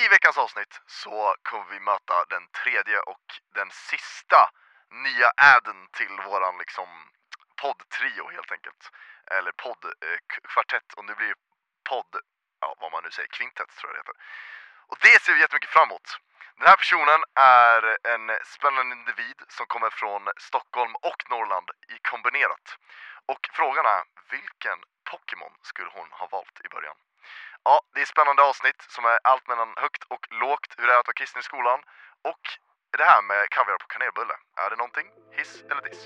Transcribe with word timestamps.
I 0.00 0.08
veckans 0.08 0.38
avsnitt 0.38 0.80
så 0.86 1.34
kommer 1.42 1.64
vi 1.70 1.80
möta 1.80 2.24
den 2.24 2.46
tredje 2.62 2.98
och 3.00 3.26
den 3.54 3.70
sista 3.70 4.50
nya 4.90 5.30
adden 5.36 5.88
till 5.92 6.16
våran 6.26 6.58
liksom 6.58 6.88
poddtrio 7.62 8.30
helt 8.30 8.52
enkelt. 8.52 8.90
Eller 9.26 9.52
poddkvartett 9.52 10.92
eh, 10.92 10.98
och 10.98 11.04
nu 11.04 11.14
blir 11.14 11.28
det 11.28 11.40
podd, 11.88 12.12
ja 12.60 12.76
vad 12.80 12.92
man 12.92 13.04
nu 13.04 13.10
säger, 13.10 13.28
kvintett 13.28 13.76
tror 13.76 13.88
jag 13.88 13.94
det 13.94 14.00
heter. 14.00 14.22
Och 14.90 14.98
det 15.00 15.22
ser 15.22 15.34
vi 15.34 15.40
jättemycket 15.40 15.70
fram 15.70 15.88
emot. 15.88 16.08
Den 16.58 16.68
här 16.68 16.76
personen 16.76 17.20
är 17.34 17.82
en 18.14 18.38
spännande 18.44 18.96
individ 18.96 19.38
som 19.48 19.66
kommer 19.66 19.90
från 19.90 20.22
Stockholm 20.36 20.94
och 20.94 21.30
Norrland 21.30 21.70
i 21.94 21.98
kombinerat. 22.10 22.76
Och 23.26 23.48
frågan 23.52 23.86
är, 23.86 24.02
vilken 24.30 24.78
Pokémon 25.10 25.54
skulle 25.62 25.90
hon 25.90 26.08
ha 26.10 26.26
valt 26.26 26.60
i 26.64 26.68
början? 26.68 26.96
Ja, 27.64 27.80
det 27.94 28.00
är 28.00 28.06
spännande 28.14 28.42
avsnitt 28.42 28.80
som 28.88 29.04
är 29.04 29.18
allt 29.30 29.48
mellan 29.48 29.70
högt 29.76 30.02
och 30.14 30.24
lågt, 30.42 30.70
hur 30.76 30.86
det 30.86 30.92
är 30.94 31.00
att 31.00 31.06
vara 31.06 31.20
kristen 31.20 31.40
i 31.40 31.42
skolan 31.42 31.80
och 32.30 32.44
det 32.98 33.04
här 33.04 33.22
med 33.22 33.50
kaviar 33.50 33.78
på 33.82 33.86
kanelbulle. 33.86 34.34
Är 34.64 34.70
det 34.70 34.76
någonting? 34.76 35.06
Hiss 35.38 35.54
eller 35.70 35.82
diss? 35.88 36.02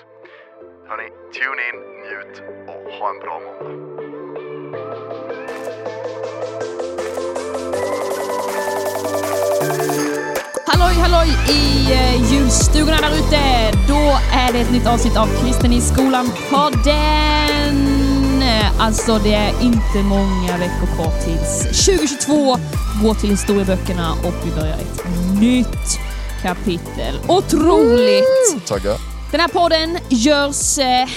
Hörni, 0.88 1.08
tune 1.36 1.60
in, 1.69 1.77
njut 2.02 2.34
och 2.70 2.92
ha 2.98 3.10
en 3.10 3.19
bra 3.24 3.41
måndag. 3.45 3.70
Halloj 10.66 10.94
halloj 11.05 11.28
i 11.48 11.92
eh, 11.92 12.33
julstugorna 12.33 12.96
där 12.96 13.12
ute! 13.20 13.42
Då 13.88 14.02
är 14.42 14.52
det 14.52 14.60
ett 14.60 14.72
nytt 14.72 14.86
avsnitt 14.86 15.16
av 15.16 15.27
Kristen 15.41 15.72
i 15.72 15.80
skolan-podden! 15.80 17.53
Alltså 18.78 19.19
det 19.19 19.34
är 19.34 19.62
inte 19.62 20.09
många 20.09 20.59
veckor 20.59 20.87
kvar 20.95 21.12
tills 21.24 21.87
2022 21.87 22.34
går 23.02 23.14
till 23.14 23.30
historieböckerna 23.30 24.12
och 24.12 24.34
vi 24.47 24.50
börjar 24.50 24.74
ett 24.78 25.05
nytt 25.41 25.98
kapitel. 26.42 27.14
Otroligt! 27.28 28.67
Tackar. 28.67 28.97
Den 29.30 29.41
här 29.41 29.48
podden 29.48 29.98
görs 30.08 30.78
eh, 30.78 31.08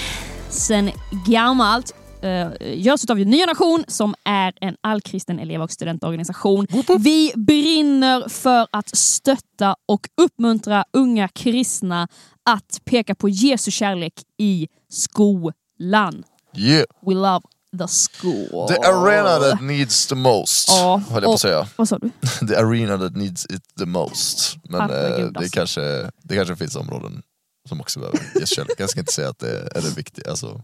sen 0.48 0.90
gammalt 1.26 1.94
eh, 2.22 2.48
görs 2.74 3.10
av 3.10 3.18
Ny 3.18 3.38
Generation 3.38 3.84
som 3.88 4.14
är 4.24 4.52
en 4.60 4.76
allkristen 4.80 5.38
elev 5.38 5.62
och 5.62 5.70
studentorganisation. 5.70 6.66
Vi 6.98 7.32
brinner 7.36 8.28
för 8.28 8.66
att 8.72 8.96
stötta 8.96 9.76
och 9.88 10.08
uppmuntra 10.22 10.84
unga 10.92 11.28
kristna 11.28 12.08
att 12.50 12.80
peka 12.84 13.14
på 13.14 13.28
Jesu 13.28 13.70
kärlek 13.70 14.14
i 14.38 14.68
skolan. 14.88 16.24
Yeah. 16.54 16.84
We 17.06 17.14
love 17.14 17.42
the 17.78 17.88
school. 17.88 18.68
The 18.68 18.78
arena 18.88 19.38
that 19.38 19.62
needs 19.62 20.06
the 20.06 20.14
most, 20.14 20.68
Ja, 20.68 21.02
höll 21.10 21.22
jag 21.22 21.30
på 21.30 21.34
att 21.34 21.40
säga. 21.40 21.68
Vad 21.76 21.88
sa 21.88 21.98
du? 21.98 22.10
The 22.48 22.56
arena 22.56 22.98
that 22.98 23.16
needs 23.16 23.46
it 23.46 23.62
the 23.78 23.86
most. 23.86 24.56
Men 24.68 24.80
Herregud, 24.80 25.26
eh, 25.26 25.32
det, 25.32 25.38
alltså. 25.38 25.52
kanske, 25.52 26.10
det 26.22 26.34
kanske 26.34 26.56
finns 26.56 26.76
områden 26.76 27.22
som 27.68 27.80
också 27.80 28.00
behöver 28.00 28.20
ges 28.40 28.50
kärlek. 28.50 28.74
Jag 28.78 28.90
ska 28.90 29.00
inte 29.00 29.12
säga 29.12 29.28
att 29.28 29.38
det 29.38 29.76
är 29.76 29.82
det 29.82 29.96
viktiga, 29.96 30.30
alltså, 30.30 30.60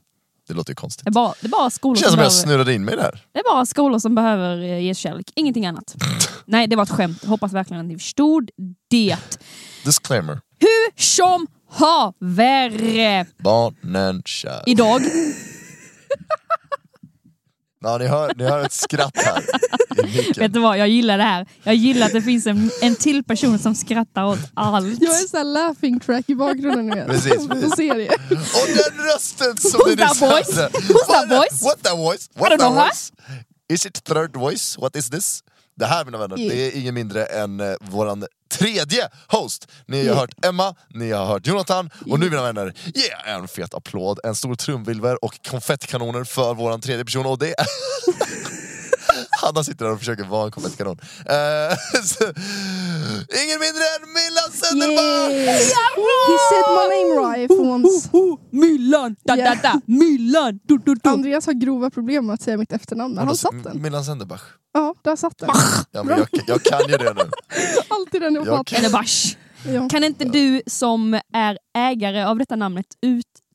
det 0.49 0.55
låter 0.55 0.71
ju 0.71 0.75
konstigt. 0.75 1.05
Det 1.05 1.11
är 1.11 1.12
bara, 1.12 1.35
det 1.41 1.47
är 1.47 1.51
bara 1.51 1.71
skolor 1.71 1.97
känns 1.97 2.05
som 2.05 2.11
som 2.11 2.19
jag 2.19 2.31
behöver... 2.31 2.43
snurrade 2.43 2.75
in 2.75 2.85
mig 2.85 2.97
där. 2.97 3.25
Det 3.33 3.39
är 3.39 3.55
bara 3.55 3.67
skolor 3.67 3.99
som 3.99 4.15
behöver 4.15 4.62
eh, 4.62 4.79
ges 4.79 4.99
kärlek, 4.99 5.31
ingenting 5.35 5.67
annat. 5.67 5.95
Nej, 6.45 6.67
det 6.67 6.77
var 6.77 6.83
ett 6.83 6.91
skämt. 6.91 7.19
Jag 7.23 7.29
hoppas 7.29 7.53
verkligen 7.53 7.81
att 7.81 7.87
ni 7.87 7.99
förstod 7.99 8.51
det. 8.91 9.17
Disclaimer. 9.85 10.41
Hur 10.59 11.03
som 11.03 11.47
haver! 11.71 13.43
Barnen 13.43 14.23
kär. 14.25 14.62
Idag, 14.67 15.03
Ja, 17.81 17.98
ni, 17.98 18.07
hör, 18.07 18.33
ni 18.37 18.45
hör 18.45 18.61
ett 18.65 18.73
skratt 18.73 19.17
här 19.17 19.45
vet 20.37 20.53
du 20.53 20.61
vad, 20.61 20.79
jag 20.79 20.89
gillar 20.89 21.19
det 21.19 21.25
här. 21.25 21.47
Jag 21.62 21.75
gillar 21.75 22.06
att 22.06 22.12
det 22.12 22.23
finns 22.23 22.47
en, 22.47 22.71
en 22.83 22.97
till 22.97 23.25
person 23.25 23.59
som 23.59 23.75
skrattar 23.75 24.25
åt 24.25 24.39
allt. 24.55 25.03
Jag 25.03 25.15
är 25.15 25.29
såhär 25.29 25.45
laughing 25.45 26.01
track 26.01 26.25
i 26.31 26.34
bakgrunden 26.34 26.87
nu. 26.87 27.05
Precis, 27.06 27.48
På 27.48 27.55
precis. 27.55 27.77
serie. 27.77 28.11
Och 28.31 28.69
den 28.69 29.06
rösten 29.06 29.56
som 29.56 29.81
Who's 29.81 29.89
ni 29.89 29.97
that 29.97 30.11
nyss 30.11 30.21
hörde. 30.21 30.69
Who's 30.69 31.06
that 31.06 31.28
voice? 31.28 31.62
What 31.62 31.83
that 31.83 31.97
voice? 31.97 32.28
What 32.34 32.59
that 32.59 32.72
voice? 32.72 33.12
Is 33.69 33.87
it 33.87 34.05
third 34.05 34.37
voice? 34.37 34.78
What 34.78 34.97
is 34.97 35.11
this? 35.11 35.43
Det 35.77 35.87
här 35.87 36.05
mina 36.05 36.19
vänner, 36.19 36.37
det 36.37 36.67
är 36.67 36.77
ingen 36.81 36.95
mindre 36.95 37.25
än 37.25 37.61
eh, 37.61 37.75
våran 37.81 38.27
tredje 38.53 39.09
host. 39.29 39.69
Ni 39.87 40.09
har 40.09 40.15
hört 40.17 40.45
Emma, 40.45 40.75
ni 40.89 41.12
har 41.12 41.27
hört 41.27 41.47
Jonathan 41.47 41.91
och 42.11 42.21
nu 42.21 42.31
mina 42.31 42.43
vänner, 42.43 42.75
yeah, 42.95 43.37
en 43.39 43.49
fet 43.49 43.75
applåd, 43.75 44.21
en 44.25 44.35
stor 44.35 44.55
trumvirvel 44.55 45.17
och 45.17 45.41
konfettikanoner 45.51 46.25
för 46.25 46.55
våran 46.55 46.81
tredje 46.81 47.05
person 47.05 47.27
och 47.27 47.39
det 47.39 47.49
är 47.49 47.67
Hanna 49.44 49.65
sitter 49.65 49.84
där 49.84 49.93
och 49.93 49.99
försöker 49.99 50.25
vara 50.25 50.44
en 50.44 50.50
konfettikanon. 50.50 50.99
Eh, 51.27 51.77
så- 52.05 52.25
ingen 53.43 53.59
mindre 53.65 53.84
än 53.94 54.03
Milla 54.16 54.44
Sönderback! 54.53 55.32
He 56.31 56.37
said 56.50 56.65
my 56.78 56.87
name 56.97 57.37
right 57.37 57.49
for 57.49 57.60
once. 57.71 58.09
Myllan! 58.50 59.16
Da, 59.25 59.37
da, 59.37 59.55
da. 59.62 59.81
Myllan! 59.87 60.60
Du, 60.65 60.78
du, 60.78 60.94
du. 60.94 61.10
Andreas 61.10 61.47
har 61.47 61.53
grova 61.53 61.91
problem 61.91 62.27
med 62.27 62.34
att 62.34 62.43
säga 62.43 62.56
mitt 62.56 62.72
efternamn, 62.72 63.15
men 63.15 63.27
han 63.27 63.37
satt 63.37 63.62
den. 63.65 63.82
Millan 63.82 64.05
Sönderbach. 64.05 64.43
Ja, 64.75 64.94
där 65.03 65.16
satt 65.16 65.38
den. 65.38 65.50
Ja, 65.91 66.03
men 66.03 66.19
jag, 66.19 66.28
jag 66.47 66.62
kan 66.62 66.81
ju 66.88 66.97
det 66.97 67.15
nu. 67.15 67.21
Alltid 67.88 68.21
den 68.22 68.34
jag 68.34 68.47
Jag 68.47 68.56
pratar. 68.56 68.76
Eller 68.76 68.91
bars. 68.91 69.37
Ja. 69.69 69.88
Kan 69.88 70.05
inte 70.05 70.25
du 70.25 70.62
som 70.66 71.21
är 71.32 71.59
ägare 71.78 72.25
av 72.25 72.38
detta 72.38 72.56
namnet 72.56 72.87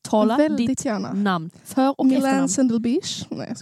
uttala 0.09 0.37
Väldigt 0.37 0.67
ditt 0.67 0.85
gärna. 0.85 1.13
namn? 1.13 1.49
För 1.65 1.99
och. 1.99 2.05
Milan 2.05 2.49
Sendelbeach. 2.49 3.25
Nej. 3.29 3.53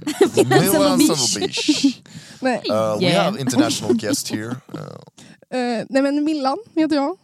Sönderbeach. 0.71 1.97
Nej. 2.41 2.61
Uh, 2.71 2.99
we 2.99 3.13
have 3.19 3.39
international 3.41 3.93
guest 3.97 4.29
here. 4.31 4.45
Uh, 4.49 4.55
Eh, 5.49 5.85
nej 5.89 6.01
men 6.01 6.23
Millan 6.23 6.57
heter 6.75 6.95
jag. 6.95 7.17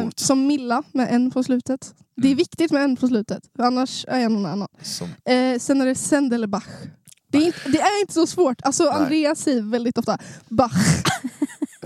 Coolt. 0.00 0.18
som 0.18 0.46
Milla 0.46 0.82
med 0.92 1.14
en 1.14 1.30
på 1.30 1.42
slutet. 1.42 1.94
Det 2.16 2.22
är 2.28 2.32
Mm. 2.32 2.36
viktigt 2.36 2.70
med 2.72 2.84
en 2.84 2.96
på 2.96 3.08
slutet, 3.08 3.42
annars 3.58 4.04
är 4.08 4.18
jag 4.18 4.32
någon 4.32 4.46
annan. 4.46 4.68
Eh, 5.24 5.58
sen 5.58 5.80
är 5.80 5.86
det 5.86 5.94
Sendelbach. 5.94 6.64
Det 7.30 7.38
är, 7.38 7.42
inte, 7.46 7.58
det 7.68 7.80
är 7.80 8.00
inte 8.00 8.12
så 8.14 8.26
svårt. 8.26 8.60
Alltså 8.62 8.88
Andreas 8.88 9.38
säger 9.40 9.62
väldigt 9.62 9.98
ofta 9.98 10.18
Bach. 10.48 10.72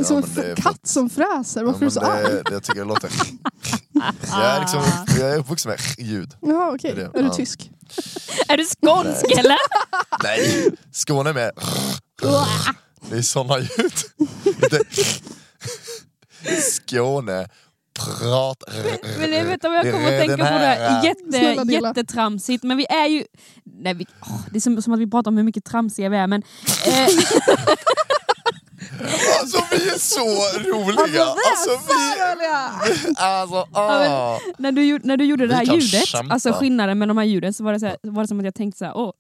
Ja, 0.03 0.05
som 0.09 0.17
en 0.17 0.25
det 0.35 0.51
är 0.51 0.57
katt 0.57 0.81
som 0.87 1.11
fräser. 1.11 1.61
Ja, 1.61 1.67
Varför 1.67 1.79
är 1.79 1.81
men 1.81 1.89
du 1.89 1.91
så 1.91 2.01
arg? 2.01 2.23
det, 2.23 2.43
det 2.43 2.53
jag 2.53 2.63
tycker 2.63 2.81
det 2.81 2.87
låter... 2.87 3.11
Jag 4.31 4.57
är, 4.57 4.61
liksom, 4.61 4.83
jag 5.21 5.31
är 5.31 5.39
uppvuxen 5.39 5.71
med 5.71 5.81
ljud. 6.09 6.35
Jaha 6.41 6.73
okej, 6.75 6.93
det 6.95 7.03
är 7.03 7.09
det. 7.13 7.19
är 7.19 7.23
du 7.23 7.29
Ja. 7.29 7.35
tysk? 7.35 7.71
Är 8.49 8.57
du 8.57 8.65
skånsk 8.65 9.39
eller? 9.39 9.57
Nej! 10.23 10.71
Skåne 10.93 11.33
med... 11.33 11.51
Det 13.11 13.17
är 13.17 13.23
såna 13.23 13.59
ljud. 13.59 13.93
Skåne, 16.73 17.47
prat... 17.99 18.63
Men 19.19 19.33
jag 19.33 19.45
vet 19.45 19.65
om 19.65 19.73
jag 19.73 19.83
kommer 19.93 20.05
att 20.05 20.11
Den 20.11 20.21
tänka 20.29 20.37
på 20.37 20.53
det. 20.59 20.67
här- 20.67 21.05
Jätte, 21.05 21.73
jättetramsigt. 21.73 22.65
Men 22.65 22.77
vi 22.77 22.87
är 22.87 23.07
ju... 23.07 23.25
Nej, 23.65 23.95
vi, 23.95 24.07
åh, 24.21 24.41
det 24.51 24.59
är 24.59 24.61
som, 24.61 24.83
som 24.83 24.93
att 24.93 25.01
vi 25.01 25.11
pratar 25.11 25.31
om 25.31 25.37
hur 25.37 25.45
mycket 25.45 25.65
tramsiga 25.65 26.09
vi 26.09 26.17
är. 26.17 26.27
Men, 26.27 26.43
eh, 26.87 27.09
Alltså 29.41 29.65
vi 29.71 29.89
är 29.89 29.99
så 29.99 30.25
roliga! 30.71 31.25
Alltså 31.25 31.71
vi... 31.89 32.21
Alltså, 33.17 33.67
ah. 33.73 34.39
när, 34.59 34.73
du, 34.73 34.99
när 35.03 35.17
du 35.17 35.25
gjorde 35.25 35.47
det 35.47 35.55
här 35.55 35.65
ljudet, 35.65 36.31
alltså 36.31 36.53
skillnaden 36.53 36.99
med 36.99 37.09
de 37.09 37.19
här 37.19 37.25
ljuden, 37.25 37.55
så 37.55 37.65
var 37.65 37.73
det, 37.73 37.81
så 37.81 37.87
här, 37.87 37.97
var 38.03 38.23
det 38.23 38.29
som 38.29 38.39
att 38.39 38.45
jag 38.45 38.55
tänkte 38.55 38.79
så 38.79 38.85
här, 38.85 38.97
åh, 38.97 39.13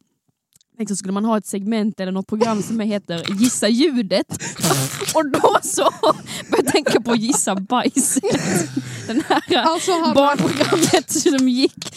så 0.88 0.96
skulle 0.96 1.12
man 1.12 1.24
ha 1.24 1.38
ett 1.38 1.46
segment 1.46 2.00
eller 2.00 2.12
något 2.12 2.26
program 2.26 2.62
som 2.62 2.80
heter 2.80 3.24
Gissa 3.40 3.68
ljudet. 3.68 4.26
Och 5.14 5.30
då 5.30 5.58
så 5.62 5.82
började 6.00 6.16
jag 6.64 6.66
tänka 6.66 7.00
på 7.00 7.16
Gissa 7.16 7.54
bajset. 7.54 8.22
Den 9.06 9.22
här 9.28 9.56
Alltså, 9.56 9.90
barnprogrammet 10.14 11.10
som 11.10 11.48
gick. 11.48 11.94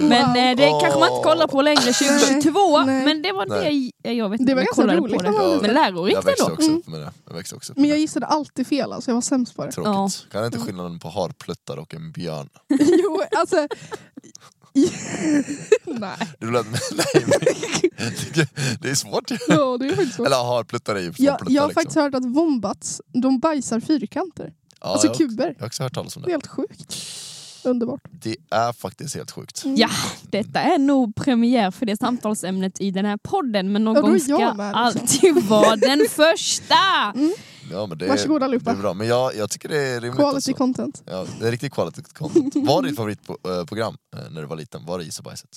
Men 0.00 0.36
eh, 0.50 0.56
det 0.56 0.70
kanske 0.80 0.98
man 1.00 1.12
inte 1.12 1.24
kollar 1.24 1.46
på 1.46 1.62
längre 1.62 1.92
2022. 1.92 2.76
Nej, 2.78 2.86
nej. 2.86 3.04
Men 3.04 3.22
det 3.22 3.32
var 3.32 3.46
Nej. 3.46 3.92
det 4.02 4.12
jag 4.12 4.28
vet 4.28 4.46
Det 4.46 4.54
var 4.54 4.60
jag 4.60 4.66
ganska 4.66 4.82
kollade 4.82 4.98
roligt. 5.00 5.16
på 5.22 5.22
Det 5.22 5.58
Men 5.62 5.74
lärorikt 5.74 6.14
Jag 6.14 6.22
växte 6.24 6.42
ändå. 6.44 6.54
också 6.54 6.70
upp 6.72 6.86
med 6.88 7.00
det. 7.00 7.12
Jag 7.28 7.34
växte 7.34 7.56
också 7.56 7.72
upp 7.72 7.78
Men 7.78 7.90
jag 7.90 7.98
gissade 7.98 8.26
alltid 8.26 8.66
fel, 8.66 8.92
alltså 8.92 9.10
jag 9.10 9.14
var 9.14 9.22
sämst 9.22 9.56
på 9.56 9.64
det. 9.66 9.72
Tråkigt. 9.72 10.26
Kan 10.32 10.44
inte 10.44 10.58
skillnaden 10.58 10.98
på 10.98 11.08
harpluttar 11.08 11.76
och 11.76 11.94
en 11.94 12.12
björn? 12.12 12.48
jo, 12.78 13.22
alltså... 13.36 13.56
Nej, 15.84 16.16
Du 16.38 16.50
lät 16.52 16.66
mig... 16.70 16.80
Nej, 16.96 17.24
men, 17.26 18.46
det 18.80 18.90
är 18.90 18.94
svårt 18.94 19.30
ju. 19.30 19.36
ja, 19.48 19.76
det 19.80 19.86
är 19.86 19.90
faktiskt 19.96 20.16
så. 20.16 20.24
Eller 20.24 20.36
harpluttar 20.36 20.94
är 20.96 21.00
ju 21.00 21.12
som 21.12 21.24
Jag, 21.24 21.38
pluttar 21.38 21.54
jag 21.54 21.62
har 21.62 21.68
liksom. 21.68 21.82
faktiskt 21.82 21.96
hört 21.96 22.14
att 22.14 22.24
wombats, 22.24 23.00
de 23.22 23.38
bajsar 23.40 23.80
fyrkanter. 23.80 24.52
Ja, 24.80 24.86
alltså 24.86 25.06
jag, 25.06 25.16
kuber. 25.16 25.54
jag 25.56 25.60
har 25.62 25.66
också 25.66 25.82
hört 25.82 25.94
talas 25.94 26.16
om 26.16 26.22
Det 26.22 26.28
är 26.28 26.30
helt 26.30 26.46
sjukt. 26.46 26.96
Underbart. 27.64 28.00
Det 28.10 28.36
är 28.50 28.72
faktiskt 28.72 29.14
helt 29.16 29.30
sjukt. 29.30 29.64
Mm. 29.64 29.76
Ja, 29.76 29.88
detta 30.22 30.60
är 30.60 30.78
nog 30.78 31.14
premiär 31.14 31.70
för 31.70 31.86
det 31.86 31.96
samtalsämnet 31.96 32.80
i 32.80 32.90
den 32.90 33.04
här 33.04 33.16
podden. 33.16 33.72
Men 33.72 33.84
någon 33.84 33.94
Ja, 33.96 34.00
gång 34.02 34.20
ska 34.20 34.36
liksom. 34.38 34.60
alltid 34.74 35.42
vara 35.44 35.76
den 35.76 36.06
första. 36.10 36.74
Ja, 37.70 37.86
men 37.86 37.98
det, 37.98 38.06
Varsågod 38.08 38.40
det 38.40 38.44
allihopa. 38.44 38.70
är 38.70 38.76
bra. 38.76 38.94
Men 38.94 39.06
jag, 39.06 39.34
jag 39.36 39.50
tycker 39.50 39.68
det 39.68 39.78
är 39.78 40.00
rimligt. 40.00 40.16
Quality 40.20 40.36
Alltså. 40.36 40.52
content. 40.54 41.02
Ja, 41.06 41.26
det 41.40 41.46
är 41.46 41.50
riktigt 41.50 41.72
quality 41.72 42.02
content. 42.02 42.54
Var 42.68 42.82
ditt 42.82 42.96
favoritprogram 42.96 43.96
eh, 44.16 44.30
när 44.30 44.40
du 44.40 44.46
var 44.46 44.56
liten? 44.56 44.86
Var 44.86 44.98
det 44.98 45.04
Gissa 45.04 45.22
bajset? 45.22 45.50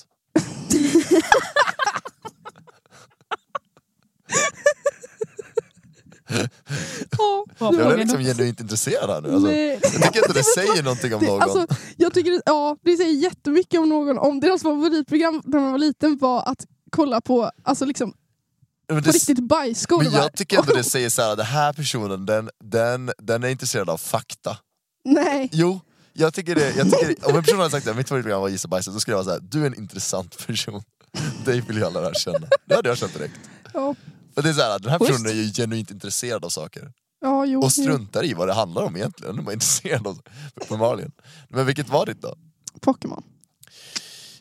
Jag 7.58 7.74
är 7.92 7.96
liksom 7.98 8.20
genuint 8.20 8.60
intresserad 8.60 9.10
här 9.10 9.20
nu. 9.22 9.32
Alltså, 9.34 9.46
Nej. 9.48 9.78
jag 9.82 9.92
tycker 10.02 10.18
inte 10.18 10.32
det 10.32 10.44
säger 10.44 10.82
någonting 10.82 11.14
om 11.14 11.20
Det, 11.20 11.26
någon. 11.26 11.42
alltså, 11.42 11.66
jag 11.96 12.14
tycker 12.14 12.30
det, 12.30 12.42
ja, 12.46 12.76
det 12.82 12.96
säger 12.96 13.12
jättemycket 13.12 13.80
om 13.80 13.88
någon. 13.88 14.18
Om 14.18 14.40
deras 14.40 14.62
favoritprogram 14.62 15.42
när 15.44 15.60
man 15.60 15.72
var 15.72 15.78
liten 15.78 16.18
var 16.18 16.42
att 16.48 16.66
kolla 16.90 17.20
på 17.20 17.50
alltså 17.62 17.84
liksom, 17.84 18.14
men 18.88 19.02
på 19.02 19.10
det, 19.10 19.16
riktigt 19.16 19.48
bajsskor. 19.48 20.02
men 20.02 20.12
jag 20.12 20.32
tycker 20.32 20.58
ändå 20.58 20.72
det 20.72 20.84
säger 20.94 21.10
så 21.10 21.22
här, 21.22 21.36
den 21.36 21.46
här 21.46 21.72
personen 21.72 22.26
den, 22.26 22.50
den, 22.64 23.10
den 23.18 23.44
är 23.44 23.48
intresserad 23.48 23.90
av 23.90 23.98
fakta. 23.98 24.58
Nej. 25.04 25.48
Jo, 25.52 25.80
jag 26.12 26.34
tycker 26.34 26.54
det. 26.54 26.76
Jag 26.76 26.90
tycker, 26.90 27.28
om 27.30 27.36
en 27.36 27.42
person 27.42 27.58
hade 27.58 27.70
sagt 27.70 27.86
att 27.86 27.96
mitt 27.96 28.08
favoritprogram 28.08 28.40
var 28.40 28.48
Gissa 28.48 28.68
bajset, 28.68 28.94
då 28.94 29.00
skulle 29.00 29.16
jag 29.16 29.24
vara 29.24 29.36
såhär, 29.36 29.48
du 29.50 29.62
är 29.62 29.66
en 29.66 29.74
intressant 29.78 30.46
person. 30.46 30.82
Dig 31.44 31.60
vill 31.60 31.76
jag 31.78 31.92
lära 31.92 32.14
känna. 32.14 32.46
Det 32.66 32.74
hade 32.74 32.88
jag 32.88 32.98
känt 32.98 33.14
direkt. 33.14 33.34
Ja, 33.74 33.94
För 34.34 34.42
det 34.42 34.48
är 34.48 34.52
så 34.52 34.60
här, 34.62 34.78
den 34.78 34.90
här 34.90 34.98
personen 34.98 35.26
är 35.26 35.32
ju 35.32 35.52
genuint 35.52 35.90
intresserad 35.90 36.44
av 36.44 36.48
saker. 36.48 36.92
ja, 37.20 37.46
jo, 37.46 37.60
Och 37.62 37.72
struntar 37.72 38.24
i 38.24 38.34
vad 38.34 38.48
det 38.48 38.54
handlar 38.54 38.82
om 38.82 38.96
egentligen. 38.96 39.34
Den 39.34 39.42
är 39.42 39.46
bara 39.46 39.52
intresserad 39.52 40.06
av 40.06 40.18
uppenbarligen. 40.54 41.12
Men 41.48 41.66
vilket 41.66 41.88
var 41.88 42.06
ditt 42.06 42.22
då? 42.22 42.36
Pokémon. 42.80 43.22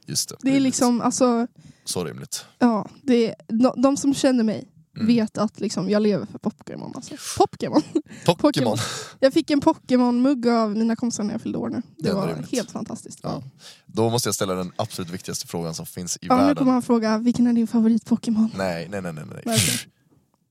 Just 0.05 0.29
det. 0.29 0.35
Det 0.41 0.55
är 0.55 0.59
liksom, 0.59 1.01
alltså, 1.01 1.47
Så 1.85 2.03
rimligt. 2.05 2.45
ja, 2.59 2.89
det 3.03 3.27
är, 3.29 3.35
de, 3.47 3.81
de 3.81 3.97
som 3.97 4.13
känner 4.13 4.43
mig 4.43 4.69
Mm. 4.95 5.07
vet 5.07 5.37
att 5.37 5.59
liksom, 5.59 5.89
jag 5.89 6.01
lever 6.01 6.25
för 6.25 6.37
Pokémon. 6.39 6.91
Alltså. 6.95 7.15
Pokémon. 7.37 7.81
Pokémon. 8.25 8.77
Jag 9.19 9.33
fick 9.33 9.49
en 9.51 9.61
Pokémon-mugg 9.61 10.47
av 10.47 10.75
mina 10.77 10.95
kompisar 10.95 11.23
när 11.23 11.31
jag 11.33 11.41
fyllde 11.41 11.57
år 11.57 11.69
nu. 11.69 11.81
Det 11.97 12.07
Jävla 12.07 12.21
var 12.21 12.27
rimligt. 12.27 12.51
helt 12.51 12.71
fantastiskt. 12.71 13.19
Ja. 13.23 13.43
Då 13.85 14.09
måste 14.09 14.27
jag 14.27 14.35
ställa 14.35 14.53
den 14.53 14.71
absolut 14.75 15.09
viktigaste 15.09 15.47
frågan 15.47 15.75
som 15.75 15.85
finns 15.85 16.17
i 16.17 16.19
Ja, 16.21 16.35
nu 16.35 16.41
världen. 16.41 16.55
kommer 16.55 16.71
han 16.71 16.81
fråga, 16.81 17.17
vilken 17.17 17.47
är 17.47 17.53
din 17.53 17.67
favorit-Pokémon? 17.67 18.49
Nej, 18.57 18.87
nej, 18.89 19.01
nej, 19.01 19.13
nej. 19.13 19.23
nej. 19.33 19.41
Nej. 19.45 19.59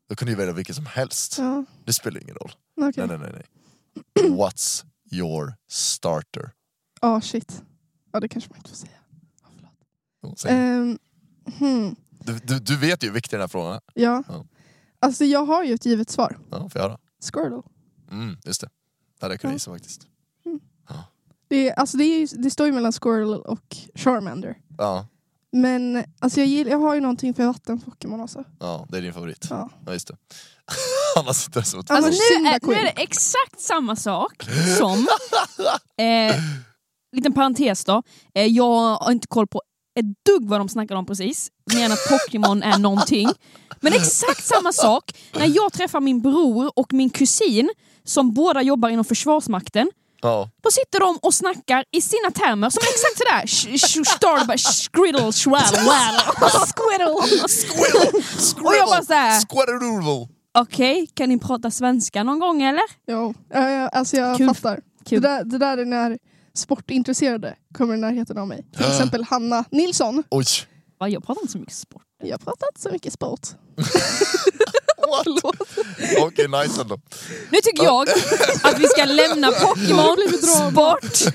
Då 0.08 0.14
kan 0.14 0.28
du 0.28 0.34
välja 0.34 0.52
vilken 0.54 0.74
som 0.74 0.86
helst. 0.86 1.38
Ja, 1.38 1.64
Det 1.84 1.92
spelar 1.92 2.20
ingen 2.22 2.34
roll. 2.36 2.52
okej. 2.80 3.06
Nej, 3.06 3.18
nej, 3.18 3.32
nej, 3.32 3.42
nej. 4.20 4.30
What's 4.30 4.84
your 5.12 5.54
starter? 5.70 6.50
Ja, 7.00 7.20
shit. 7.20 7.62
Ja, 8.12 8.20
det 8.20 8.28
kanske 8.28 8.50
man 8.50 8.56
inte 8.58 8.70
får 8.70 8.76
säga. 8.76 8.92
Förlåt. 10.20 10.44
Hmm, 11.58 11.96
Du, 12.24 12.38
du, 12.44 12.58
du 12.58 12.76
vet 12.76 13.02
ju 13.04 13.06
hur 13.06 13.14
viktig 13.14 13.36
den 13.38 13.40
här 13.40 13.48
frågan 13.48 13.80
ja. 13.94 14.22
Ja. 14.28 14.44
Alltså 15.00 15.24
jag 15.24 15.44
har 15.46 15.64
ju 15.64 15.74
ett 15.74 15.86
givet 15.86 16.10
svar. 16.10 16.38
Ja, 16.50 16.68
får 16.68 16.80
jag 16.80 16.88
höra? 16.88 16.98
Squirtle. 17.32 17.62
Mm, 18.10 18.36
just 18.44 18.60
det. 18.60 18.66
Det 19.20 19.24
hade 19.24 19.34
jag 19.34 19.40
kunnat 19.40 19.52
Ja. 19.52 19.54
gissa 19.56 19.70
faktiskt. 19.70 20.06
Det, 21.48 21.68
är, 21.68 21.72
alltså 21.78 21.96
det, 21.96 22.04
är, 22.04 22.18
ju- 22.20 22.42
det 22.42 22.50
står 22.50 22.66
ju 22.66 22.72
mellan 22.72 22.92
Squirtle 22.92 23.36
och 23.36 23.76
Charmander. 23.94 24.58
Ja, 24.78 25.06
Men 25.52 26.04
alltså 26.18 26.40
jag, 26.40 26.46
gillar, 26.46 26.70
jag 26.70 26.78
har 26.78 26.94
ju 26.94 27.00
någonting 27.00 27.34
för 27.34 27.46
vatten-Pokémon 27.46 28.20
alltså. 28.20 28.44
ja, 28.60 28.86
det 28.88 28.98
är 28.98 29.02
din 29.02 29.12
favorit. 29.12 29.46
Ja. 29.50 29.70
Ja, 29.86 29.92
just 29.92 30.08
det. 30.08 30.16
Hanna 31.16 31.34
sitter 31.34 31.62
som 31.62 31.80
ett 31.80 31.90
Alltså, 31.90 32.10
nu, 32.10 32.48
är, 32.48 32.66
nu 32.66 32.74
är 32.74 32.82
det 32.84 33.02
exakt 33.02 33.60
samma 33.60 33.96
sak 33.96 34.48
som... 34.78 35.06
Eh, 35.96 36.34
liten 37.16 37.32
parentes 37.32 37.84
då. 37.84 38.02
Eh, 38.34 38.46
jag 38.46 38.96
har 38.96 39.12
inte 39.12 39.26
koll 39.26 39.46
på 39.46 39.62
ett 40.00 40.24
dugg 40.26 40.48
vad 40.48 40.60
de 40.60 40.68
snackade 40.68 40.98
om 40.98 41.06
precis. 41.06 41.48
Mer 41.74 41.84
än 41.84 41.92
att 41.92 42.08
Pokémon 42.08 42.62
är 42.62 42.78
någonting. 42.78 43.28
Men 43.80 43.92
exakt 43.92 44.44
samma 44.44 44.72
sak 44.72 45.04
när 45.32 45.46
jag 45.56 45.72
träffar 45.72 46.00
min 46.00 46.20
bror 46.22 46.72
och 46.78 46.92
min 46.92 47.10
kusin 47.10 47.70
som 48.04 48.32
båda 48.34 48.62
jobbar 48.62 48.88
inom 48.88 49.04
Försvarsmakten. 49.04 49.90
Ja. 50.22 50.50
Då 50.62 50.70
sitter 50.70 51.00
de 51.00 51.18
och 51.22 51.34
snackar 51.34 51.84
i 51.90 52.00
sina 52.00 52.30
termer 52.30 52.70
som 52.70 52.80
är 52.82 52.88
exakt 52.92 53.18
sådär. 53.18 53.46
Swall, 55.32 55.62
wall. 55.86 56.14
Squirtle! 56.66 57.48
Squirrel! 57.58 58.66
Och 58.66 58.74
jag 58.74 58.88
bara 58.88 59.02
såhär, 59.04 59.40
okej, 60.58 61.06
kan 61.14 61.28
ni 61.28 61.38
prata 61.38 61.70
svenska 61.70 62.22
någon 62.22 62.38
gång 62.38 62.62
eller? 62.62 62.82
Jo, 63.06 63.34
ja, 63.52 63.70
ja, 63.70 63.88
alltså 63.88 64.16
jag 64.16 64.36
Kul. 64.36 64.54
fattar. 64.54 64.74
Det 64.76 65.10
Kul. 65.10 65.22
där, 65.22 65.44
det 65.44 65.58
där 65.58 65.78
är 65.78 65.84
när 65.84 66.18
sportintresserade 66.54 67.56
kommer 67.74 67.94
i 67.94 67.96
närheten 67.96 68.38
av 68.38 68.48
mig. 68.48 68.64
Till 68.76 68.86
exempel 68.86 69.24
Hanna 69.24 69.64
Nilsson. 69.70 70.22
Oj! 70.30 70.44
Va, 70.98 71.08
Jag 71.08 71.24
pratar 71.26 71.42
inte 71.42 71.52
så 71.52 71.58
mycket 71.58 71.74
sport. 71.74 72.02
Jag 72.22 72.40
pratar 72.40 72.66
inte 72.72 72.80
så 72.80 72.90
mycket 72.90 73.12
sport. 73.12 73.40
What? 75.08 75.54
Okej, 76.20 76.48
nice 76.48 76.80
ändå. 76.80 76.98
Nu 77.50 77.58
tycker 77.62 77.84
jag 77.84 78.08
att 78.62 78.78
vi 78.78 78.86
ska 78.86 79.04
lämna 79.04 79.50
Pokémon, 79.52 80.16
sport 80.42 81.34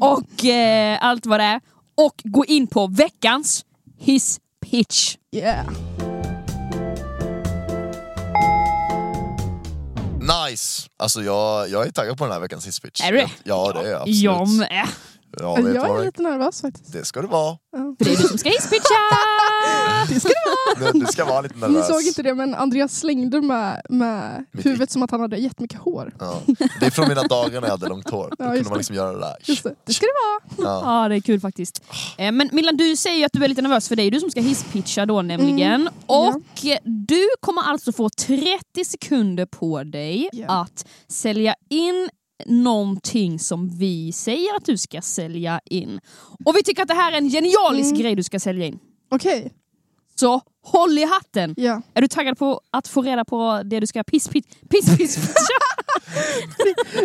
och 0.00 0.44
eh, 0.44 0.98
allt 1.00 1.26
vad 1.26 1.40
det 1.40 1.44
är 1.44 1.60
och 1.94 2.20
gå 2.24 2.44
in 2.44 2.66
på 2.66 2.86
veckans 2.86 3.64
hiss 3.98 4.40
pitch. 4.70 5.16
Yeah. 5.32 5.66
Nice! 10.26 10.88
Alltså 10.98 11.22
jag, 11.22 11.68
jag 11.68 11.86
är 11.86 11.90
taggad 11.90 12.18
på 12.18 12.24
den 12.24 12.32
här 12.32 12.40
veckans 12.40 12.66
hisspitch. 12.66 13.00
Är 13.04 13.12
du? 13.12 13.26
Ja 13.44 13.72
det 13.72 13.88
är 13.88 13.90
jag 13.90 14.00
absolut. 14.00 14.22
Jag 14.22 14.48
med. 14.48 14.88
Ja, 15.40 15.54
vet 15.54 15.64
du 15.64 15.74
jag 15.74 16.00
är 16.00 16.04
lite 16.04 16.22
nervös 16.22 16.60
faktiskt. 16.60 16.92
det 16.92 17.04
ska 17.04 17.20
det 17.22 17.26
vara. 17.28 17.56
För 17.76 18.04
det 18.04 18.12
är 18.12 18.16
du 18.16 18.22
som 18.28 18.38
ska 18.38 18.48
hisspitcha! 18.48 18.94
Det 20.08 20.20
ska 20.20 20.28
det 20.28 20.80
vara. 20.84 20.92
Du, 20.92 20.98
du 21.00 21.06
ska 21.06 21.24
vara 21.24 21.40
lite 21.40 21.54
Ni 21.54 21.60
nervös. 21.60 21.86
såg 21.88 22.02
inte 22.02 22.22
det 22.22 22.34
men 22.34 22.54
Andreas 22.54 22.98
slängde 22.98 23.40
med, 23.40 23.82
med 23.88 24.44
Mitt 24.52 24.66
huvudet 24.66 24.90
som 24.90 25.02
att 25.02 25.10
han 25.10 25.20
hade 25.20 25.36
jättemycket 25.36 25.78
hår. 25.80 26.12
Ja. 26.18 26.40
Det 26.80 26.86
är 26.86 26.90
från 26.90 27.08
mina 27.08 27.22
dagar 27.22 27.60
när 27.60 27.68
jag 27.68 27.70
hade 27.70 27.88
långt 27.88 28.10
hår. 28.10 28.28
Då 28.38 28.44
Ja, 28.44 28.52
kunde 28.52 28.68
man 28.68 28.78
liksom 28.78 28.96
göra 28.96 29.12
det 29.12 29.18
där. 29.20 29.36
Just 29.44 29.64
det, 29.64 29.74
det 29.84 29.92
ska 29.92 30.06
det 30.06 30.12
vara. 30.62 30.68
Ja. 30.70 31.02
Ja, 31.02 31.08
det 31.08 31.14
är 31.14 31.20
kul 31.20 31.40
faktiskt. 31.40 31.82
Eh, 32.18 32.32
Men 32.32 32.48
Milan, 32.52 32.76
du 32.76 32.96
säger 32.96 33.26
att 33.26 33.32
du 33.32 33.44
är 33.44 33.48
lite 33.48 33.62
nervös 33.62 33.88
för 33.88 33.96
det 33.96 34.02
är 34.02 34.10
du 34.10 34.20
som 34.20 34.30
ska 34.30 34.40
hisspitcha 34.40 35.06
då 35.06 35.22
nämligen. 35.22 35.88
Och 36.06 36.64
eh, 36.66 36.78
du 36.84 37.28
kommer 37.40 37.62
alltså 37.62 37.92
få 37.92 38.08
30 38.10 38.84
sekunder 38.86 39.46
på 39.46 39.82
dig 39.84 40.28
Ja. 40.32 40.46
att 40.62 40.86
sälja 41.08 41.54
in 41.70 42.08
någonting 42.46 43.38
som 43.38 43.68
vi 43.78 44.12
säger 44.12 44.56
att 44.56 44.64
du 44.64 44.76
ska 44.76 45.02
sälja 45.02 45.60
in. 45.64 46.00
Och 46.44 46.56
vi 46.56 46.62
tycker 46.62 46.82
att 46.82 46.88
det 46.88 46.94
här 46.94 47.12
är 47.12 47.16
en 47.16 47.28
genialisk 47.30 47.90
Mm. 47.90 48.02
grej 48.02 48.14
du 48.14 48.22
ska 48.22 48.40
sälja 48.40 48.66
in. 48.66 48.78
Okej, 49.10 49.52
Så 50.20 50.40
håll 50.64 50.98
i 50.98 51.04
hatten! 51.04 51.54
ja. 51.56 51.82
Är 51.94 52.00
du 52.00 52.08
taggad 52.08 52.38
på 52.38 52.60
att 52.70 52.88
få 52.88 53.02
reda 53.02 53.24
på 53.24 53.62
det 53.64 53.80
du 53.80 53.86
ska 53.86 54.04
piss 54.04 54.28
piss 54.28 54.44
piss 54.70 54.96
piss 54.96 55.16
pitcha? 55.26 55.58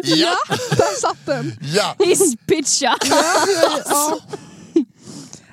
Ja! 0.04 0.36
Där 0.70 1.00
satt 1.02 1.26
den! 1.26 1.54
ja! 1.76 1.96
Piss 2.06 2.36
pitcha. 2.48 2.96
ja. 3.90 4.20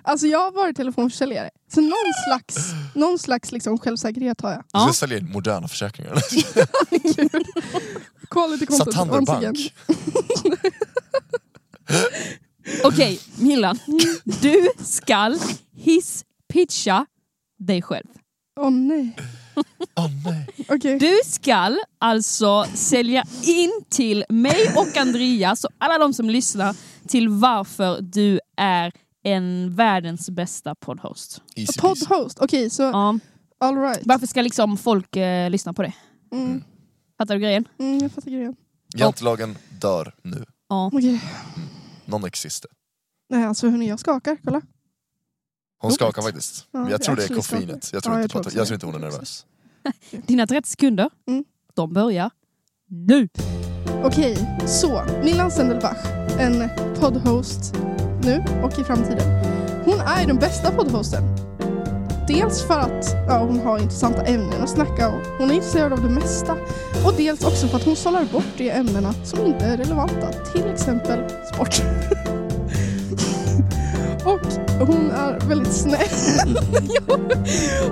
Alltså 0.08 0.26
jag 0.26 0.38
har 0.38 0.52
varit 0.52 0.76
telefonförsäljare, 0.76 1.50
så 1.74 1.80
någon 1.80 2.12
slags, 2.26 2.56
någon 2.94 3.18
slags 3.18 3.52
liksom 3.52 3.78
självsäkerhet 3.78 4.40
har 4.40 4.50
jag. 4.50 4.64
Du 4.72 4.80
ska 4.80 4.92
sälja 4.92 5.18
in 5.18 5.30
moderna 5.32 5.68
försäkringar. 5.68 6.12
Quality 8.30 8.66
content 8.66 8.92
Santander 8.94 9.18
once 9.18 9.32
again. 9.32 9.54
Bank. 9.54 9.74
Okej, 12.84 13.20
Milan. 13.36 13.78
Du 14.24 14.68
skall 14.84 15.38
hisspitcha 15.76 17.06
dig 17.58 17.82
själv. 17.82 18.06
Åh 18.60 18.70
nej. 18.70 19.16
Åh 19.96 20.10
nej. 20.24 20.46
Okej. 20.68 20.98
Du 20.98 21.20
skall 21.24 21.78
alltså 21.98 22.64
sälja 22.74 23.24
in 23.42 23.72
till 23.88 24.24
mig 24.28 24.72
och 24.76 24.96
Andreas 24.96 25.64
och 25.64 25.70
alla 25.78 25.98
de 25.98 26.14
som 26.14 26.30
lyssnar 26.30 26.76
till 27.08 27.28
varför 27.28 28.00
du 28.00 28.40
är 28.56 28.92
en 29.32 29.74
världens 29.74 30.30
bästa 30.30 30.74
poddhost. 30.74 31.42
Easy 31.56 31.80
peasy. 31.80 32.06
Poddhost, 32.06 32.38
okej 32.40 32.70
så 32.70 32.82
Ja. 32.82 33.18
all 33.60 33.76
right. 33.76 34.00
Varför 34.04 34.26
ska 34.26 34.42
liksom 34.42 34.76
folk 34.76 35.16
eh, 35.16 35.50
lyssna 35.50 35.72
på 35.72 35.82
det? 35.82 35.92
Mm. 36.32 36.64
Fattar 37.18 37.34
du 37.34 37.40
grejen? 37.40 37.68
Mm, 37.78 37.98
jag 37.98 38.12
fattar 38.12 38.30
grejen. 38.30 38.56
Jantelagen 38.96 39.58
dör 39.80 40.14
nu. 40.22 40.44
Ja. 40.68 40.90
Okej. 40.92 41.20
Non 42.04 42.24
exister. 42.24 42.70
Nej 43.30 43.44
alltså 43.44 43.68
hörni, 43.68 43.88
jag 43.88 44.00
skakar, 44.00 44.36
kolla. 44.44 44.60
Hon 45.80 45.88
Roligt. 45.88 45.94
skakar 46.00 46.22
faktiskt. 46.22 46.68
Ja, 46.70 46.78
Men 46.80 46.90
jag 46.90 47.02
tror 47.02 47.16
det 47.16 47.22
är 47.22 47.24
actually 47.24 47.40
koffeinet. 47.42 47.90
Jag 47.92 48.02
tror, 48.02 48.14
Ja, 48.14 48.22
inte, 48.22 48.36
jag 48.36 48.42
på 48.44 48.50
tror 48.50 48.50
att- 48.52 48.54
jag 48.58 48.66
tror 48.66 48.74
inte 48.74 48.86
hon 48.86 48.94
är 48.94 48.98
nervös. 48.98 49.46
Dina 50.26 50.46
30 50.46 50.68
sekunder, 50.70 51.10
Mm. 51.28 51.44
de 51.74 51.92
börjar 51.92 52.30
nu. 52.88 53.28
Okej, 54.04 54.58
så 54.66 55.04
Milan 55.24 55.50
Sendelbach, 55.50 56.06
en 56.38 56.68
poddhost 57.00 57.74
nu 58.22 58.44
och 58.62 58.78
i 58.78 58.84
framtiden. 58.84 59.44
Hon 59.84 60.00
är 60.00 60.26
den 60.26 60.36
bästa 60.36 60.70
poddhosten. 60.70 61.22
Dels 62.28 62.62
för 62.62 62.78
att 62.78 63.16
ja, 63.26 63.38
hon 63.38 63.60
har 63.60 63.78
intressanta 63.78 64.22
ämnen 64.22 64.62
att 64.62 64.70
snacka 64.70 65.08
om. 65.08 65.22
Hon 65.38 65.50
är 65.50 65.54
intresserad 65.54 65.92
av 65.92 66.02
det 66.02 66.08
mesta. 66.08 66.52
Och 67.06 67.14
dels 67.16 67.44
också 67.44 67.68
för 67.68 67.76
att 67.76 67.84
hon 67.84 67.96
sållar 67.96 68.24
bort 68.24 68.44
de 68.56 68.70
ämnena 68.70 69.14
som 69.24 69.46
inte 69.46 69.64
är 69.64 69.76
relevanta. 69.76 70.32
Till 70.52 70.70
exempel 70.70 71.30
sport. 71.54 71.82
och 74.80 74.86
hon 74.86 75.10
är 75.10 75.48
väldigt 75.48 75.72
snäll. 75.72 76.58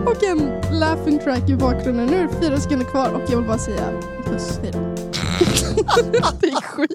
Och 0.06 0.24
en 0.24 0.60
laughing 0.80 1.18
track 1.18 1.50
i 1.50 1.56
bakgrunden. 1.56 2.06
Nu 2.06 2.16
är 2.16 2.22
det 2.22 2.40
fyra 2.40 2.60
sekunder 2.60 2.86
kvar 2.86 3.12
och 3.12 3.22
jag 3.30 3.36
vill 3.36 3.46
bara 3.46 3.58
säga 3.58 3.92
puss, 4.24 4.60
Hej 4.62 4.72
då. 4.72 4.78
det 6.40 6.46
är 6.46 6.62
skit. 6.62 6.90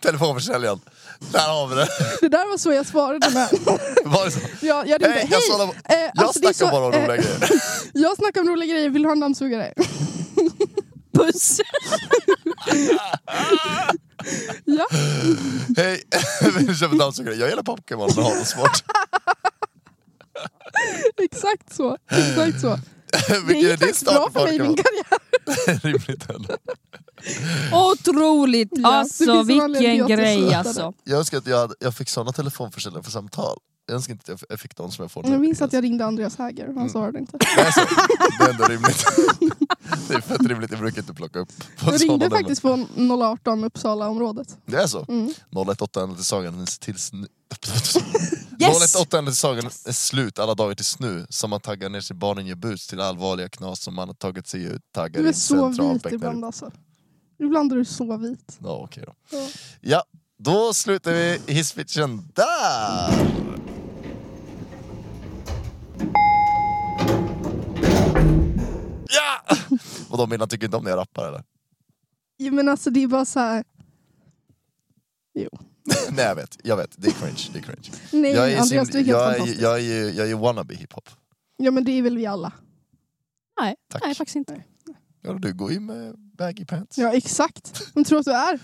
Telefonförsäljaren. 0.00 0.80
Där 1.32 1.38
har 1.48 1.66
vi 1.68 1.74
det. 1.74 1.88
Det 2.20 2.28
där 2.28 2.50
var 2.50 2.58
så 2.58 2.72
jag 2.72 2.86
svarade 2.86 3.30
med. 3.30 3.48
Var 4.04 4.24
det 4.24 4.30
så? 4.30 4.40
Jag, 4.60 4.88
jag 4.88 5.02
ringde, 5.02 5.08
Hej, 5.08 5.26
hej! 5.30 5.40
jag, 5.48 5.68
Eh, 5.68 6.10
jag 6.14 6.24
alltså, 6.24 6.40
det 6.40 6.48
är 6.48 6.52
snackar 6.52 6.72
så- 6.72 6.80
bara 6.80 6.86
om 6.86 6.92
eh, 6.94 7.00
roliga 7.02 7.16
grejer. 7.16 7.60
Jag 7.92 8.16
snackar 8.16 8.40
om 8.40 8.48
roliga 8.48 8.74
grejer, 8.74 8.90
vill 8.90 9.02
du 9.02 9.08
ha 9.08 9.12
en 9.12 9.20
dammsugare? 9.20 9.74
Puss! 11.12 11.60
Ja, 14.64 14.86
Hej, 15.76 16.02
vi 16.66 16.74
köper 16.74 16.96
dammsugare. 16.98 17.34
Jag 17.34 17.48
gillar 17.48 17.62
Pokémon 17.62 18.10
men 18.16 18.24
hatar 18.24 18.44
sport. 18.44 18.84
exakt 21.22 21.74
så. 21.74 21.96
Exakt 22.10 22.60
så. 22.60 22.78
Det 23.28 23.38
Vilken 23.38 23.66
är 23.66 23.70
gick 23.70 23.78
din 23.78 23.78
faktiskt 23.78 24.04
bra 24.04 24.12
start 24.14 24.32
på 24.32 24.40
för 24.40 24.46
mig 24.46 24.56
i 24.56 24.58
min 24.58 24.76
karriär. 24.76 25.80
Rimligt 25.82 26.30
ändå. 26.30 26.56
Otroligt! 27.72 28.68
Ja, 28.72 28.94
alltså 28.94 29.42
vilken 29.42 30.06
grej 30.06 30.54
alltså. 30.54 30.92
Jag 31.04 31.18
önskar 31.18 31.38
att 31.38 31.46
jag, 31.46 31.58
hade, 31.58 31.74
jag 31.80 31.94
fick 31.94 32.08
såna 32.08 32.32
telefonförsäljare 32.32 33.02
för 33.02 33.10
samtal. 33.10 33.58
Jag 33.86 33.94
önskar 33.94 34.12
inte 34.14 34.32
att 34.32 34.44
jag 34.48 34.60
fick 34.60 34.76
de 34.76 34.90
som 34.92 35.02
jag 35.02 35.10
får 35.12 35.22
nu. 35.22 35.30
Jag 35.30 35.40
minns 35.40 35.62
att 35.62 35.72
jag 35.72 35.84
ringde 35.84 36.04
Andreas 36.04 36.38
Häger, 36.38 36.66
han 36.66 36.76
Mm. 36.76 36.88
svarade 36.88 37.18
inte. 37.18 37.36
Det 37.38 37.60
är, 37.60 37.70
så. 37.70 37.80
det 38.38 38.44
är 38.44 38.50
ändå 38.50 38.64
rimligt. 38.64 39.04
Det 40.08 40.14
är 40.14 40.20
fett 40.20 40.40
rimligt, 40.46 40.70
jag 40.70 40.80
brukar 40.80 40.98
inte 41.02 41.14
plocka 41.14 41.38
upp 41.38 41.48
på 41.78 41.90
Jag 41.92 42.00
ringde 42.00 42.16
nummer. 42.24 42.30
faktiskt 42.36 42.62
på 42.62 42.86
018 43.24 43.64
Uppsala-området. 43.64 44.56
Det 44.66 44.76
är 44.76 44.86
så? 44.86 45.04
Mm. 45.08 45.32
018 45.80 46.14
till 46.14 46.24
sagan 46.24 46.66
tills 46.80 47.12
nu. 47.12 47.26
Yes! 48.60 48.96
018 48.96 49.24
till 49.24 49.34
sagan 49.36 49.66
är 49.66 49.92
slut 49.92 50.38
alla 50.38 50.54
dagar 50.54 50.74
tills 50.74 50.98
nu. 50.98 51.26
Som 51.30 51.50
man 51.50 51.60
taggar 51.60 51.88
ner 51.88 52.00
sig 52.00 52.16
barnen 52.16 52.46
ger 52.46 52.54
bus 52.54 52.86
till 52.86 53.00
allvarliga 53.00 53.48
knas 53.48 53.80
som 53.82 53.94
man 53.94 54.08
har 54.08 54.14
tagit 54.14 54.46
sig 54.48 54.62
ut. 54.64 54.82
Taggar 54.94 55.20
Du 55.20 55.24
är 55.26 55.32
in 55.32 55.34
så 55.34 55.68
vit 55.68 56.06
ibland 56.12 56.44
alltså. 56.44 56.70
Ibland 57.38 57.72
är 57.72 57.76
du 57.76 57.84
så 57.84 58.16
vit. 58.16 58.58
Ja, 58.62 58.80
okej 58.84 59.04
då. 59.06 59.14
Ja. 59.30 59.48
Ja, 59.80 60.04
då 60.38 60.74
slutar 60.74 61.12
vi 61.12 61.40
hisspitchen 61.46 62.28
där! 62.34 63.28
Ja! 69.08 69.56
Vadå 70.10 70.26
Millan, 70.26 70.48
tycker 70.48 70.64
inte 70.64 70.76
om 70.76 70.84
när 70.84 70.90
jag 70.90 70.98
rappar 70.98 71.28
eller? 71.28 71.42
Ja, 72.36 72.52
men 72.52 72.68
alltså 72.68 72.90
det 72.90 73.02
är 73.02 73.06
bara 73.08 73.24
så 73.24 73.40
här. 73.40 73.64
Nej 76.10 76.24
jag 76.24 76.34
vet, 76.34 76.58
jag 76.64 76.76
vet. 76.76 76.90
Det 76.96 77.08
är 77.08 77.12
cringe. 77.12 77.48
Det 77.52 77.58
är 77.58 77.62
cringe. 77.62 77.90
Nej 78.12 78.32
jag 78.32 78.52
är, 78.52 78.60
Andreas, 78.60 78.88
sin- 78.88 78.92
du 78.92 78.98
är 78.98 79.04
helt 79.04 79.08
jag, 79.08 79.28
är, 79.28 79.32
fantastisk. 79.32 79.62
jag, 79.62 79.74
är, 79.74 79.82
ju- 79.82 80.10
jag 80.10 80.24
är 80.24 80.28
ju 80.28 80.34
wannabe 80.34 80.74
hiphop. 80.74 81.08
Ja 81.56 81.70
men 81.70 81.84
det 81.84 81.92
är 81.92 82.02
väl 82.02 82.16
vi 82.16 82.26
alla. 82.26 82.52
Nej, 83.60 83.76
Tack. 83.90 84.02
nej 84.04 84.14
faktiskt 84.14 84.36
inte. 84.36 84.62
Ja, 85.22 85.32
du 85.32 85.52
går 85.52 85.72
ju 85.72 85.80
med 85.80 86.27
baggy 86.38 86.64
pants. 86.64 86.98
Ja 86.98 87.12
exakt. 87.14 87.82
Vem 87.94 88.04
tror 88.04 88.18
att 88.18 88.24
du 88.24 88.32
är? 88.32 88.58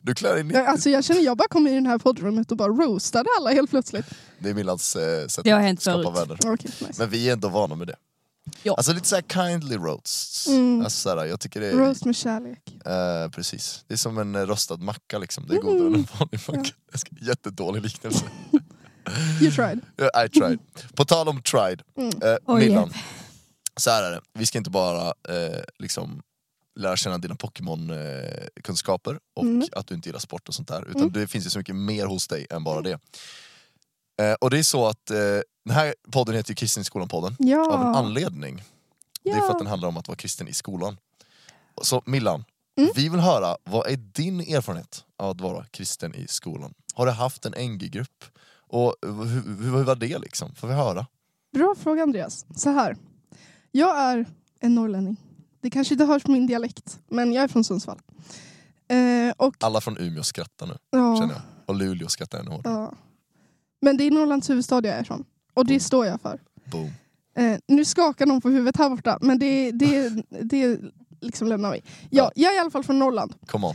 Du 0.00 0.14
klär 0.14 0.36
i... 0.38 0.52
Jag, 0.52 0.66
alltså, 0.66 0.90
jag 0.90 1.04
känner 1.04 1.20
jag 1.20 1.36
bara 1.36 1.48
kom 1.48 1.66
in 1.66 1.74
i 1.74 1.80
det 1.80 1.88
här 1.88 1.98
poddrummet 1.98 2.50
och 2.50 2.56
bara 2.56 2.68
roastade 2.68 3.28
alla 3.38 3.50
helt 3.50 3.70
plötsligt. 3.70 4.06
Det 4.38 4.50
är 4.50 4.54
Millans 4.54 4.96
eh, 4.96 5.26
sätt 5.26 5.44
Det 5.44 5.50
har 5.50 5.58
att 5.58 5.64
hänt 5.64 5.82
skapa 5.82 6.14
förut. 6.14 6.28
vänner. 6.44 6.54
Okej, 6.54 6.70
nice. 6.80 6.92
Men 6.98 7.10
vi 7.10 7.28
är 7.28 7.32
ändå 7.32 7.48
vana 7.48 7.74
med 7.74 7.86
det. 7.86 7.96
Ja. 8.62 8.74
Alltså 8.74 8.92
lite 8.92 9.08
såhär 9.08 9.22
kindly 9.22 9.76
roasts. 9.76 10.46
Mm. 10.48 10.80
Alltså, 10.84 10.98
såhär, 11.10 11.24
jag 11.26 11.40
tycker 11.40 11.60
det 11.60 11.66
är... 11.66 11.72
Roast 11.76 12.04
med 12.04 12.16
kärlek. 12.16 12.58
Eh, 12.86 13.30
precis. 13.30 13.84
Det 13.88 13.94
är 13.94 13.98
som 13.98 14.18
en 14.18 14.34
eh, 14.34 14.40
rostad 14.46 14.76
macka 14.76 15.18
liksom. 15.18 15.46
Det 15.46 15.54
är 15.56 15.60
godare 15.60 15.86
än 15.86 15.94
en 15.94 16.06
vanlig 16.18 16.40
macka. 16.48 16.70
Ska- 16.94 17.16
Jättedålig 17.20 17.82
liknelse. 17.82 18.24
You 19.40 19.50
tried. 19.50 19.80
I 20.26 20.28
tried. 20.28 20.58
På 20.94 21.04
tal 21.04 21.28
om 21.28 21.42
tried. 21.42 21.82
Mm. 21.98 22.10
Eh, 22.48 22.54
Millan. 22.56 22.92
Så 23.76 23.90
här 23.90 24.02
är 24.02 24.10
det. 24.10 24.20
Vi 24.34 24.46
ska 24.46 24.58
inte 24.58 24.70
bara 24.70 25.06
eh, 25.06 25.60
liksom 25.78 26.22
lära 26.80 26.96
känna 26.96 27.18
dina 27.18 27.34
Pokémon-kunskaper 27.34 29.18
och 29.34 29.42
Mm. 29.44 29.68
att 29.72 29.86
du 29.86 29.94
inte 29.94 30.08
gillar 30.08 30.20
sport 30.20 30.48
och 30.48 30.54
sånt 30.54 30.68
där. 30.68 30.88
Utan 30.88 31.00
Mm. 31.02 31.12
det 31.12 31.26
finns 31.26 31.46
ju 31.46 31.50
så 31.50 31.58
mycket 31.58 31.76
mer 31.76 32.06
hos 32.06 32.28
dig 32.28 32.46
än 32.50 32.64
bara 32.64 32.80
det. 32.80 32.98
Eh, 34.22 34.34
och 34.40 34.50
det 34.50 34.58
är 34.58 34.62
så 34.62 34.86
att 34.86 35.10
eh, 35.10 35.16
den 35.64 35.74
här 35.74 35.94
podden 36.12 36.34
heter 36.34 36.50
ju 36.50 36.54
Kristen 36.54 36.80
i 36.80 36.84
skolan-podden. 36.84 37.36
Ja. 37.38 37.72
Av 37.74 37.80
en 37.80 37.94
anledning. 37.94 38.62
Det 39.24 39.30
är 39.30 39.40
för 39.40 39.50
att 39.50 39.58
den 39.58 39.66
handlar 39.66 39.88
om 39.88 39.96
att 39.96 40.08
vara 40.08 40.16
kristen 40.16 40.48
i 40.48 40.52
skolan. 40.52 40.96
Så 41.82 42.02
Millan, 42.06 42.44
Mm. 42.78 42.90
vi 42.96 43.08
vill 43.08 43.20
höra, 43.20 43.56
vad 43.64 43.86
är 43.90 43.96
din 43.96 44.40
erfarenhet 44.40 45.04
av 45.16 45.30
att 45.30 45.40
vara 45.40 45.64
kristen 45.70 46.14
i 46.14 46.26
skolan? 46.28 46.74
Har 46.94 47.06
du 47.06 47.12
haft 47.12 47.46
en 47.46 47.52
NG-grupp? 47.72 48.24
Och 48.68 48.94
hur, 49.02 49.24
hur, 49.24 49.62
hur 49.76 49.84
var 49.84 49.94
det 49.96 50.18
liksom? 50.18 50.54
Får 50.54 50.68
vi 50.68 50.74
höra? 50.74 51.06
Bra 51.52 51.74
fråga 51.82 52.02
Andreas. 52.02 52.46
Så 52.56 52.70
här. 52.70 52.96
Jag 53.70 53.98
är 53.98 54.26
en 54.60 54.74
norrlänning. 54.74 55.16
Det 55.62 55.70
kanske 55.70 55.94
inte 55.94 56.04
hörs 56.04 56.22
på 56.22 56.30
min 56.30 56.46
dialekt, 56.46 56.98
men 57.08 57.32
jag 57.32 57.44
är 57.44 57.48
från 57.48 57.64
Sundsvall. 57.64 57.98
Eh, 58.88 59.32
och 59.36 59.54
Alla 59.60 59.80
från 59.80 59.98
Umeå 59.98 60.22
skrattar 60.22 60.66
nu, 60.66 60.74
ja, 60.90 61.16
känner 61.16 61.32
jag. 61.34 61.42
Och 61.66 61.74
Luleå 61.74 62.08
skrattar 62.08 62.38
ännu 62.40 62.50
hårdare. 62.50 62.74
ja. 62.74 62.92
Men 63.80 63.96
det 63.96 64.04
är 64.04 64.10
Norrlands 64.10 64.50
huvudstad 64.50 64.74
jag 64.86 64.94
är 64.96 65.02
ifrån. 65.02 65.24
Och 65.54 65.66
det 65.66 65.80
står 65.80 66.06
jag 66.06 66.20
för. 66.20 66.40
Boom. 66.64 66.90
Eh, 67.36 67.58
nu 67.68 67.84
skakar 67.84 68.26
någon 68.26 68.40
på 68.40 68.48
huvudet 68.48 68.76
här 68.76 68.90
borta, 68.90 69.18
men 69.20 69.38
det, 69.38 69.70
det, 69.72 70.08
det 70.42 70.80
liksom 71.20 71.48
lämnar 71.48 71.72
vi. 71.72 71.78
Ja, 71.84 71.84
Ja. 72.10 72.32
jag 72.34 72.52
är 72.52 72.56
i 72.56 72.58
alla 72.58 72.70
fall 72.70 72.84
från 72.84 72.98
Norrland. 72.98 73.34
Come 73.46 73.66
on. 73.66 73.74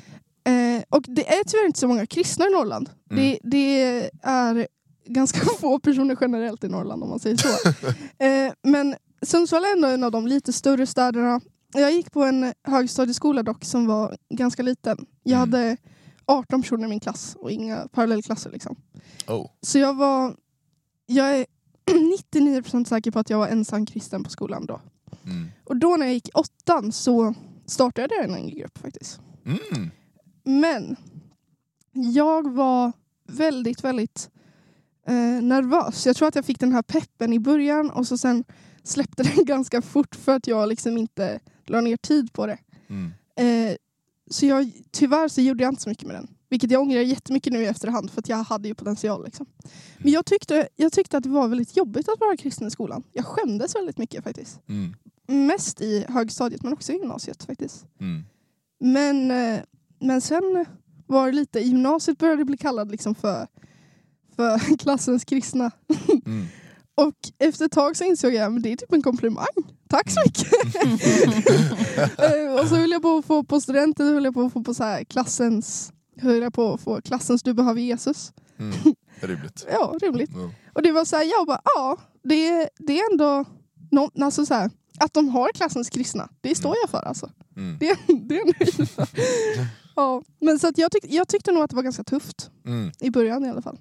Eh, 0.54 0.84
och 0.90 1.06
det 1.08 1.28
är 1.40 1.44
tyvärr 1.44 1.66
inte 1.66 1.80
så 1.80 1.88
många 1.88 2.06
kristna 2.06 2.46
i 2.46 2.50
Norrland. 2.50 2.90
Mm. 3.12 3.24
Det, 3.24 3.40
det 3.44 3.82
är 4.22 4.68
ganska 5.06 5.40
få 5.60 5.80
personer 5.80 6.18
generellt 6.22 6.64
i 6.64 6.68
Norrland 6.70 7.04
om 7.04 7.10
man 7.10 7.20
säger 7.20 7.38
så. 7.38 7.70
eh, 8.24 8.54
men 8.64 8.96
Sundsvall 9.22 9.64
är 9.66 9.72
ändå 9.76 9.88
en 9.88 10.04
av 10.04 10.12
de 10.12 10.28
lite 10.28 10.54
större 10.54 10.88
städerna. 10.88 11.42
Jag 11.80 11.92
gick 11.92 12.12
på 12.12 12.24
en 12.24 12.54
högstadieskola 12.64 13.44
dock 13.44 13.66
som 13.66 13.86
var 13.88 14.18
ganska 14.30 14.64
liten. 14.64 15.06
Jag 15.24 15.38
Mm. 15.38 15.50
hade 15.54 15.78
18 16.26 16.62
personer 16.62 16.86
i 16.86 16.90
min 16.90 17.00
klass 17.00 17.36
och 17.40 17.52
inga 17.52 17.88
parallellklasser. 17.88 18.50
Liksom. 18.52 18.76
Oh. 19.28 19.48
Så 19.62 19.80
jag 19.80 19.94
var... 19.94 20.36
Jag 21.06 21.38
är 21.40 21.46
99% 22.34 22.86
säker 22.86 23.12
på 23.12 23.20
att 23.20 23.30
jag 23.30 23.38
var 23.38 23.48
ensam 23.48 23.86
kristen 23.86 24.24
på 24.24 24.30
skolan 24.30 24.66
då. 24.66 24.82
Mm. 25.26 25.48
Och 25.66 25.78
då 25.78 25.96
när 25.98 26.06
jag 26.06 26.14
gick 26.14 26.30
åttan 26.34 26.92
så 26.92 27.34
startade 27.66 28.16
jag 28.16 28.24
en 28.24 28.32
NG-grupp 28.46 28.78
faktiskt. 28.78 29.20
Mm. 29.46 29.90
Men 30.44 30.96
jag 31.94 32.52
var 32.54 32.92
väldigt, 33.28 33.84
väldigt 33.84 34.30
eh, 35.08 35.14
nervös. 35.44 36.06
Jag 36.06 36.16
tror 36.16 36.28
att 36.28 36.36
jag 36.36 36.46
fick 36.46 36.60
den 36.60 36.72
här 36.74 36.82
peppen 36.82 37.34
i 37.34 37.40
början 37.40 37.90
och 37.90 38.08
så 38.08 38.18
sen 38.18 38.44
släppte 38.84 39.24
den 39.24 39.46
ganska 39.46 39.82
fort 39.82 40.16
för 40.16 40.36
att 40.36 40.48
jag 40.48 40.70
liksom 40.70 40.98
inte 40.98 41.40
la 41.70 41.82
ner 41.82 41.98
tid 41.98 42.34
på 42.34 42.48
det. 42.48 42.58
Mm. 42.90 43.14
Eh, 43.36 43.76
så 44.30 44.46
jag, 44.46 44.72
tyvärr 44.92 45.28
så 45.28 45.42
gjorde 45.42 45.64
jag 45.64 45.72
inte 45.72 45.82
så 45.82 45.90
mycket 45.90 46.08
med 46.08 46.16
den. 46.16 46.28
Vilket 46.50 46.72
jag 46.72 46.82
ångrar 46.82 47.02
jättemycket 47.02 47.54
nu 47.54 47.64
i 47.64 47.66
efterhand 47.66 48.12
för 48.12 48.20
att 48.20 48.30
jag 48.30 48.38
hade 48.38 48.68
ju 48.68 48.76
potential. 48.76 49.26
Liksom. 49.26 49.46
Men 49.98 50.12
jag 50.12 50.26
tyckte, 50.26 50.68
jag 50.76 50.92
tyckte 50.92 51.18
att 51.18 51.24
det 51.24 51.30
var 51.30 51.48
väldigt 51.48 51.78
jobbigt 51.78 52.10
att 52.10 52.20
vara 52.20 52.38
kristen 52.38 52.68
i 52.68 52.72
skolan. 52.72 53.04
Jag 53.14 53.26
skämdes 53.26 53.76
väldigt 53.76 53.98
mycket 53.98 54.24
faktiskt. 54.24 54.60
Mm. 54.70 54.96
Mest 55.48 55.82
i 55.82 56.06
högstadiet 56.10 56.64
men 56.64 56.74
också 56.74 56.92
i 56.92 56.96
gymnasiet 56.96 57.44
faktiskt. 57.44 57.86
Mm. 58.00 58.24
Men, 58.80 59.32
eh, 59.32 59.60
men 60.00 60.22
sen 60.22 60.66
var 61.08 61.26
det 61.26 61.32
lite, 61.32 61.60
i 61.60 61.68
gymnasiet 61.68 62.18
började 62.18 62.40
jag 62.40 62.48
bli 62.48 62.58
kallad 62.58 62.92
liksom 62.92 63.16
för, 63.16 63.48
för 64.36 64.78
klassens 64.78 65.26
kristna. 65.26 65.72
Mm. 66.26 66.46
Och 66.98 67.16
efter 67.40 67.66
ett 67.66 67.72
tag 67.72 67.98
så 67.98 68.04
insåg 68.04 68.34
jag 68.34 68.56
att 68.56 68.64
det 68.64 68.72
är 68.72 68.76
typ 68.76 68.94
en 68.94 69.02
komplimang. 69.02 69.46
Tack 69.90 70.10
så 70.12 70.20
mycket! 70.26 70.48
Eh, 71.98 72.54
och 72.62 72.68
så 72.68 72.76
höll 72.76 72.92
jag 72.92 73.02
på 73.02 73.18
att 73.18 73.26
få 73.26 73.44
på 73.44 73.62
studenten, 73.62 74.08
höll 74.08 74.26
jag 74.26 74.34
på 74.34 74.42
att 74.42 74.54
få 74.54 74.64
på 74.64 74.74
så 74.74 74.84
här 74.84 75.04
klassens, 75.04 75.94
höll 76.22 76.42
jag 76.42 76.54
på 76.54 76.74
att 76.74 76.82
få 76.82 77.02
klassens 77.02 77.44
du 77.44 77.54
behöver 77.54 77.82
Jesus. 77.82 78.34
Mm. 78.60 78.96
Rimligt. 79.20 79.68
Ja, 79.72 79.98
rimligt. 80.02 80.30
Ja. 80.34 80.52
Och 80.74 80.82
det 80.82 80.92
var 80.92 81.06
så 81.06 81.16
här, 81.16 81.24
jag 81.24 81.48
bara, 81.48 81.62
ja, 81.64 81.98
det, 82.24 82.70
det 82.80 83.00
är 83.00 83.12
ändå, 83.12 83.46
no, 83.92 84.24
alltså 84.24 84.46
så 84.46 84.54
här, 84.54 84.72
att 85.00 85.14
de 85.14 85.30
har 85.30 85.52
klassens 85.52 85.90
kristna, 85.90 86.30
det 86.42 86.56
står 86.56 86.76
jag 86.82 86.90
för 86.90 87.08
alltså. 87.08 87.30
Mm. 87.56 87.78
Det, 87.80 87.98
det 88.08 88.38
är 88.38 88.46
nöjd 88.46 88.90
ja, 89.96 90.22
men 90.42 90.60
så 90.60 90.68
att 90.68 90.78
jag, 90.78 90.92
tyck, 90.92 91.06
jag 91.10 91.28
tyckte 91.28 91.52
nog 91.52 91.64
att 91.64 91.70
det 91.70 91.76
var 91.76 91.84
ganska 91.84 92.04
tufft. 92.04 92.50
Mm. 92.66 92.92
I 93.00 93.10
början 93.10 93.46
i 93.46 93.50
alla 93.50 93.62
fall. 93.62 93.78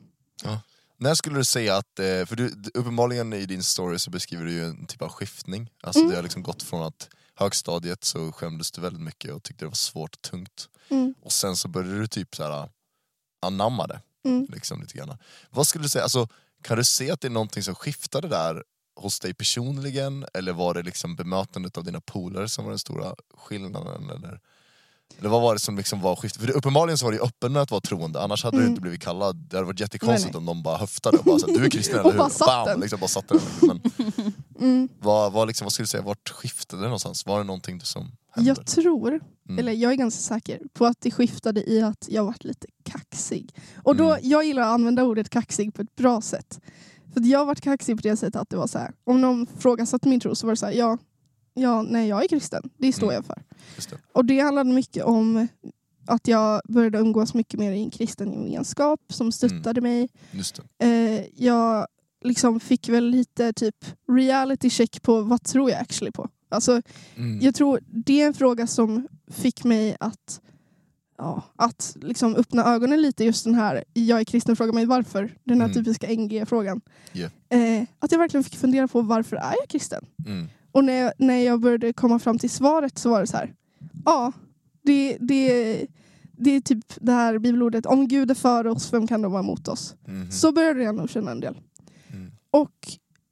När 0.98 1.14
skulle 1.14 1.36
du 1.36 1.44
säga 1.44 1.76
att, 1.76 1.98
eh, 1.98 2.24
för 2.26 2.36
du, 2.36 2.54
uppenbarligen 2.74 3.32
i 3.32 3.46
din 3.46 3.62
story 3.62 3.98
så 3.98 4.10
beskriver 4.10 4.44
du 4.44 4.52
ju 4.52 4.64
en 4.64 4.86
typ 4.86 5.02
av 5.02 5.08
skiftning. 5.08 5.70
Alltså 5.82 6.00
Mm. 6.00 6.10
det 6.10 6.16
har 6.16 6.22
liksom 6.22 6.42
gått 6.42 6.62
från 6.62 6.82
att 6.82 7.08
högstadiet 7.34 8.04
så 8.04 8.32
skämdes 8.32 8.70
du 8.70 8.80
väldigt 8.80 9.02
mycket 9.02 9.32
och 9.32 9.42
tyckte 9.42 9.64
det 9.64 9.68
var 9.68 9.74
svårt 9.74 10.14
och 10.14 10.22
tungt. 10.22 10.68
Mm. 10.88 11.14
Och 11.22 11.32
sen 11.32 11.56
så 11.56 11.68
började 11.68 11.98
du 11.98 12.06
typ 12.06 12.36
så 12.36 12.42
här 12.42 12.68
anamma 13.42 13.86
det. 13.86 14.00
Mm. 14.24 14.46
Liksom, 14.52 14.80
lite 14.80 14.98
grann. 14.98 15.18
Vad 15.50 15.66
skulle 15.66 15.84
du 15.84 15.88
säga, 15.88 16.02
alltså, 16.02 16.28
kan 16.62 16.76
du 16.78 16.84
se 16.84 17.10
att 17.10 17.20
det 17.20 17.28
är 17.28 17.30
någonting 17.30 17.62
som 17.62 17.74
skiftade 17.74 18.28
där 18.28 18.64
hos 19.00 19.20
dig 19.20 19.34
personligen? 19.34 20.26
Eller 20.34 20.52
var 20.52 20.74
det 20.74 20.82
liksom 20.82 21.16
bemötandet 21.16 21.76
av 21.78 21.84
dina 21.84 22.00
polare 22.00 22.48
som 22.48 22.64
var 22.64 22.72
den 22.72 22.78
stora 22.78 23.14
skillnaden? 23.34 24.10
Eller, 24.10 24.40
eller 25.18 25.28
vad 25.28 25.42
var 25.42 25.54
det 25.54 25.60
som 25.60 25.76
liksom 25.76 26.00
var 26.00 26.16
skiftet? 26.16 26.42
För 26.42 26.50
uppenbarligen 26.50 26.98
så 26.98 27.04
var 27.04 27.12
det 27.12 27.18
ju 27.18 27.24
öppen 27.24 27.56
att 27.56 27.70
vara 27.70 27.80
troende, 27.80 28.22
annars 28.22 28.44
hade 28.44 28.56
du 28.56 28.60
Mm. 28.60 28.70
inte 28.70 28.80
blivit 28.80 29.00
kallad. 29.02 29.36
Det 29.36 29.56
hade 29.56 29.66
varit 29.66 29.80
jättekonstigt 29.80 30.32
Nej, 30.32 30.38
om 30.38 30.44
någon 30.44 30.62
bara 30.62 30.76
höftade 30.76 31.18
och 31.18 31.24
bara 31.24 31.38
så, 31.38 31.46
du 31.46 31.64
är 31.64 31.70
kristen 31.70 32.00
eller 32.00 32.10
hur? 32.10 32.18
bara 32.18 32.30
satt 32.30 32.46
Bam! 32.66 32.80
Liksom, 32.80 33.00
bara 33.00 33.08
satte 33.08 33.34
den. 33.34 33.42
Men 33.68 33.80
Mm. 34.60 34.88
vad, 35.00 35.32
vad, 35.32 35.48
liksom, 35.48 35.64
vad 35.64 35.72
skulle 35.72 35.84
du 35.84 35.88
säga, 35.88 36.02
vart 36.02 36.28
skiftade 36.28 36.82
det 36.82 36.86
någonstans? 36.86 37.26
Var 37.26 37.38
det 37.38 37.44
någonting 37.44 37.80
som 37.80 38.02
hände? 38.34 38.48
Jag 38.48 38.66
tror, 38.66 39.20
Mm. 39.48 39.58
eller 39.58 39.72
jag 39.72 39.92
är 39.92 39.96
ganska 39.96 40.20
säker 40.20 40.60
på 40.74 40.86
att 40.86 40.96
det 41.00 41.10
skiftade 41.10 41.70
i 41.70 41.82
att 41.82 42.06
jag 42.10 42.24
varit 42.24 42.44
lite 42.44 42.66
kaxig. 42.84 43.54
Och 43.84 43.96
då, 43.96 44.04
Mm. 44.10 44.20
jag 44.22 44.44
gillar 44.44 44.62
att 44.62 44.68
använda 44.74 45.04
ordet 45.04 45.30
kaxig 45.30 45.74
på 45.74 45.82
ett 45.82 45.96
bra 45.96 46.20
sätt. 46.20 46.60
För 47.14 47.20
jag 47.20 47.44
varit 47.46 47.60
kaxig 47.60 47.96
på 47.96 48.02
det 48.02 48.16
sättet 48.16 48.36
att 48.36 48.50
det 48.50 48.56
var 48.56 48.66
så 48.66 48.78
här, 48.78 48.92
om 49.04 49.20
någon 49.20 49.46
frågasatte 49.58 50.08
min 50.08 50.20
tro 50.20 50.34
så 50.34 50.46
var 50.46 50.52
det 50.52 50.56
så 50.56 50.66
här, 50.66 50.72
ja, 50.72 50.98
ja, 51.56 51.82
nej, 51.82 52.08
jag 52.08 52.24
är 52.24 52.28
kristen. 52.28 52.62
Det 52.78 52.92
står 52.92 53.06
Mm. 53.06 53.14
jag 53.14 53.24
för. 53.24 53.42
Det. 53.90 53.98
Och 54.12 54.24
det 54.24 54.40
handlade 54.40 54.72
mycket 54.72 55.04
om 55.04 55.48
att 56.06 56.28
jag 56.28 56.60
började 56.68 56.98
umgås 56.98 57.34
mycket 57.34 57.60
mer 57.60 57.72
i 57.72 57.82
en 57.82 57.90
kristen 57.90 58.32
gemenskap 58.32 59.00
som 59.08 59.32
stöttade 59.32 59.80
mig. 59.80 60.08
Just 60.30 60.60
det. 60.78 60.86
Eh, 60.86 61.24
jag 61.44 61.86
liksom 62.24 62.60
fick 62.60 62.88
väl 62.88 63.04
lite 63.10 63.52
typ 63.52 63.76
reality 64.12 64.70
check 64.70 65.02
på 65.02 65.20
vad 65.20 65.42
tror 65.42 65.70
jag 65.70 65.80
actually 65.80 66.12
på. 66.12 66.28
Alltså, 66.48 66.82
Mm. 67.16 67.40
jag 67.40 67.54
tror 67.54 67.80
det 67.86 68.22
är 68.22 68.26
en 68.26 68.34
fråga 68.34 68.66
som 68.66 69.08
fick 69.30 69.64
mig 69.64 69.96
att, 70.00 70.40
ja, 71.18 71.42
att 71.56 71.96
liksom 72.00 72.34
öppna 72.34 72.64
ögonen 72.64 73.02
lite 73.02 73.24
just 73.24 73.44
den 73.44 73.54
här 73.54 73.84
jag 73.92 74.20
är 74.20 74.24
kristen 74.24 74.56
fråga 74.56 74.72
mig 74.72 74.86
varför. 74.86 75.34
Den 75.44 75.60
här 75.60 75.68
Mm. 75.68 75.74
typiska 75.74 76.06
NG-frågan. 76.06 76.80
Yeah. 77.12 77.30
Eh, 77.48 77.84
att 77.98 78.12
jag 78.12 78.18
verkligen 78.18 78.44
fick 78.44 78.56
fundera 78.56 78.88
på 78.88 79.02
varför 79.02 79.36
är 79.36 79.54
jag 79.60 79.68
kristen? 79.68 80.04
Mm. 80.26 80.48
Och 80.76 80.84
när 80.84 80.92
jag, 80.92 81.12
när 81.18 81.38
jag 81.38 81.60
började 81.60 81.92
komma 81.92 82.18
fram 82.18 82.38
till 82.38 82.50
svaret 82.50 82.98
så 82.98 83.10
var 83.10 83.20
det 83.20 83.26
så 83.26 83.36
här. 83.36 83.54
Ja, 84.04 84.32
det, 84.82 85.16
det, 85.20 85.86
det 86.32 86.50
är 86.50 86.60
typ 86.60 86.84
det 86.96 87.12
här 87.12 87.38
bibelordet 87.38 87.86
om 87.86 88.08
Gud 88.08 88.30
är 88.30 88.34
för 88.34 88.66
oss, 88.66 88.92
vem 88.92 89.06
kan 89.06 89.22
då 89.22 89.28
vara 89.28 89.42
emot 89.42 89.68
oss? 89.68 89.94
Mhm. 90.06 90.30
Så 90.30 90.52
började 90.52 90.82
jag 90.82 90.94
nog 90.94 91.10
känna 91.10 91.30
en 91.30 91.40
del. 91.40 91.56
Mm. 92.12 92.32
Och 92.50 92.72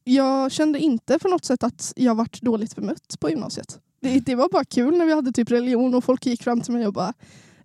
jag 0.05 0.53
kände 0.53 0.79
inte 0.79 1.19
på 1.19 1.29
något 1.29 1.45
sätt 1.45 1.63
att 1.65 1.93
jag 1.97 2.15
vart 2.15 2.41
dåligt 2.43 2.77
bemött 2.77 3.21
på 3.21 3.31
gymnasiet. 3.31 3.79
Det, 4.01 4.21
det 4.21 4.35
var 4.35 4.49
bara 4.49 4.65
kul 4.65 4.99
när 4.99 5.07
vi 5.07 5.15
hade 5.15 5.33
typ 5.33 5.51
religion 5.51 5.95
och 5.95 6.05
folk 6.05 6.27
gick 6.27 6.43
fram 6.43 6.61
till 6.61 6.73
mig 6.73 6.87
och 6.87 6.93
bara 6.93 7.13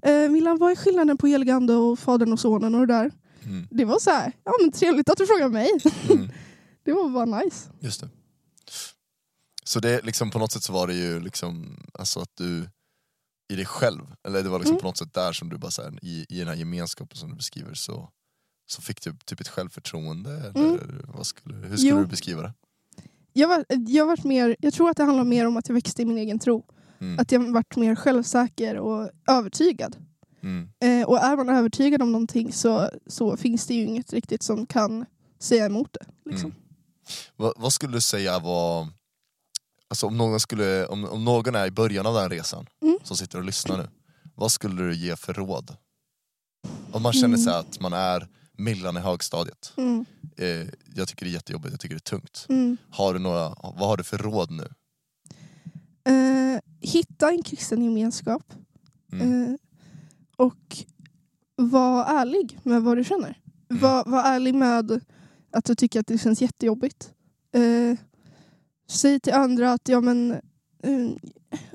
eh, 0.01 0.29
Milan, 0.29 0.57
vad 0.57 0.71
är 0.71 0.75
skillnaden 0.75 1.17
på 1.17 1.27
heligande 1.27 1.73
och 1.73 1.99
fadern 1.99 2.33
och 2.33 2.39
sonen 2.39 2.75
och 2.75 2.87
det 2.87 2.93
där? 2.93 3.11
Mm. 3.45 3.67
Det 3.71 3.85
var 3.85 3.99
så 3.99 4.09
här, 4.09 4.31
ja 4.43 4.51
men 4.61 4.71
trevligt 4.71 5.09
att 5.09 5.17
du 5.17 5.25
frågar 5.25 5.49
mig. 5.49 5.69
Mm. 6.09 6.29
Det 6.83 6.93
var 6.93 7.09
bara 7.09 7.25
nice. 7.25 7.69
Just 7.79 8.01
det. 8.01 8.09
Så 9.69 9.79
det 9.79 10.01
liksom 10.05 10.31
på 10.31 10.39
något 10.39 10.51
sätt 10.51 10.63
så 10.63 10.73
var 10.73 10.87
det 10.87 10.93
ju 10.93 11.19
liksom 11.19 11.79
alltså 11.93 12.19
att 12.19 12.31
du 12.37 12.69
i 13.53 13.55
dig 13.55 13.65
själv, 13.65 14.01
eller 14.27 14.43
det 14.43 14.49
var 14.49 14.59
liksom 14.59 14.73
Mm. 14.73 14.81
på 14.81 14.87
något 14.87 14.97
sätt 14.97 15.13
där 15.13 15.33
som 15.33 15.49
du 15.49 15.57
bara 15.57 15.71
så 15.71 15.81
här, 15.81 15.99
i, 16.01 16.25
i 16.29 16.39
den 16.39 16.47
här 16.47 16.55
gemenskapen 16.55 17.17
som 17.17 17.29
du 17.29 17.35
beskriver 17.35 17.73
så, 17.73 18.09
så 18.71 18.81
fick 18.81 19.01
du 19.03 19.15
typ 19.25 19.39
ett 19.41 19.47
självförtroende 19.47 20.31
eller 20.31 20.79
vad 21.13 21.25
skulle, 21.25 21.55
hur 21.55 21.77
skulle 21.77 21.91
Mm. 21.91 21.97
Jo. 21.99 22.03
du 22.03 22.09
beskriva 22.09 22.41
det? 22.41 22.53
Jag, 23.33 23.47
var, 23.47 23.65
jag, 23.87 24.05
varit 24.05 24.23
mer, 24.23 24.55
jag 24.59 24.73
tror 24.73 24.89
att 24.89 24.97
det 24.97 25.03
handlar 25.03 25.23
mer 25.23 25.47
om 25.47 25.57
att 25.57 25.67
jag 25.69 25.73
växte 25.73 26.01
i 26.01 26.05
min 26.05 26.17
egen 26.17 26.39
tro. 26.39 26.65
Mm. 26.99 27.19
Att 27.19 27.31
jag 27.31 27.51
varit 27.51 27.75
mer 27.75 27.95
självsäker 27.95 28.77
och 28.77 29.09
övertygad. 29.27 29.97
Mm. 30.41 30.69
Eh, 30.83 31.07
och 31.07 31.17
är 31.17 31.37
man 31.37 31.49
övertygad 31.49 32.01
om 32.01 32.11
någonting 32.11 32.53
så, 32.53 32.89
så 33.07 33.37
finns 33.37 33.67
det 33.67 33.73
ju 33.73 33.85
inget 33.85 34.13
riktigt 34.13 34.43
som 34.43 34.65
kan 34.65 35.05
säga 35.39 35.65
emot 35.65 35.93
det. 35.93 36.05
Liksom. 36.31 36.51
Mm. 36.51 36.61
Vad, 37.35 37.53
vad 37.57 37.73
skulle 37.73 37.93
du 37.93 38.01
säga 38.01 38.39
var, 38.39 38.87
alltså 39.89 40.07
om 40.07 40.17
någon, 40.17 40.39
skulle, 40.39 40.85
om, 40.85 41.05
om 41.05 41.25
någon 41.25 41.55
är 41.55 41.67
i 41.67 41.71
början 41.71 42.05
av 42.05 42.13
den 42.13 42.29
resan, 42.29 42.65
Mm. 42.81 42.97
som 43.03 43.17
sitter 43.17 43.37
och 43.37 43.43
lyssnar 43.43 43.77
nu, 43.77 43.87
vad 44.35 44.51
skulle 44.51 44.83
du 44.83 44.95
ge 44.95 45.15
för 45.15 45.33
råd? 45.33 45.75
Om 46.91 47.01
man 47.01 47.13
känner 47.13 47.27
Mm. 47.37 47.39
sig 47.39 47.53
att 47.53 47.79
man 47.79 47.93
är 47.93 48.27
Millan 48.57 48.97
i 48.97 48.99
högstadiet, 48.99 49.73
Mm. 49.77 50.05
eh, 50.37 50.67
jag 50.95 51.07
tycker 51.07 51.25
det 51.25 51.31
är 51.31 51.33
jättejobbigt, 51.33 51.71
jag 51.73 51.79
tycker 51.79 51.95
det 51.95 51.99
är 51.99 52.09
tungt. 52.19 52.45
Mm. 52.49 52.77
Har 52.91 53.13
du 53.13 53.19
några, 53.19 53.49
vad 53.49 53.79
har 53.87 53.97
du 53.97 54.03
för 54.03 54.17
råd 54.17 54.51
nu? 54.51 54.67
Eh, 56.13 56.59
hitta 56.81 57.29
en 57.31 57.43
kristen 57.43 57.83
gemenskap 57.83 58.53
Mm. 59.11 59.43
eh, 59.45 59.55
och 60.37 60.77
var 61.55 62.05
ärlig 62.05 62.59
med 62.63 62.81
vad 62.83 62.97
du 62.97 63.03
känner. 63.03 63.37
Mm. 63.69 63.81
Var, 63.81 64.03
var 64.05 64.23
ärlig 64.23 64.55
med 64.55 65.01
att 65.51 65.65
du 65.65 65.75
tycker 65.75 65.99
att 65.99 66.07
det 66.07 66.17
känns 66.17 66.41
jättejobbigt. 66.41 67.13
Eh, 67.55 67.97
säg 68.89 69.19
till 69.19 69.33
andra 69.33 69.71
att 69.71 69.89
ja 69.89 70.01
men 70.01 70.31
eh, 70.83 71.09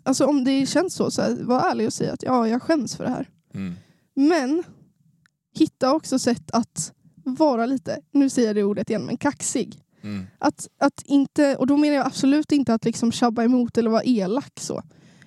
alltså 0.02 0.26
om 0.26 0.44
det 0.44 0.66
känns 0.66 0.94
så, 0.94 1.10
så 1.10 1.22
här, 1.22 1.36
var 1.42 1.70
ärlig 1.70 1.86
och 1.86 1.92
säg 1.92 2.08
att 2.08 2.22
ja, 2.22 2.48
jag 2.48 2.62
skäms 2.62 2.96
för 2.96 3.04
det 3.04 3.10
här. 3.10 3.28
Mm. 3.54 3.74
Men 4.14 4.62
hitta 5.54 5.94
också 5.94 6.18
sätt 6.18 6.50
att 6.50 6.92
vara 7.24 7.66
lite, 7.66 8.00
nu 8.12 8.30
säger 8.30 8.48
jag 8.48 8.56
det 8.56 8.64
ordet 8.64 8.90
igen, 8.90 9.06
men 9.06 9.16
kaxig. 9.16 9.80
Mm. 10.02 10.26
Att, 10.38 10.68
att 10.78 11.02
inte, 11.04 11.56
och 11.56 11.66
då 11.66 11.76
menar 11.76 11.96
jag 11.96 12.06
absolut 12.06 12.52
inte 12.52 12.74
att 12.74 12.84
liksom 12.84 13.12
tjabba 13.12 13.44
emot 13.44 13.78
eller 13.78 13.90
vara 13.90 14.04
elak 14.04 14.60
så. 14.60 14.82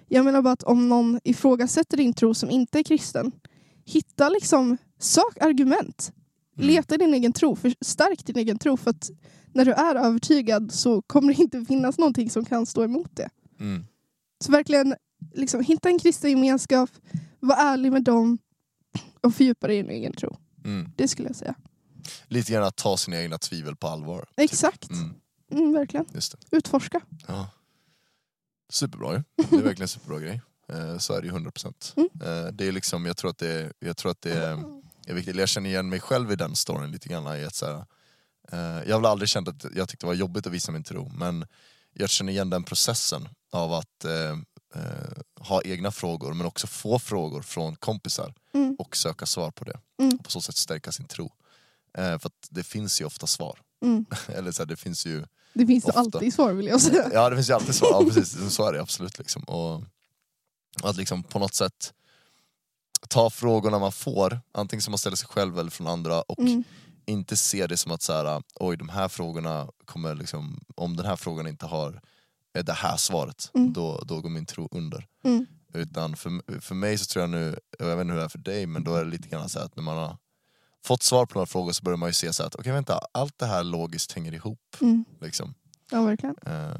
Jag 0.08 0.26
menar 0.26 0.42
bara 0.42 0.54
att 0.54 0.64
om 0.64 0.90
någon 0.90 1.20
ifrågasätter 1.24 1.98
din 1.98 2.14
tro 2.14 2.34
som 2.34 2.50
inte 2.50 2.80
är 2.80 2.84
kristen, 2.84 3.32
hitta 3.86 4.30
liksom, 4.30 4.78
sök 5.00 5.42
argument. 5.42 6.14
Mm. 6.58 6.68
Leta 6.68 6.96
i 6.96 6.98
din 6.98 7.14
egen 7.14 7.34
tro, 7.34 7.56
förstärk 7.56 8.26
din 8.26 8.38
egen 8.38 8.60
tro 8.60 8.78
för 8.78 8.90
att 8.90 9.12
när 9.58 9.66
du 9.66 9.72
är 9.72 9.96
övertygad 9.96 10.72
så 10.72 11.02
kommer 11.02 11.34
det 11.34 11.42
inte 11.42 11.66
finnas 11.66 11.98
någonting 11.98 12.30
som 12.30 12.46
kan 12.46 12.66
stå 12.66 12.84
emot 12.84 13.16
det. 13.16 13.30
Mm. 13.60 13.86
Så 14.40 14.52
verkligen 14.52 14.96
liksom, 15.34 15.62
hitta 15.62 15.90
en 15.90 16.00
kristen 16.00 16.30
gemenskap, 16.30 16.90
var 17.40 17.56
ärlig 17.56 17.92
med 17.92 18.04
dem 18.04 18.38
och 19.22 19.34
fördjupa 19.34 19.68
dig 19.68 19.78
i 19.78 19.82
din 19.82 19.92
egen 19.92 20.14
tro. 20.14 20.38
Mm. 20.66 20.92
Det 20.96 21.08
skulle 21.08 21.30
jag 21.30 21.36
säga. 21.36 21.56
Lite 22.28 22.52
grann 22.52 22.64
att 22.64 22.76
ta 22.76 22.98
sina 22.98 23.22
egna 23.22 23.38
tvivel 23.38 23.76
på 23.76 23.88
allvar. 23.88 24.20
typ. 24.20 24.30
Exakt. 24.38 24.90
Mm. 24.90 25.14
Mm, 25.52 25.74
verkligen. 25.74 26.06
Utforska. 26.52 27.02
Ja. 27.28 27.50
Superbra 28.70 29.14
ju. 29.14 29.24
Det 29.50 29.56
är 29.56 29.62
verkligen 29.62 29.82
en 29.82 29.88
superbra 29.88 30.20
grej. 30.20 30.42
Eh, 30.70 30.98
så 30.98 31.14
är 31.14 31.22
det 31.22 31.28
ju 31.28 31.34
100%. 31.34 31.94
Mm. 31.96 32.10
Eh, 32.22 32.52
det 32.52 32.68
är 32.68 32.72
liksom, 32.72 33.06
jag 33.06 33.18
tror 33.18 33.30
att 33.30 33.38
det, 33.38 33.74
jag 33.80 33.98
tror 33.98 34.12
att 34.12 34.22
det 34.22 34.34
är, 34.34 34.64
är 35.08 35.14
viktigt. 35.14 35.36
Jag 35.36 35.50
känner 35.50 35.70
igen 35.70 35.90
mig 35.90 36.00
själv 36.00 36.32
i 36.32 36.36
den 36.36 36.56
storyn 36.56 36.92
lite 36.92 37.10
grann. 37.10 37.40
I 37.40 37.46
att 37.46 37.56
så 37.56 37.66
här, 37.66 37.86
jag 38.52 38.96
har 38.96 39.00
väl 39.00 39.06
aldrig 39.06 39.30
känt 39.30 39.48
att 39.48 39.66
jag 39.76 39.90
tyckte 39.90 40.06
det 40.06 40.08
var 40.08 40.14
jobbigt 40.14 40.48
att 40.48 40.54
visa 40.54 40.72
min 40.72 40.84
tro, 40.84 41.12
men 41.16 41.46
jag 41.94 42.10
känner 42.10 42.32
igen 42.34 42.50
den 42.50 42.64
processen 42.64 43.30
av 43.52 43.74
att 43.74 44.06
eh, 44.06 44.32
eh, 44.76 45.18
ha 45.40 45.62
egna 45.62 45.92
frågor, 45.92 46.34
men 46.34 46.46
också 46.48 46.68
få 46.68 47.00
frågor 47.00 47.42
från 47.42 47.76
kompisar 47.76 48.34
Mm. 48.54 48.76
och 48.80 48.98
söka 48.98 49.26
svar 49.26 49.52
på 49.52 49.64
det. 49.64 49.80
Mm. 50.02 50.16
Och 50.18 50.24
på 50.26 50.32
så 50.32 50.42
sätt 50.42 50.56
stärka 50.56 50.92
sin 50.92 51.08
tro. 51.08 51.32
Eh, 51.98 52.20
för 52.20 52.32
det 52.50 52.64
finns 52.64 53.02
ju 53.02 53.06
ofta 53.06 53.28
svar. 53.28 53.60
Mm. 53.86 54.06
Eller 54.28 54.52
så 54.52 54.62
här, 54.62 54.68
det 54.68 54.76
finns 54.76 55.06
ju 55.06 55.26
Det 55.54 55.66
finns 55.66 55.86
Ofta. 55.86 56.00
alltid 56.00 56.34
svar 56.34 56.54
vill 56.54 56.66
jag 56.68 56.82
säga. 56.82 57.10
Ja 57.14 57.30
det 57.30 57.36
finns 57.36 57.50
ju 57.50 57.54
alltid 57.54 57.76
svar, 57.76 57.90
ja, 57.92 58.04
precis, 58.14 58.54
så 58.56 58.68
är 58.68 58.74
det 58.74 58.82
absolut. 58.82 59.18
Liksom. 59.20 59.44
Och 59.44 59.84
att 60.84 60.98
liksom 60.98 61.24
på 61.24 61.40
något 61.40 61.54
sätt 61.56 61.94
ta 63.08 63.30
frågorna 63.30 63.80
man 63.80 63.92
får, 63.92 64.40
antingen 64.52 64.82
som 64.82 64.92
man 64.92 64.98
ställer 64.98 65.18
sig 65.18 65.28
själv 65.28 65.60
eller 65.60 65.72
från 65.72 65.88
andra 65.88 66.22
och 66.22 66.40
Mm. 66.40 66.64
Inte 67.08 67.38
se 67.38 67.68
det 67.68 67.78
som 67.78 67.92
att 67.92 68.02
så 68.02 68.14
här, 68.14 68.44
oj 68.56 68.78
de 68.78 68.90
här 68.90 69.08
frågorna 69.08 69.70
kommer 69.86 70.16
liksom, 70.16 70.60
om 70.76 70.96
den 70.96 71.06
här 71.06 71.16
frågan 71.16 71.48
inte 71.48 71.66
har 71.66 72.02
det 72.66 72.74
här 72.74 72.98
svaret, 72.98 73.52
Mm. 73.54 73.74
då, 73.74 74.04
då 74.06 74.22
går 74.22 74.30
min 74.30 74.46
tro 74.46 74.68
under. 74.72 75.08
Mm. 75.24 75.46
Utan 75.74 76.16
för, 76.16 76.62
för 76.62 76.76
mig 76.76 76.98
så 76.98 77.06
tror 77.06 77.24
jag 77.24 77.30
nu, 77.30 77.60
jag 77.80 77.86
vet 77.86 78.02
inte 78.02 78.12
hur 78.14 78.20
det 78.20 78.26
är 78.26 78.30
för 78.30 78.38
dig, 78.38 78.66
men 78.66 78.84
då 78.84 78.96
är 78.96 79.06
det 79.06 79.12
lite 79.12 79.28
grann 79.30 79.50
så 79.50 79.60
här 79.60 79.66
att 79.66 79.76
när 79.76 79.84
man 79.84 79.98
har 79.98 80.18
fått 80.86 81.04
svar 81.04 81.26
på 81.26 81.34
några 81.34 81.46
frågor 81.46 81.72
så 81.72 81.84
börjar 81.84 81.98
man 81.98 82.10
ju 82.10 82.14
se 82.14 82.34
så 82.34 82.44
här 82.44 82.48
att 82.48 82.56
okej 82.56 82.72
vänta, 82.72 83.00
allt 83.12 83.38
det 83.40 83.46
här 83.46 83.64
logiskt 83.64 84.12
hänger 84.12 84.34
ihop. 84.34 84.76
Mm. 84.82 85.06
Liksom. 85.22 85.54
Ja, 85.92 86.02
verkligen. 86.04 86.36
Eh, 86.46 86.78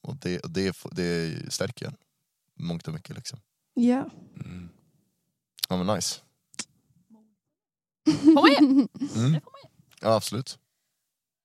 och 0.00 0.16
det, 0.16 0.38
och 0.40 0.50
det, 0.50 0.76
det 0.92 1.36
stärker 1.52 1.86
en 1.86 1.96
mångt 2.54 2.88
och 2.88 2.94
mycket. 2.94 3.16
Liksom. 3.16 3.38
Ja. 3.74 4.10
Mm. 4.44 4.68
Ja 5.68 5.76
men 5.84 5.96
nice. 5.96 6.20
Får 8.12 8.32
man 8.42 8.50
ge? 8.50 8.58
Mm. 9.26 9.40
Ja 10.02 10.14
absolut. 10.16 10.58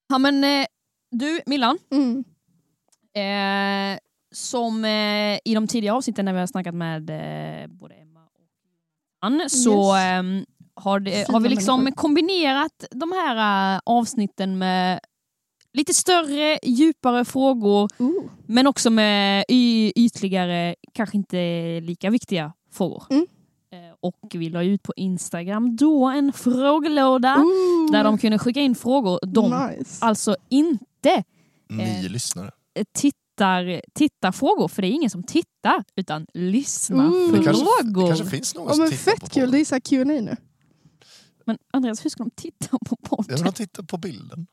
Ja 0.09 0.17
men 0.17 0.43
eh, 0.43 0.65
du 1.11 1.41
Millan, 1.45 1.77
Mm. 1.91 2.23
eh, 3.15 3.99
som 4.35 4.85
eh, 4.85 5.39
i 5.45 5.53
de 5.55 5.67
tidigare 5.67 5.95
avsnitten 5.95 6.25
när 6.25 6.33
vi 6.33 6.39
har 6.39 6.47
snackat 6.47 6.75
med 6.75 7.09
eh, 7.09 7.67
både 7.67 7.95
Emma 7.95 8.19
och 8.23 8.29
Ann 9.21 9.49
så 9.49 9.95
Yes. 9.95 10.03
ehm, 10.05 10.45
har, 10.75 10.99
det, 10.99 11.27
har 11.29 11.39
vi 11.39 11.49
liksom 11.49 11.91
kombinerat 11.91 12.85
de 12.91 13.11
här 13.11 13.75
eh, 13.75 13.81
avsnitten 13.85 14.57
med 14.57 14.99
lite 15.73 15.93
större, 15.93 16.59
djupare 16.63 17.25
frågor 17.25 17.89
Ooh. 17.97 18.25
men 18.47 18.67
också 18.67 18.89
med 18.89 19.45
y- 19.47 19.91
ytligare, 19.95 20.75
kanske 20.93 21.17
inte 21.17 21.37
lika 21.81 22.09
viktiga 22.09 22.53
frågor. 22.71 23.03
Mm. 23.09 23.27
Och 24.07 24.15
vi 24.33 24.49
la 24.49 24.63
ut 24.63 24.83
på 24.83 24.93
Instagram 24.95 25.75
då 25.75 26.05
en 26.05 26.33
frågelåda 26.33 27.35
Ooh. 27.37 27.91
där 27.91 28.03
de 28.03 28.17
kunde 28.17 28.39
skicka 28.39 28.59
in 28.61 28.75
frågor 28.75 29.19
de 29.25 29.69
Nice. 29.77 30.05
alltså 30.05 30.35
inte 30.49 31.23
Nio 31.69 32.05
Eh. 32.05 32.11
lyssnare. 32.11 32.51
tittar, 32.93 33.81
tittar 33.93 34.31
frågor, 34.31 34.67
för 34.67 34.81
det 34.81 34.87
är 34.87 34.91
ingen 34.91 35.09
som 35.09 35.23
tittar 35.23 35.83
utan 35.95 36.25
lyssnar 36.33 37.07
Ooh. 37.07 37.31
Det 37.31 37.43
kanske, 37.43 37.63
det 37.63 37.69
frågor. 37.91 38.07
kanske 38.07 38.25
finns 38.25 38.55
någon 38.55 38.67
Ja, 38.67 38.73
som 38.73 38.79
men 38.81 38.89
tittar 38.91 39.11
på 39.11 39.19
fett 39.21 39.31
kul, 39.33 39.41
podden. 39.43 39.51
det 39.51 39.59
är 39.59 39.65
så 39.65 39.81
Q&A 39.81 40.03
nu. 40.05 40.35
Men 41.45 41.57
Andreas, 41.73 42.05
hur 42.05 42.09
ska 42.09 42.23
de 42.23 42.31
titta 42.31 42.67
på 42.69 42.77
Ja, 43.01 43.07
podden? 43.09 43.35
men 43.35 43.43
de 43.45 43.51
tittar 43.51 43.83
på 43.83 43.97
bilden. 43.97 44.47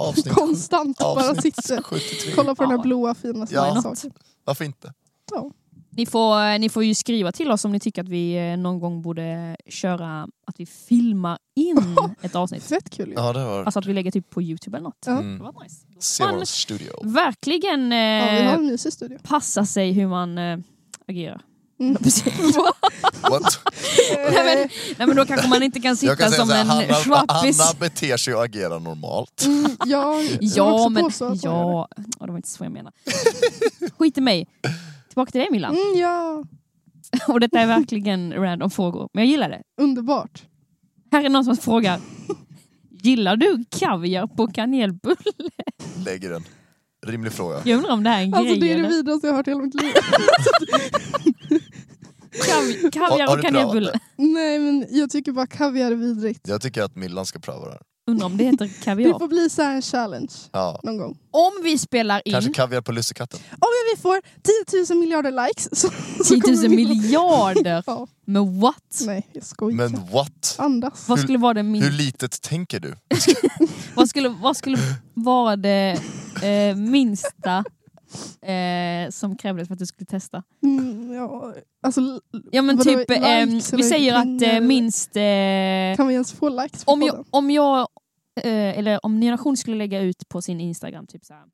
Avsnitt, 0.00 0.34
Konstant 0.34 0.98
bara 0.98 1.30
avsnitt 1.30 1.56
sitter. 1.56 1.82
73. 1.82 2.32
Kolla 2.34 2.54
på 2.54 2.62
den 2.62 2.70
Ja. 2.70 2.76
här 2.76 2.82
blåa 2.82 3.14
fina 3.14 3.46
Ja. 3.50 3.82
saken. 3.82 4.12
Varför 4.44 4.64
inte? 4.64 4.92
Ja. 5.30 5.50
Ni 5.96 6.06
får, 6.06 6.58
ni 6.58 6.68
får 6.68 6.84
ju 6.84 6.94
skriva 6.94 7.32
till 7.32 7.50
oss 7.50 7.64
om 7.64 7.72
ni 7.72 7.80
tycker 7.80 8.02
att 8.02 8.08
vi 8.08 8.50
eh, 8.50 8.56
någon 8.56 8.80
gång 8.80 9.02
borde 9.02 9.56
köra 9.68 10.28
att 10.46 10.60
vi 10.60 10.66
filmar 10.66 11.38
in 11.56 11.96
ett 12.22 12.34
avsnitt. 12.34 12.64
Fett 12.64 12.90
kul 12.90 13.08
ju. 13.08 13.14
Ja, 13.14 13.32
det 13.32 13.44
var 13.44 13.64
Alltså 13.64 13.78
att 13.78 13.86
vi 13.86 13.92
lägger 13.92 14.10
typ 14.10 14.30
på 14.30 14.42
Youtube 14.42 14.76
eller 14.76 14.84
något. 14.84 15.04
Ja. 15.06 15.12
Det 15.12 15.18
mm. 15.18 15.38
var 15.38 15.62
nice. 15.62 15.76
Zero 16.00 16.36
Man- 16.36 16.46
Studio. 16.46 16.92
Verkligen 17.02 17.92
Ja, 17.92 18.30
vi 18.32 18.42
har 18.42 18.52
eh, 18.52 18.54
en 18.54 18.66
mysig 18.66 18.92
studio. 18.92 19.18
passa 19.22 19.66
sig 19.66 19.92
hur 19.92 20.06
man 20.06 20.38
eh, 20.38 20.58
agerar. 21.08 21.40
Mm. 21.80 21.92
What? 23.30 23.60
nej, 24.16 24.44
men, 24.44 24.68
nej 24.98 25.06
men 25.06 25.16
då 25.16 25.26
kanske 25.26 25.48
man 25.48 25.62
inte 25.62 25.80
kan 25.80 25.88
Jag 25.88 25.98
sitta 25.98 26.16
kan 26.16 26.30
säga 26.30 26.38
som 26.38 26.48
så 26.48 26.54
här, 26.54 26.60
en 26.60 26.68
Hanna, 26.68 26.94
schwappis. 26.94 27.58
Hanna 27.58 27.78
beter 27.80 28.16
sig 28.16 28.34
och 28.34 28.44
agerar 28.44 28.80
normalt. 28.80 29.44
Mm, 29.46 29.76
ja, 29.84 30.20
jag 30.22 30.22
vill 30.22 30.52
Ja 30.56 30.72
också 30.72 30.88
men, 30.88 31.04
påstå 31.04 31.24
att 31.24 31.30
man 31.30 31.38
gör 31.38 31.52
ja, 31.52 31.88
ja, 32.20 32.26
det 32.26 32.32
var 32.32 32.36
inte 32.36 32.48
så 32.48 32.64
jag 32.64 32.72
menar. 32.72 32.92
Skit 33.98 34.18
i 34.18 34.20
mig. 34.20 34.46
Tillbaka 35.16 35.30
till 35.30 35.38
dig 35.40 35.48
Milla. 35.50 35.70
det. 35.70 35.80
Mm, 35.80 35.98
ja, 35.98 36.44
Och 37.28 37.40
detta 37.40 37.60
är 37.60 37.66
verkligen 37.66 38.32
random 38.32 38.70
frågor, 38.70 39.08
men 39.12 39.24
jag 39.24 39.30
gillar 39.30 39.48
det. 39.48 39.62
underbart. 39.82 40.44
Här 41.12 41.24
är 41.24 41.28
någon 41.28 41.44
som 41.44 41.56
frågar, 41.56 42.00
gillar 43.02 43.36
du 43.36 43.64
kaviar 43.70 44.26
på 44.26 44.46
kanelbulle? 44.46 45.16
Lägger 46.04 46.30
den. 46.30 46.44
Rimlig 47.06 47.32
fråga. 47.32 47.62
Jag 47.64 47.76
undrar 47.76 47.92
om 47.92 48.02
det 48.02 48.10
här 48.10 48.20
är 48.20 48.24
en 48.24 48.34
Alltså 48.34 48.54
grej 48.54 48.60
det 48.60 48.72
är 48.72 48.82
det 48.82 48.88
vidrigaste 48.88 49.26
jag 49.26 49.32
har 49.34 49.36
hört 49.36 49.46
i 49.48 49.50
hela 49.50 49.62
mitt 49.62 49.74
liv. 49.82 49.92
Kav, 52.46 52.90
kaviar 52.90 53.10
Har- 53.26 53.26
har 53.28 53.36
och 53.36 53.42
kanelbulle. 53.42 53.92
Nej 54.16 54.58
men 54.58 54.86
jag 54.90 55.10
tycker 55.10 55.32
bara 55.32 55.46
kaviar 55.46 55.90
är 55.90 55.94
vidrigt. 55.94 56.48
Jag 56.48 56.60
tycker 56.62 56.82
att 56.82 56.96
Millan 56.96 57.26
ska 57.26 57.38
pröva 57.38 57.64
det 57.64 57.70
här. 57.70 57.80
Undrar 58.08 58.26
om 58.26 58.36
det 58.36 58.44
heter 58.44 58.64
Det 58.64 58.84
kaviar. 58.84 59.18
får 59.18 59.28
bli 59.28 59.50
så 59.50 59.62
här 59.62 59.74
en 59.76 59.82
challenge 59.82 60.32
Ja. 60.52 60.80
någon 60.82 60.96
gång. 60.96 61.18
Om 61.30 61.52
vi 61.64 61.78
spelar 61.78 62.22
in 62.24 62.32
Kanske 62.32 62.52
kaviar 62.52 62.80
på 62.80 62.92
lussekatten. 62.92 63.40
Om 63.50 63.68
vi 63.96 64.00
får 64.02 64.20
10 64.86 64.94
000 64.94 64.98
miljarder 65.00 65.46
likes 65.46 65.80
så, 65.80 65.88
så 66.24 66.24
10 66.34 66.40
kommer 66.40 66.56
000 66.56 66.68
vi- 66.68 66.76
miljarder. 66.76 67.82
Ja, 67.86 68.06
Men 68.24 68.60
what? 68.60 69.02
nej 69.06 69.26
jag 69.32 69.44
skojar. 69.44 69.76
Men 69.76 70.06
what? 70.12 70.56
Andas. 70.58 71.08
Vad 71.08 71.20
skulle 71.20 71.38
vara 71.38 71.54
det 71.54 71.60
Hur 71.62 71.70
min... 71.70 71.96
litet 71.96 72.42
tänker 72.42 72.80
du? 72.80 72.94
Vad 73.94 74.08
skulle, 74.08 74.28
vad 74.28 74.56
skulle 74.56 74.78
vara 75.14 75.56
det 75.56 75.98
eh, 76.42 76.76
minsta 76.76 77.64
eh, 78.42 79.10
som 79.10 79.36
krävdes 79.36 79.68
för 79.68 79.72
att 79.74 79.78
du 79.78 79.86
skulle 79.86 80.06
testa? 80.06 80.42
Mm, 80.62 81.12
ja, 81.12 81.54
alltså, 81.82 82.00
Ja 82.50 82.62
men 82.62 82.78
typ, 82.78 83.10
eh, 83.10 83.46
vi 83.72 83.82
säger 83.82 84.14
att 84.14 84.42
eh, 84.42 84.60
minst... 84.60 85.16
Eh, 85.16 85.96
kan 85.96 86.06
vi 86.08 86.12
ens 86.14 86.32
få 86.32 86.48
likes 86.48 86.84
på 86.84 86.92
om 86.92 87.02
jag, 87.02 87.24
om 87.30 87.50
jag 87.50 87.88
eller 88.44 89.06
om 89.06 89.20
Ny 89.20 89.30
Nation 89.30 89.56
skulle 89.56 89.76
lägga 89.76 90.00
ut 90.00 90.28
på 90.28 90.42
sin 90.42 90.60
Instagram, 90.60 91.06
typ 91.06 91.24
så 91.24 91.34
här. 91.34 91.44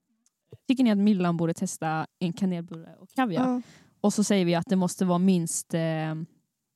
Tycker 0.68 0.84
ni 0.84 0.90
att 0.90 0.98
Millan 0.98 1.36
borde 1.36 1.54
testa 1.54 2.06
en 2.18 2.32
kanelbulle 2.32 2.94
och 2.98 3.08
kaviar? 3.10 3.48
Ja. 3.48 3.62
Och 4.00 4.14
så 4.14 4.24
säger 4.24 4.44
vi 4.44 4.54
att 4.54 4.66
det 4.66 4.76
måste 4.76 5.04
vara 5.04 5.18
minst 5.18 5.74
eh, 5.74 6.14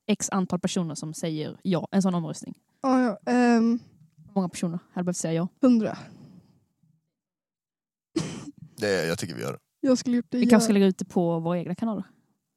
x 0.07 0.31
antal 0.31 0.61
personer 0.61 0.95
som 0.95 1.15
säger 1.15 1.57
ja, 1.63 1.89
en 1.91 2.03
sån 2.03 2.15
omröstning. 2.15 2.55
Ja, 2.83 3.03
ja, 3.03 3.33
ehm, 3.33 3.79
Hur 4.17 4.35
många 4.35 4.49
personer 4.49 4.79
hade 4.93 5.05
behövt 5.05 5.17
säga 5.17 5.33
ja? 5.33 5.49
100. 5.63 5.99
Det, 8.77 9.07
jag 9.07 9.19
tycker 9.19 9.35
vi 9.35 9.43
gör 9.43 9.53
det. 9.53 9.59
Jag 9.81 9.99
skulle 9.99 10.17
gjort 10.17 10.27
det 10.29 10.39
Vi 10.39 10.47
kanske 10.47 10.65
ska 10.65 10.73
lägga 10.73 10.87
ut 10.87 10.99
det 10.99 11.05
på 11.05 11.41
våra 11.41 11.59
egna 11.59 11.75
kanaler. 11.75 12.05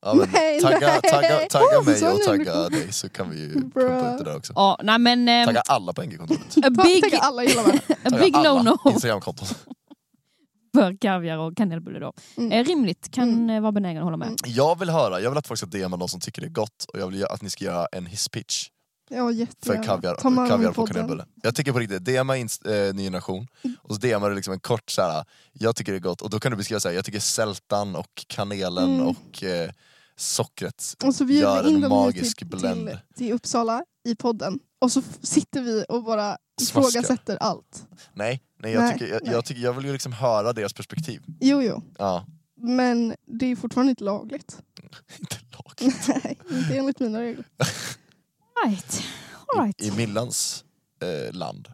Ja, 0.02 0.14
men 0.14 0.30
Nej, 0.34 0.62
tagga, 0.62 0.80
nej. 0.80 1.12
tagga, 1.12 1.40
tagga 1.50 1.82
mig 1.82 2.00
Så 2.00 2.12
och 2.12 2.18
nu- 2.18 2.24
tagga 2.26 2.70
dig 2.70 2.92
så 2.94 3.10
kan 3.10 3.30
vi 3.30 3.40
ju 3.40 3.54
pumpa 3.54 3.80
ut 4.14 4.18
det 4.18 4.24
där 4.24 4.36
också. 4.38 4.54
Ja, 4.56 4.80
nej 4.84 5.00
men... 5.00 5.28
Eh, 5.30 5.46
Tagga 5.46 5.62
alla 5.68 5.94
på 5.94 6.02
NG-kontoret. 6.04 6.42
a 6.58 6.62
Ta- 6.62 6.70
big, 6.84 7.02
Tänk 7.02 7.14
alla 7.24 7.42
hela 7.42 7.64
världen. 7.64 7.80
a 7.90 7.96
Tagga 8.10 8.18
big 8.24 8.34
no-no 8.36 8.78
Instagramkonton. 8.92 9.48
för 10.76 10.98
kaviar 11.02 11.38
och 11.38 11.58
kanelbulle 11.58 12.00
då. 12.00 12.14
Mm. 12.38 12.52
Eh, 12.52 12.64
rimligt, 12.66 13.12
kan 13.12 13.30
Mm. 13.30 13.50
eh, 13.50 13.62
vara 13.62 13.72
benägen 13.72 13.98
att 13.98 14.04
hålla 14.04 14.18
med. 14.18 14.28
Mm. 14.28 14.38
Jag 14.46 14.80
vill 14.80 14.90
höra, 14.90 15.20
jag 15.22 15.30
vill 15.32 15.38
att 15.38 15.48
folk 15.48 15.58
ska 15.58 15.68
DMa 15.68 15.98
någon 15.98 16.10
som 16.10 16.20
tycker 16.20 16.42
det 16.42 16.48
är 16.48 16.52
gott 16.52 16.86
och 16.94 17.00
jag 17.00 17.08
vill 17.08 17.26
att 17.26 17.42
ni 17.42 17.50
ska 17.50 17.66
göra 17.66 17.88
en 17.92 18.06
hisspitch 18.06 18.68
Ja, 19.12 19.18
för 19.26 19.32
jättegärna. 19.32 19.84
kaviar, 19.84 20.16
Ta 20.16 20.48
kaviar 20.48 20.72
på 20.72 20.88
kanelbulle. 20.88 21.26
Jag 21.44 21.56
tycker 21.56 21.72
på 21.72 21.80
riktigt, 21.80 22.06
DMa 22.06 22.38
inst, 22.38 22.66
eh, 22.66 22.72
Ny 22.94 23.04
Generation 23.04 23.48
och 23.82 23.96
så 23.96 24.02
DMar 24.02 24.30
du 24.30 24.36
liksom 24.36 24.54
en 24.54 24.60
kort 24.60 24.90
så 24.90 25.02
här. 25.02 25.24
jag 25.54 25.76
tycker 25.76 25.92
det 25.92 25.98
är 25.98 26.00
gott 26.00 26.22
och 26.22 26.30
då 26.30 26.40
kan 26.40 26.52
du 26.52 26.58
beskriva 26.58 26.80
så 26.80 26.88
här, 26.88 26.96
jag 26.96 27.06
tycker 27.06 27.20
sältan 27.20 27.96
och 27.96 28.26
kanelen 28.28 28.94
Mm. 28.96 29.08
och 29.08 29.44
eh, 29.44 29.70
sockret 30.20 30.96
Och 31.04 31.16
så 31.16 31.26
gör 31.26 31.64
en 31.64 31.90
magisk 31.90 32.38
till, 32.38 32.48
blend. 32.48 32.88
till, 32.88 32.98
till 33.16 33.34
Uppsala 33.34 33.84
i 34.06 34.16
podden. 34.16 34.60
Och 34.80 34.92
så 34.92 35.02
sitter 35.22 35.62
vi 35.62 35.86
och 35.90 36.04
bara 36.04 36.38
Smaskar. 36.62 36.90
ifrågasätter 36.90 37.38
allt. 37.38 37.88
Nej, 38.14 38.44
nej, 38.60 38.74
jag, 38.74 38.82
Nej, 38.84 38.94
tycker, 38.94 39.08
jag, 39.14 39.24
nej. 39.24 39.34
jag, 39.34 39.46
tycker, 39.46 39.62
jag 39.62 39.74
vill 39.74 39.86
ju 39.86 39.94
liksom 39.94 40.14
höra 40.14 40.54
deras 40.54 40.74
perspektiv. 40.74 41.24
Jo, 41.40 41.62
jo. 41.62 41.84
Ja, 41.98 42.26
Men 42.56 43.16
det 43.26 43.46
är 43.46 43.56
fortfarande 43.56 43.90
inte 43.90 44.04
lagligt. 44.04 44.62
inte 45.20 45.36
lag. 45.52 45.94
Nej, 46.08 46.38
inte 46.50 46.78
enligt 46.78 47.00
mina 47.00 47.22
regler. 47.22 47.46
Right. 48.66 49.04
All 49.48 49.64
right. 49.64 49.82
I 49.82 49.92
Millans 49.92 50.64
eh, 51.02 51.34
land. 51.36 51.68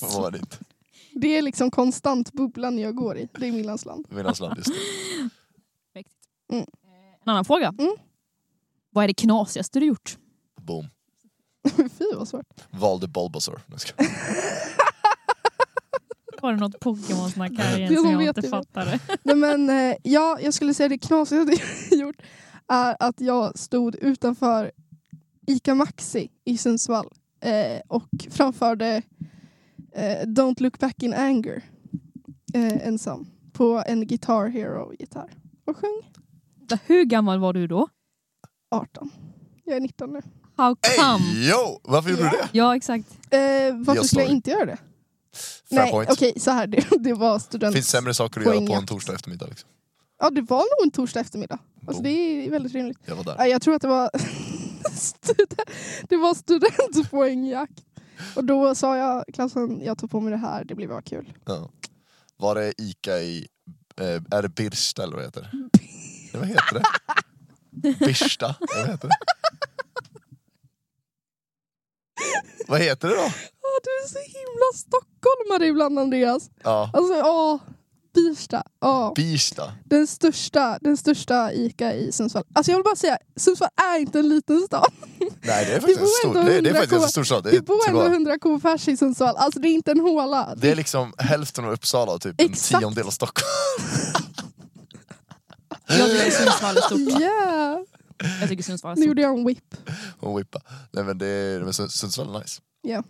Var 0.00 0.30
det 0.30 0.38
inte? 0.38 0.56
Det 1.12 1.38
är 1.38 1.42
liksom 1.42 1.70
konstant 1.70 2.32
bubblan 2.32 2.78
jag 2.78 2.94
går 2.94 3.18
i. 3.18 3.28
Det 3.38 3.46
är 3.48 3.52
Millans 3.52 3.84
land. 3.84 4.06
Millans 4.10 4.40
land, 4.40 4.56
just 4.58 4.70
det. 4.70 6.04
Mm. 6.52 6.66
En 7.24 7.30
annan 7.30 7.44
fråga. 7.44 7.74
Mm. 7.78 7.96
Vad 8.90 9.04
är 9.04 9.08
det 9.08 9.14
knasigaste 9.14 9.80
du 9.80 9.86
gjort? 9.86 10.18
Boom. 10.60 10.88
Fy 11.98 12.04
vad 12.16 12.28
svårt. 12.28 12.46
Valde 12.70 13.08
Bulbasaur. 13.08 13.60
Var 16.42 16.52
det 16.52 16.58
något 16.58 16.80
Pokémon-snack 16.80 17.52
här 17.58 17.78
igen 17.78 17.96
som 17.96 18.10
jag 18.10 18.22
inte 18.22 18.48
fattade? 18.48 19.00
Nej, 19.22 19.36
men, 19.36 19.70
eh, 19.70 19.96
ja, 20.02 20.38
jag 20.40 20.54
skulle 20.54 20.74
säga 20.74 20.88
det 20.88 20.98
knasigaste 20.98 21.62
jag 21.90 22.00
gjort 22.00 22.22
är 22.68 22.96
att 23.00 23.20
jag 23.20 23.58
stod 23.58 23.94
utanför 23.94 24.72
ICA 25.46 25.74
Maxi 25.74 26.30
i 26.44 26.58
Sundsvall 26.58 27.06
eh, 27.40 27.80
och 27.88 28.08
framförde 28.30 29.02
eh, 29.92 30.26
Don't 30.26 30.62
look 30.62 30.78
back 30.78 31.02
in 31.02 31.14
anger 31.14 31.62
eh, 32.54 32.86
ensam 32.86 33.26
på 33.52 33.82
en 33.86 34.06
Guitar 34.06 34.48
Hero-gitarr 34.48 35.30
och 35.64 35.76
sjöng 35.76 36.02
Hur 36.86 37.04
gammal 37.04 37.38
var 37.38 37.52
du 37.52 37.66
då? 37.66 37.88
18. 38.70 39.10
Jag 39.64 39.76
är 39.76 39.80
19 39.80 40.12
nu. 40.12 40.20
How 40.56 40.76
come? 40.96 41.18
Hey, 41.18 41.50
yo! 41.50 41.80
Varför 41.82 42.10
gjorde 42.10 42.22
du 42.22 42.28
det? 42.28 42.48
Ja, 42.52 42.76
exakt. 42.76 43.06
Eh, 43.30 43.38
varför 43.38 43.60
Jag 43.70 43.84
skulle 43.84 43.96
jag 43.96 44.06
står. 44.06 44.22
inte 44.24 44.50
göra 44.50 44.66
det? 44.66 44.76
Fair 45.68 45.78
Nej, 45.82 45.90
point. 45.92 46.10
okej 46.10 46.32
så 46.36 46.50
här, 46.50 46.66
det, 46.66 46.86
det 47.00 47.12
var 47.12 47.38
student... 47.38 47.74
finns 47.74 47.88
sämre 47.88 48.14
saker 48.14 48.40
att 48.40 48.46
göra 48.46 48.54
på 48.56 48.60
en 48.60 48.66
Poängjakt. 48.66 48.88
torsdag 48.88 49.14
eftermiddag. 49.14 49.46
Liksom. 49.46 49.68
Ja, 50.18 50.30
det 50.30 50.42
var 50.42 50.58
nog 50.58 50.84
en 50.86 50.90
torsdag 50.90 51.20
eftermiddag. 51.20 51.58
Alltså, 51.86 52.02
det 52.02 52.10
är 52.10 52.50
väldigt 52.50 52.72
rimligt. 52.72 52.98
Jag 53.04 53.16
var 53.16 53.24
där. 53.24 53.34
Ja, 53.38 53.46
Jag 53.46 53.62
tror 53.62 53.74
att 53.74 53.82
det 53.82 53.88
var, 53.88 54.10
student, 54.94 55.54
det 56.08 56.16
var 56.16 56.34
studentpoängjakt. 56.34 57.82
Och 58.36 58.44
då 58.44 58.74
sa 58.74 58.96
jag 58.96 59.24
klassen, 59.34 59.80
jag 59.84 59.98
tar 59.98 60.08
på 60.08 60.20
mig 60.20 60.30
det 60.30 60.36
här, 60.36 60.64
det 60.64 60.74
blir 60.74 60.88
bara 60.88 61.02
kul. 61.02 61.32
Ja. 61.44 61.70
Var 62.36 62.54
det 62.54 62.72
Ica 62.82 63.18
i... 63.18 63.48
Eh, 64.00 64.06
är 64.38 64.42
det 64.42 64.48
Birsta 64.48 65.02
eller 65.02 65.14
vad 65.16 65.24
heter 65.24 65.40
det? 65.40 65.50
Ja, 65.78 65.78
vad 66.38 66.48
heter 66.48 66.74
det? 66.74 66.84
Birsta? 68.06 68.54
Vad 68.76 68.86
heter 68.88 69.08
det? 69.08 69.14
Vad 72.68 72.80
heter 72.80 73.08
det 73.08 73.14
då? 73.14 73.22
Åh, 73.22 73.78
du 73.84 73.90
är 74.04 74.08
så 74.08 74.18
himla 74.18 74.72
stockholmare 74.74 75.66
ibland 75.66 75.98
Andreas. 75.98 76.50
Ja, 76.62 76.90
Alltså, 76.94 77.14
åh, 77.24 77.60
Birsta. 78.14 78.62
Åh, 78.84 79.12
Birsta. 79.14 79.72
den, 79.84 80.06
största, 80.06 80.78
den 80.80 80.96
största 80.96 81.52
ICA 81.52 81.92
i 81.94 82.12
Sundsvall. 82.12 82.44
Alltså 82.54 82.72
jag 82.72 82.78
vill 82.78 82.84
bara 82.84 82.96
säga, 82.96 83.18
Sundsvall 83.36 83.68
är 83.94 83.98
inte 83.98 84.18
en 84.18 84.28
liten 84.28 84.60
stad. 84.60 84.92
Nej 85.18 85.64
det 85.66 85.72
är 85.72 85.80
faktiskt 85.80 86.00
en 86.00 86.06
stor, 86.06 86.28
ändå 86.28 86.42
det 86.42 86.56
är, 86.56 86.62
det 86.62 86.68
är 86.68 86.74
100 86.74 86.80
faktiskt 86.80 87.02
en 87.02 87.08
stor 87.08 87.24
stad. 87.24 87.44
Det 87.44 87.60
bor 87.64 87.74
ändå 87.74 87.84
tillbaka. 87.84 88.06
100 88.12 88.38
k 88.38 88.60
pers 88.62 88.88
i 88.88 88.96
Sundsvall. 88.96 89.36
Alltså 89.36 89.60
det 89.60 89.68
är 89.68 89.72
inte 89.74 89.90
en 89.90 90.00
håla. 90.00 90.54
det 90.56 90.70
är 90.70 90.76
liksom 90.76 91.12
hälften 91.18 91.64
av 91.64 91.72
Uppsala 91.72 92.12
och 92.12 92.20
typ 92.20 92.40
en 92.40 92.50
Exakt. 92.50 92.80
tiondel 92.80 93.06
av 93.06 93.10
Stockholm. 93.10 93.46
Jag 95.86 96.10
tycker 96.10 96.30
Sundsvall 96.30 96.76
är 96.76 96.80
stort. 96.80 97.20
Yeah. 97.20 97.78
Jag 98.40 98.48
tycker 98.48 98.62
Sundsvall 98.62 98.92
är 98.92 98.96
Nu 98.96 99.00
stort. 99.02 99.08
gjorde 99.08 99.22
jag 99.22 99.38
en 99.38 99.46
whip. 99.46 99.74
Och 100.20 100.38
whippa. 100.38 100.60
Nej 100.92 101.04
men 101.04 101.18
det 101.18 101.26
är, 101.26 101.60
men 101.60 101.72
Sund- 101.72 101.88
Sundsvall 101.88 102.34
är 102.34 102.38
nice. 102.40 102.60
Ja. 102.82 103.02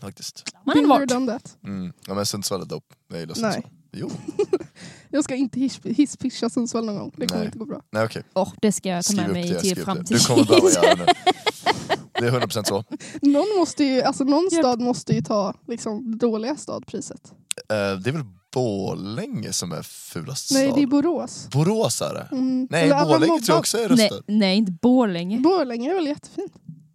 Faktiskt. 0.00 0.44
Man 0.66 0.76
är 0.78 0.80
Been 0.80 0.90
there, 0.90 0.98
vart. 1.00 1.08
done 1.08 1.32
that. 1.32 1.56
Mm. 1.64 1.92
Ja 2.06 2.14
men 2.14 2.26
Sundsvall 2.26 2.60
är 2.62 2.66
dope. 2.66 2.94
Jag 3.08 3.20
gillar 3.20 3.34
Nej. 3.40 3.52
Sundsvall. 3.52 3.72
Jo, 3.92 4.10
Jag 5.08 5.24
ska 5.24 5.34
inte 5.34 5.60
hiss- 5.60 5.80
hisspitcha 5.96 6.50
Sundsvall 6.50 6.84
någon 6.86 6.96
gång. 6.96 7.12
Det 7.16 7.26
kommer 7.26 7.38
Nej. 7.40 7.46
inte 7.46 7.58
gå 7.58 7.64
bra. 7.64 7.82
nej 7.92 8.04
okej. 8.04 8.22
Åh, 8.34 8.52
det 8.62 8.72
ska 8.72 8.88
jag 8.88 9.04
ta 9.04 9.12
Skriv 9.12 9.16
med 9.20 9.28
upp 9.28 9.32
mig 9.34 9.42
det, 9.42 9.48
till 9.48 9.58
skriv 9.58 9.72
upp 9.72 9.78
det. 9.78 9.84
framtiden. 9.84 10.18
Du 10.18 10.24
kommer 10.24 10.44
behöva 10.44 10.70
göra 10.70 10.94
det 10.94 11.04
nu. 11.06 11.12
Det 12.20 12.26
är 12.26 12.30
100% 12.40 12.64
så. 12.64 12.84
Någon, 13.22 13.58
måste 13.58 13.84
ju, 13.84 14.02
alltså 14.02 14.24
någon 14.24 14.48
Japp. 14.52 14.60
stad 14.60 14.80
måste 14.80 15.14
ju 15.14 15.22
ta 15.22 15.54
liksom, 15.68 16.10
det 16.10 16.16
dåliga 16.26 16.56
stadpriset. 16.56 17.32
Eh, 17.68 17.76
det 18.00 18.10
är 18.10 18.12
väl 18.12 18.24
Borlänge 18.52 19.52
som 19.52 19.72
är 19.72 19.82
fulast 19.82 20.50
Nej, 20.52 20.66
stad? 20.66 20.78
det 20.78 20.82
är 20.82 20.86
Borås. 20.86 21.48
Borås 21.52 22.02
är 22.02 22.14
det. 22.14 22.28
Mm. 22.32 22.68
Nej, 22.70 22.82
Eller 22.84 23.04
Borlänge 23.04 23.40
tror 23.40 23.54
jag 23.54 23.58
också 23.58 23.78
är 23.78 23.88
Nej, 23.88 24.10
nej, 24.26 24.56
inte 24.56 24.72
Borlänge. 24.72 25.38
Borlänge 25.38 25.90
är 25.90 25.94
väl 25.94 26.06
jättefint. 26.06 26.52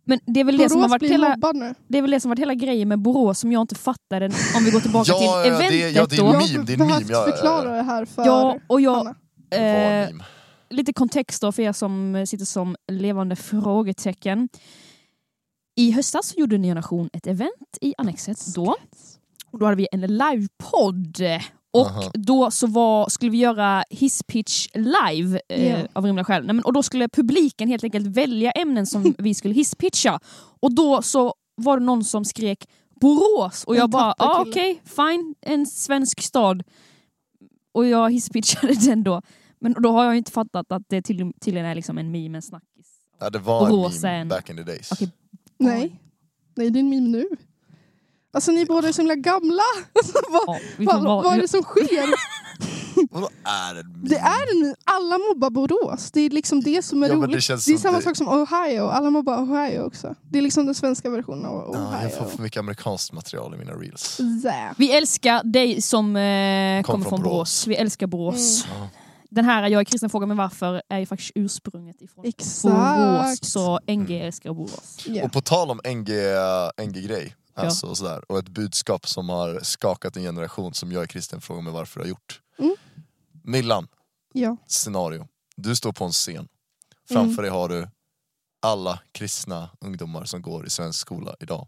Men 0.08 0.20
det 0.26 0.40
är 0.40 0.44
väl 0.44 0.58
det 0.58 0.70
som 0.70 0.82
har 0.82 0.88
Borås 0.88 0.92
varit 0.92 1.00
blir 1.00 1.10
hela, 1.10 1.30
mobbad 1.30 1.56
nu. 1.56 1.76
det 1.88 1.98
är 1.98 2.02
väl 2.02 2.12
det 2.12 2.20
som 2.20 2.30
varit 2.30 2.40
hela 2.40 2.54
grejen 2.54 2.88
med 2.88 3.00
Borås 3.00 3.40
som 3.40 3.52
jag 3.52 3.62
inte 3.62 3.76
fattade 3.76 4.26
om 4.56 4.64
vi 4.66 4.72
går 4.72 4.80
tillbaka 4.80 5.12
Ja, 5.12 5.18
till 5.18 5.26
ja, 5.28 5.38
det- 5.42 5.48
eventet 5.48 5.96
ja, 5.96 6.06
det 6.10 6.16
är 6.16 6.18
då. 6.18 6.32
meme, 6.32 6.46
jag 6.54 6.66
det 6.66 6.74
är 6.74 6.78
har 6.78 6.84
en 6.86 6.88
behövt 6.90 7.08
meme, 7.08 7.14
ja, 7.14 7.20
ja, 7.20 7.28
ja. 7.28 7.32
förklara 7.36 7.76
det 7.76 7.84
här 7.84 8.06
för 8.06 8.26
Ja, 8.26 8.58
och 8.68 8.82
jag, 8.82 8.96
Hanna. 8.96 9.16
Eh, 9.52 10.10
en 10.10 10.22
lite 10.70 10.94
kontext 10.94 11.42
då 11.42 11.52
för 11.52 11.62
er 11.64 11.74
som 11.74 12.26
sitter 12.28 12.46
som 12.46 12.76
levande 12.92 13.36
frågetecken. 13.36 14.50
I 15.78 15.92
höstas 15.92 16.28
så 16.28 16.40
gjorde 16.40 16.58
Ny 16.58 16.68
Generation 16.68 17.10
ett 17.14 17.28
event 17.28 17.78
i 17.82 17.94
Annexet 17.98 18.46
då. 18.56 18.76
Och 19.56 19.60
då 19.60 19.66
hade 19.66 19.78
vi 19.78 19.88
en 19.92 20.02
livepodd. 20.02 21.18
Och 21.74 21.88
Aha. 21.88 22.12
då 22.14 22.52
så 22.52 22.68
var, 22.68 23.10
skulle 23.10 23.32
vi 23.32 23.38
göra 23.38 23.84
hisspitch 23.90 24.68
live 24.74 25.40
eh, 25.50 25.70
Ja. 25.70 25.88
av 25.94 26.06
rimliga 26.06 26.24
skäl. 26.26 26.46
Nej, 26.46 26.56
men, 26.56 26.66
och 26.66 26.74
då 26.74 26.84
skulle 26.84 27.10
publiken 27.10 27.68
helt 27.68 27.84
enkelt 27.84 28.08
välja 28.08 28.52
ämnen 28.52 28.86
som 28.88 29.16
vi 29.18 29.34
skulle 29.34 29.54
hisspitcha. 29.54 30.20
Och 30.60 30.76
då 30.76 31.02
så 31.02 31.34
var 31.56 31.80
det 31.80 31.86
någon 31.86 32.04
som 32.04 32.26
skrek 32.26 32.66
Borås 33.02 33.64
och 33.64 33.76
En 33.76 33.80
jag 33.80 33.90
bara, 33.90 34.14
tapper 34.14 34.26
ah, 34.40 34.42
okej, 34.42 34.82
fine, 34.86 35.36
en 35.42 35.66
svensk 35.66 36.22
stad. 36.22 36.64
Och 37.74 37.86
jag 37.88 38.12
hisspitchade 38.14 38.74
den 38.86 39.04
då. 39.04 39.22
Men 39.60 39.74
då 39.80 39.92
har 39.92 40.04
jag 40.04 40.14
ju 40.14 40.18
inte 40.18 40.32
fattat 40.32 40.72
att 40.72 40.84
det 40.88 41.02
till, 41.02 41.32
tydligen 41.42 41.66
är 41.68 41.76
liksom 41.76 41.98
en 41.98 42.12
meme, 42.12 42.38
en 42.38 42.42
snackis. 42.42 42.88
Ja, 43.20 43.30
det 43.30 43.40
var 43.40 43.64
en 43.66 43.70
Borås 43.72 44.04
är 44.04 44.08
meme 44.08 44.18
en- 44.22 44.28
back 44.28 44.50
in 44.50 44.56
the 44.58 44.64
days. 44.64 44.92
Okej. 44.92 45.12
Nej. 45.58 46.00
Nej, 46.56 46.70
det 46.70 46.80
är 46.80 46.82
en 46.82 46.90
meme 46.90 47.08
nu. 47.10 47.26
Alltså 48.36 48.52
ni 48.52 48.66
båda 48.66 48.88
är 48.88 48.92
så 48.92 49.02
himla 49.02 49.16
gamla. 49.16 49.64
Alltså, 49.94 50.18
vad, 50.32 50.58
Ja, 50.78 51.00
vad, 51.04 51.24
vad 51.24 51.34
är 51.38 51.42
det 51.42 51.48
som 51.48 51.62
sker? 51.64 52.14
Vadå 53.12 53.30
är 53.44 53.74
meme? 53.76 53.90
Det 54.10 54.16
är 54.16 54.66
en. 54.66 54.76
Alla 54.84 55.18
mobbar 55.18 55.50
Borås. 55.50 56.12
Det 56.12 56.22
är 56.22 56.30
liksom 56.30 56.62
det 56.62 56.82
som 56.86 57.04
är 57.04 57.08
Ja, 57.10 57.16
det 57.16 57.22
roligt. 57.28 57.44
känns 57.44 57.66
det 57.66 57.74
är 57.74 57.78
samma 57.78 57.98
det- 57.98 58.04
sak 58.04 58.18
som 58.18 58.28
Ohio. 58.28 58.82
Alla 58.88 59.10
mobbar 59.10 59.38
Ohio 59.44 59.80
också. 59.80 60.16
Det 60.30 60.38
är 60.38 60.42
liksom 60.42 60.66
den 60.66 60.76
svenska 60.76 61.10
versionen 61.10 61.46
av 61.46 61.70
Ja, 61.74 61.80
Ohio. 61.80 62.04
jag 62.04 62.18
får 62.18 62.26
för 62.26 62.42
mycket 62.44 62.60
amerikanskt 62.60 63.14
material 63.14 63.54
i 63.54 63.58
mina 63.58 63.72
reels. 63.74 64.18
Zä. 64.44 64.74
Vi 64.78 64.92
älskar 64.98 65.44
dig 65.44 65.82
som 65.82 66.16
eh, 66.16 66.82
Kom 66.84 66.92
kommer 66.92 67.04
från 67.04 67.10
från 67.10 67.22
Borås. 67.22 67.34
Borås. 67.34 67.68
Vi 67.68 67.76
älskar 67.76 68.08
Borås. 68.08 68.66
Ja. 68.80 68.88
Den 69.30 69.46
här 69.46 69.68
Jag 69.68 69.80
är 69.80 69.84
kristen 69.86 70.10
frågar 70.10 70.28
mig 70.28 70.38
varför 70.38 70.82
är 70.90 71.00
ju 71.00 71.06
faktiskt 71.06 71.32
ursprunget 71.36 72.02
ifrån 72.02 72.26
Exakt. 72.26 72.64
Borås. 72.64 73.40
Så 73.42 73.80
NG 73.88 74.12
älskar 74.22 74.54
Borås. 74.54 74.98
Ja. 75.08 75.24
Och 75.26 75.32
på 75.32 75.42
tal 75.42 75.72
om 75.72 75.80
NG, 75.86 76.10
NG-grej, 76.88 77.36
alltså 77.56 77.88
och 77.88 77.98
sådär, 77.98 78.32
och 78.32 78.40
ett 78.40 78.50
budskap 78.50 79.08
som 79.08 79.30
har 79.30 79.60
skakat 79.64 80.18
en 80.18 80.24
generation 80.24 80.74
som 80.74 80.92
jag 80.92 81.04
är 81.04 81.08
kristen 81.08 81.42
frågar 81.42 81.62
mig 81.62 81.74
varför 81.74 82.00
jag 82.00 82.06
har 82.06 82.10
gjort. 82.10 82.42
Mm. 82.58 82.76
Millan, 83.44 83.88
ja. 84.34 84.58
scenario. 84.68 85.28
Du 85.56 85.76
står 85.76 85.92
på 85.92 86.06
en 86.06 86.12
scen. 86.12 86.48
Framför 87.08 87.22
Mm. 87.34 87.36
dig 87.44 87.50
har 87.52 87.70
du 87.70 87.90
alla 88.62 89.00
kristna 89.12 89.70
ungdomar 89.82 90.26
som 90.26 90.42
går 90.42 90.66
i 90.66 90.70
svensk 90.70 91.00
skola 91.00 91.36
idag. 91.40 91.68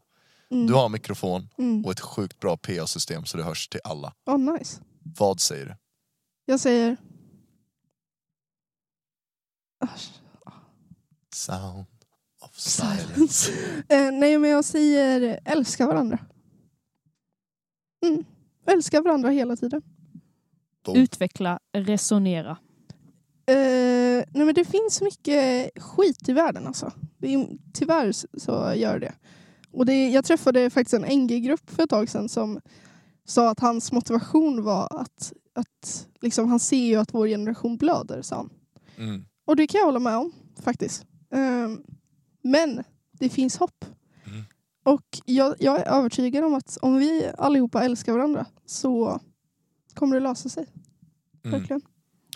Mm. 0.51 0.67
Du 0.67 0.73
har 0.73 0.89
mikrofon 0.89 1.49
Mm. 1.57 1.85
och 1.85 1.91
ett 1.91 1.99
sjukt 1.99 2.39
bra 2.39 2.57
PA-system 2.57 3.25
så 3.25 3.37
det 3.37 3.43
hörs 3.43 3.67
till 3.67 3.81
alla. 3.83 4.13
Oh, 4.25 4.37
nice. 4.37 4.81
Vad 4.99 5.39
säger 5.39 5.65
du? 5.65 5.75
Jag 6.45 6.59
säger... 6.59 6.97
Sound 11.33 11.85
silence. 12.57 13.51
Eh, 13.89 14.11
nej, 14.11 14.37
men 14.37 14.49
jag 14.49 14.65
säger 14.65 15.39
älska 15.45 15.87
varandra. 15.87 16.19
Mm. 18.05 18.23
Älska 18.65 19.01
varandra 19.01 19.29
hela 19.29 19.55
tiden. 19.55 19.81
Utveckla, 20.95 21.59
resonera. 21.73 22.57
Eh, 23.47 24.23
nej, 24.33 24.45
men 24.45 24.53
det 24.53 24.65
finns 24.65 25.01
mycket 25.01 25.71
skit 25.83 26.29
i 26.29 26.33
världen 26.33 26.67
alltså. 26.67 26.91
Det 27.17 27.33
är, 27.33 27.47
tyvärr 27.73 28.11
så 28.39 28.73
gör 28.75 28.99
det. 28.99 29.13
Och 29.71 29.85
det. 29.85 30.09
Jag 30.09 30.25
träffade 30.25 30.69
faktiskt 30.69 30.93
en 30.93 31.19
NG-grupp 31.23 31.69
för 31.69 31.83
ett 31.83 31.89
tag 31.89 32.09
sedan 32.09 32.29
som 32.29 32.59
sa 33.25 33.49
att 33.49 33.59
hans 33.59 33.91
motivation 33.91 34.63
var 34.63 35.01
att, 35.01 35.33
att 35.53 36.07
liksom, 36.21 36.49
han 36.49 36.59
ser 36.59 36.85
ju 36.85 36.95
att 36.95 37.13
vår 37.13 37.27
generation 37.27 37.77
blöder, 37.77 38.21
sa 38.21 38.35
han. 38.35 38.49
Mm. 38.97 39.25
Och 39.45 39.55
det 39.55 39.67
kan 39.67 39.79
jag 39.79 39.85
hålla 39.85 39.99
med 39.99 40.17
om 40.17 40.31
faktiskt. 40.61 41.05
Ehm, 41.31 41.83
men 42.51 42.83
det 43.11 43.29
finns 43.29 43.57
hopp. 43.57 43.85
Mm. 44.25 44.43
Och 44.85 45.05
jag, 45.25 45.55
jag 45.59 45.79
är 45.79 45.85
övertygad 45.85 46.43
om 46.43 46.53
att 46.53 46.77
om 46.81 46.95
vi 46.97 47.31
allihopa 47.37 47.83
älskar 47.83 48.13
varandra 48.13 48.45
så 48.65 49.19
kommer 49.93 50.15
det 50.15 50.19
lösa 50.19 50.49
sig. 50.49 50.65
Mm. 51.45 51.59
Verkligen. 51.59 51.81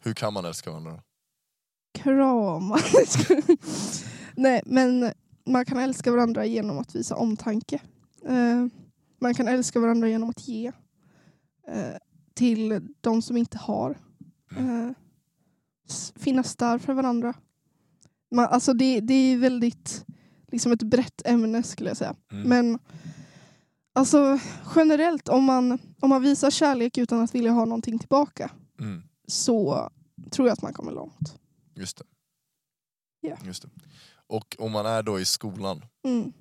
Hur 0.03 0.13
kan 0.13 0.33
man 0.33 0.45
älska 0.45 0.69
varandra? 0.69 1.01
Krama. 1.93 2.79
Nej, 4.35 4.61
men 4.65 5.11
man 5.45 5.65
kan 5.65 5.77
älska 5.79 6.11
varandra 6.11 6.45
genom 6.45 6.77
att 6.79 6.95
visa 6.95 7.15
omtanke. 7.15 7.81
Eh, 8.25 8.65
man 9.21 9.33
kan 9.33 9.47
älska 9.47 9.79
varandra 9.79 10.07
genom 10.09 10.29
att 10.29 10.47
ge 10.47 10.67
eh, 11.67 11.95
till 12.33 12.93
de 13.01 13.21
som 13.21 13.37
inte 13.37 13.57
har. 13.57 13.97
Eh, 14.57 14.89
s- 15.89 16.13
finnas 16.15 16.55
där 16.55 16.77
för 16.77 16.93
varandra. 16.93 17.33
Man, 18.31 18.45
alltså 18.45 18.73
det, 18.73 18.99
det 18.99 19.13
är 19.13 19.37
väldigt 19.37 20.05
liksom 20.51 20.71
ett 20.71 20.83
brett 20.83 21.21
ämne 21.25 21.63
skulle 21.63 21.89
jag 21.89 21.97
säga. 21.97 22.15
Mm. 22.31 22.49
Men 22.49 22.79
alltså 23.93 24.39
generellt 24.75 25.29
om 25.29 25.43
man, 25.43 25.79
om 26.01 26.09
man 26.09 26.21
visar 26.21 26.49
kärlek 26.51 26.97
utan 26.97 27.21
att 27.21 27.35
vilja 27.35 27.51
ha 27.51 27.65
någonting 27.65 27.99
tillbaka 27.99 28.51
Mm. 28.79 29.03
så 29.27 29.89
tror 30.31 30.47
jag 30.47 30.53
att 30.53 30.61
man 30.61 30.73
kommer 30.73 30.91
långt. 30.91 31.35
Just 31.75 31.97
det. 31.97 32.03
Ja. 33.21 33.37
Just 33.45 33.61
det. 33.61 33.69
Och 34.27 34.55
om 34.59 34.71
man 34.71 34.85
är 34.85 35.03
då 35.03 35.19
i 35.19 35.25
skolan, 35.25 35.81
Mm. 36.05 36.33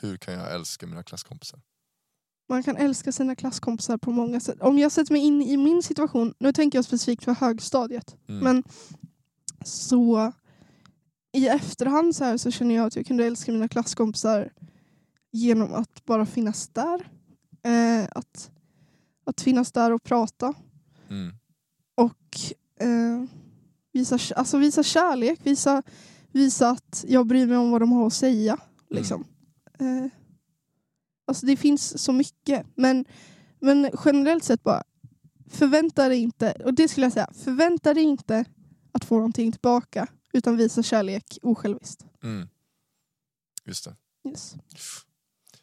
hur 0.00 0.16
kan 0.16 0.34
jag 0.34 0.54
älska 0.54 0.86
mina 0.86 1.02
klasskompisar? 1.02 1.60
Man 2.48 2.62
kan 2.62 2.76
älska 2.76 3.12
sina 3.12 3.34
klasskompisar 3.34 3.98
på 3.98 4.10
många 4.10 4.40
sätt. 4.40 4.60
Om 4.60 4.78
jag 4.78 4.92
sätter 4.92 5.12
mig 5.12 5.22
in 5.22 5.42
i 5.42 5.56
min 5.56 5.82
situation, 5.82 6.34
nu 6.38 6.52
tänker 6.52 6.78
jag 6.78 6.84
specifikt 6.84 7.24
för 7.24 7.32
högstadiet, 7.34 8.16
Mm. 8.28 8.44
men 8.44 8.64
så 9.64 10.32
i 11.32 11.48
efterhand 11.48 12.16
så, 12.16 12.24
här 12.24 12.36
så 12.36 12.50
känner 12.50 12.74
jag 12.74 12.86
att 12.86 12.96
jag 12.96 13.06
kunde 13.06 13.26
älska 13.26 13.52
mina 13.52 13.68
klasskompisar 13.68 14.52
genom 15.32 15.74
att 15.74 16.04
bara 16.04 16.26
finnas 16.26 16.68
där. 16.68 17.08
Eh, 17.62 18.08
att, 18.14 18.50
att 19.24 19.40
finnas 19.40 19.72
där 19.72 19.92
och 19.92 20.02
prata 20.02 20.54
Mm. 21.10 21.32
och 21.94 22.38
eh, 22.80 23.24
visa, 23.92 24.18
alltså 24.36 24.58
visa 24.58 24.82
kärlek, 24.82 25.40
visa, 25.42 25.82
visa 26.32 26.70
att 26.70 27.04
jag 27.08 27.26
bryr 27.26 27.46
mig 27.46 27.56
om 27.56 27.70
vad 27.70 27.82
de 27.82 27.92
har 27.92 28.06
att 28.06 28.12
säga. 28.12 28.58
Liksom. 28.90 29.24
Eh, 29.78 30.06
alltså 31.26 31.46
det 31.46 31.56
finns 31.56 32.02
så 32.02 32.12
mycket. 32.12 32.66
Men, 32.74 33.04
men 33.60 33.90
generellt 34.04 34.44
sett 34.44 34.62
bara, 34.62 34.82
förvänta 35.50 36.08
dig 36.08 36.18
inte, 36.18 36.52
och 36.64 36.74
det 36.74 36.88
skulle 36.88 37.06
jag 37.06 37.12
säga, 37.12 37.28
förvänta 37.34 37.94
dig 37.94 38.02
inte 38.02 38.44
att 38.92 39.04
få 39.04 39.14
någonting 39.14 39.52
tillbaka 39.52 40.06
utan 40.32 40.56
visa 40.56 40.82
kärlek 40.82 41.38
osjälviskt. 41.42 42.04
Mm. 42.22 42.48
Just 43.64 43.84
det. 43.84 43.96
Yes. 44.28 44.54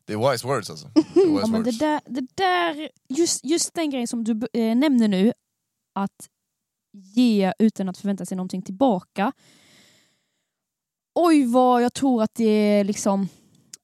Det 0.06 0.13
är 0.13 0.32
wise 0.32 0.47
words 0.47 0.69
alltså. 0.69 0.88
Det 0.93 1.01
wise 1.25 1.41
Ja, 1.41 1.47
men 1.47 1.63
det 1.63 1.71
words. 1.71 1.80
där, 1.80 2.01
det 2.06 2.27
där, 2.36 2.89
just, 3.10 3.45
just 3.45 3.73
den 3.73 3.89
grejen 3.89 4.08
som 4.08 4.23
du 4.23 4.47
eh, 4.53 4.75
nämner 4.75 5.08
nu, 5.08 5.34
att 5.95 6.30
ge 6.93 7.53
utan 7.60 7.89
att 7.89 7.97
förvänta 7.97 8.25
sig 8.25 8.38
någonting 8.38 8.62
tillbaka. 8.62 9.32
Oj 11.15 11.45
vad 11.45 11.84
jag 11.84 11.93
tror 11.93 12.23
att 12.23 12.36
det 12.36 12.84
liksom 12.84 13.27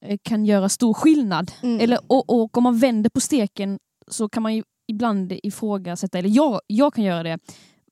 eh, 0.00 0.18
kan 0.22 0.44
göra 0.44 0.68
stor 0.68 0.94
skillnad. 0.94 1.52
Mm. 1.62 1.80
Eller, 1.80 1.98
och, 2.06 2.30
och 2.30 2.56
om 2.56 2.62
man 2.62 2.78
vänder 2.78 3.10
på 3.10 3.20
steken 3.20 3.78
så 4.08 4.28
kan 4.28 4.42
man 4.42 4.54
ju 4.54 4.62
ibland 4.86 5.32
ifrågasätta, 5.42 6.18
eller 6.18 6.28
jag, 6.28 6.60
jag 6.66 6.94
kan 6.94 7.04
göra 7.04 7.22
det, 7.22 7.38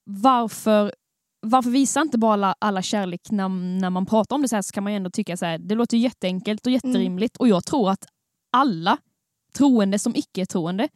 varför, 0.05 0.94
varför 1.42 1.70
visar 1.70 2.00
inte 2.02 2.18
bara 2.18 2.33
alla, 2.33 2.55
alla 2.59 2.83
kärlek 2.83 3.20
när, 3.31 3.48
när 3.81 3.90
man 3.90 4.07
pratar 4.07 4.37
om 4.37 4.42
det 4.42 4.48
så 4.48 4.55
här 4.57 4.62
så 4.62 4.72
kan 4.72 4.85
man 4.85 4.92
ju 4.92 4.96
ändå 4.96 5.11
tycka 5.11 5.37
så 5.37 5.46
här, 5.46 5.59
det 5.59 5.74
låter 5.74 5.96
jätteenkelt 5.96 6.66
och 6.66 6.72
jätterimligt 6.72 7.37
och 7.37 7.48
jag 7.48 7.64
tror 7.64 7.90
att 7.90 8.05
alla 8.52 8.98
troende 9.57 9.98
som 9.98 10.16
icke-troende 10.16 10.88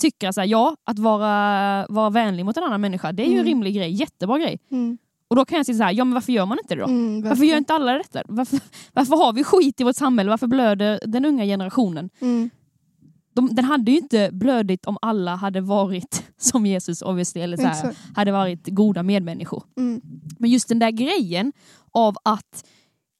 tycker 0.00 0.32
så 0.32 0.40
här, 0.40 0.48
ja, 0.48 0.76
att 0.84 0.98
vara, 0.98 1.86
vara 1.88 2.10
vänlig 2.10 2.44
mot 2.44 2.56
en 2.56 2.64
annan 2.64 2.80
människa, 2.80 3.12
det 3.12 3.22
är 3.22 3.26
ju 3.26 3.32
en 3.32 3.38
Mm. 3.38 3.46
rimlig 3.46 3.74
grej, 3.74 3.90
jättebra 3.92 4.38
grej. 4.38 4.58
Mm. 4.70 4.98
Och 5.28 5.36
då 5.36 5.44
kan 5.44 5.56
jag 5.56 5.66
säga 5.66 5.78
så 5.78 5.84
här, 5.84 5.92
ja 5.92 6.04
men 6.04 6.14
varför 6.14 6.32
gör 6.32 6.46
man 6.46 6.58
inte 6.62 6.74
det 6.74 6.80
då? 6.80 6.86
Mm, 6.86 7.14
Varför 7.22 7.28
verkligen. 7.28 7.50
gör 7.50 7.58
inte 7.58 7.74
alla 7.74 7.92
detta? 7.92 8.22
Varför, 8.28 8.60
varför 8.92 9.16
har 9.16 9.32
vi 9.32 9.44
skit 9.44 9.80
i 9.80 9.84
vårt 9.84 9.96
samhälle? 9.96 10.30
Varför 10.30 10.46
blöder 10.46 11.00
den 11.06 11.24
unga 11.24 11.44
generationen? 11.44 12.10
Mm. 13.38 13.48
De, 13.48 13.54
den 13.54 13.64
hade 13.64 13.90
ju 13.90 13.98
inte 13.98 14.30
blödit 14.32 14.86
om 14.86 14.98
alla 15.02 15.36
hade 15.36 15.60
varit 15.60 16.22
som 16.38 16.66
Jesus 16.66 17.02
obviously, 17.02 17.40
eller 17.40 17.56
så 17.56 17.66
här, 17.66 17.96
hade 18.14 18.32
varit 18.32 18.66
goda 18.66 19.02
medmänniskor. 19.02 19.62
Mm. 19.76 20.00
Men 20.38 20.50
just 20.50 20.68
den 20.68 20.78
där 20.78 20.90
grejen 20.90 21.52
av 21.92 22.16
att 22.22 22.64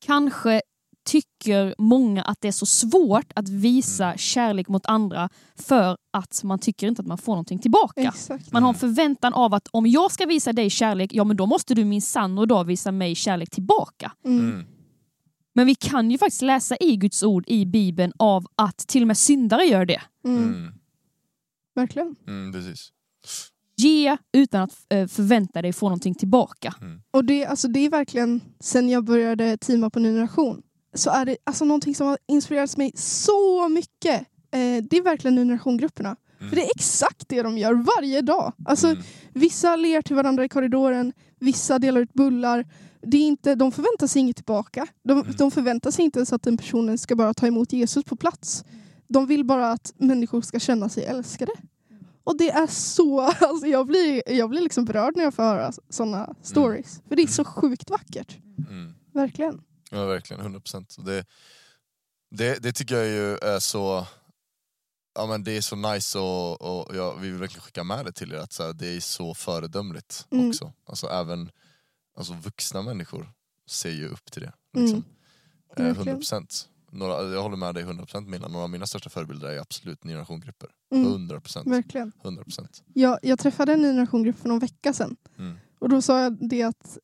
kanske 0.07 0.61
tycker 1.07 1.75
många 1.79 2.23
att 2.23 2.41
det 2.41 2.49
är 2.49 2.53
så 2.53 2.67
svårt 2.67 3.33
att 3.35 3.49
visa 3.49 4.17
kärlek 4.17 4.69
mot 4.69 4.87
andra 4.87 5.29
för 5.57 5.97
att 6.13 6.41
man 6.45 6.59
tycker 6.59 6.89
inte 6.89 7.03
att 7.03 7.09
man 7.09 7.19
får 7.19 7.33
någonting 7.33 7.59
tillbaka. 7.59 8.01
Exakt. 8.01 8.53
Man 8.53 8.63
har 8.63 8.69
en 8.69 8.75
förväntan 8.75 9.35
av 9.35 9.55
att 9.55 9.69
om 9.71 9.87
jag 9.87 10.13
ska 10.13 10.27
visa 10.27 10.53
dig 10.53 10.71
kärlek, 10.71 11.11
ja 11.15 11.25
men 11.25 11.37
då 11.37 11.47
måste 11.47 11.75
du 11.75 11.85
min 11.85 12.03
sann 12.03 12.39
och 12.39 12.49
då 12.49 12.63
visa 12.63 12.93
mig 12.93 13.15
kärlek 13.15 13.51
tillbaka. 13.51 14.13
Mm. 14.25 14.65
Mm. 15.57 15.61
Men 15.61 15.67
vi 15.67 15.75
kan 15.75 16.11
ju 16.11 16.19
faktiskt 16.19 16.43
läsa 16.43 16.77
i 16.81 16.97
Guds 16.97 17.23
ord 17.23 17.45
i 17.47 17.67
Bibeln 17.67 18.13
av 18.17 18.47
att 18.57 18.79
till 18.79 19.03
och 19.03 19.07
med 19.07 19.19
syndare 19.19 19.65
gör 19.65 19.85
det. 19.85 20.03
Mm. 20.25 20.45
Mm. 20.45 20.73
Verkligen. 21.75 22.17
Mm, 22.29 22.53
precis. 22.53 22.93
Ge 23.77 24.17
utan 24.33 24.63
att 24.63 24.73
eh, 24.89 25.07
förvänta 25.07 25.63
dig 25.63 25.73
få 25.73 25.87
någonting 25.87 26.15
tillbaka. 26.15 26.75
Och 27.11 27.25
det, 27.25 27.47
alltså, 27.47 27.69
det 27.69 27.81
är 27.81 27.91
verkligen, 27.91 28.41
sen 28.61 28.89
jag 28.89 29.05
började 29.05 29.57
teama 29.57 29.91
på 29.91 29.99
Ny 29.99 30.09
Generation, 30.09 30.63
så 30.95 31.11
är 31.11 31.25
det 31.25 31.37
alltså, 31.45 31.65
någonting 31.65 31.95
som 31.95 32.07
har 32.07 32.19
inspirerat 32.29 32.77
mig 32.77 32.93
så 32.97 33.69
mycket. 33.69 34.21
Eh, 34.51 34.85
det 34.91 34.97
är 34.97 35.03
verkligen 35.03 35.35
Ny 35.35 35.41
Generation-grupperna. 35.41 36.17
Mm. 36.39 36.49
För 36.51 36.57
det 36.57 36.63
är 36.63 36.71
exakt 36.77 37.29
det 37.29 37.43
de 37.43 37.59
gör 37.59 37.85
varje 37.99 38.23
dag. 38.23 38.53
Alltså, 38.65 38.87
Mm. 38.87 39.03
Vissa 39.33 39.77
ler 39.77 40.03
till 40.03 40.17
varandra 40.17 40.45
i 40.45 40.49
korridoren, 40.49 41.13
vissa 41.41 41.79
delar 41.79 42.01
ut 42.01 42.13
bullar. 42.13 42.67
Det 43.11 43.17
är 43.17 43.27
inte, 43.27 43.55
de 43.55 43.73
förväntar 43.73 44.07
sig 44.07 44.21
inget 44.21 44.37
tillbaka. 44.37 44.87
De, 45.05 45.21
Mm. 45.21 45.33
de 45.39 45.51
förväntar 45.51 45.91
sig 45.91 46.05
inte 46.05 46.19
ens 46.19 46.33
att 46.33 46.43
den 46.43 46.57
personen 46.57 46.99
ska 46.99 47.17
bara 47.17 47.35
ta 47.35 47.47
emot 47.47 47.73
Jesus 47.73 48.05
på 48.05 48.17
plats. 48.17 48.65
De 49.09 49.27
vill 49.27 49.45
bara 49.45 49.71
att 49.73 49.93
människor 49.97 50.41
ska 50.43 50.59
känna 50.59 50.89
sig 50.89 51.05
älskade. 51.05 51.53
Och 52.25 52.39
det 52.39 52.51
är 52.51 52.67
så... 52.67 53.21
Alltså 53.41 53.67
jag, 53.67 53.87
blir, 53.87 54.23
jag 54.33 54.51
blir 54.51 54.61
liksom 54.61 54.85
berörd 54.85 55.17
när 55.17 55.25
jag 55.25 55.35
får 55.35 55.43
höra 55.43 55.73
sådana 55.91 56.35
stories. 56.43 57.01
För 57.09 57.17
det 57.17 57.23
är 57.23 57.27
så 57.27 57.45
sjukt 57.45 57.91
vackert. 57.91 58.37
Mm. 58.71 58.95
Verkligen. 59.15 59.63
Ja 59.91 60.05
verkligen, 60.07 60.41
100 60.41 60.61
procent. 60.61 60.97
Det, 60.99 61.25
det, 62.31 62.63
det 62.63 62.73
tycker 62.73 62.95
jag 62.97 63.07
ju 63.07 63.37
är 63.37 63.59
så 63.59 64.07
Ja 65.19 65.27
men 65.27 65.45
det 65.45 65.57
är 65.57 65.61
så 65.61 65.77
nice 65.77 66.19
och, 66.19 66.63
och 66.63 66.97
jag, 66.97 67.17
vi 67.17 67.31
vill 67.31 67.41
verkligen 67.41 67.63
skicka 67.63 67.85
med 67.85 68.05
det 68.05 68.13
till 68.13 68.33
er 68.33 68.39
att 68.39 68.53
så 68.53 68.63
här, 68.63 68.73
det 68.73 68.97
är 68.97 69.01
så 69.01 69.35
föredömligt 69.35 70.27
Mm. 70.31 70.49
också. 70.49 70.73
Alltså 70.87 71.07
även 71.07 71.51
alltså, 72.17 72.35
vuxna 72.35 72.83
människor 72.83 73.33
ser 73.67 73.91
ju 73.91 74.09
upp 74.09 74.33
till 74.33 74.43
det. 74.43 74.53
Mm. 74.77 74.87
Liksom. 74.87 75.05
Eh, 75.77 75.85
Verkligen. 75.85 75.97
100 75.97 76.15
procent. 76.15 76.69
Jag 76.99 77.43
håller 77.43 77.57
med 77.57 77.75
dig 77.75 77.83
100 77.83 78.05
procent 78.05 78.29
Milan, 78.29 78.53
några 78.53 78.65
av 78.65 78.71
mina 78.71 78.87
största 78.87 79.11
förebilder 79.11 79.49
är 79.49 79.59
absolut 79.59 80.05
ny 80.05 80.13
generation-grupper. 80.13 80.71
Mm. 80.93 81.07
100 81.07 81.41
procent. 81.41 81.67
Verkligen. 81.67 82.13
100 82.23 82.45
procent. 82.45 82.83
Jag, 82.95 83.19
jag 83.23 83.39
träffade 83.39 83.73
en 83.73 83.83
ny 83.83 83.89
generationgrupp 83.89 84.39
för 84.39 84.49
någon 84.49 84.59
vecka 84.59 84.93
sedan. 84.93 85.17
Mm. 85.39 85.57
Och 85.79 85.89
då 85.89 86.03
sa 86.03 86.23
jag 86.23 86.49
det 86.49 86.63
att 86.63 86.99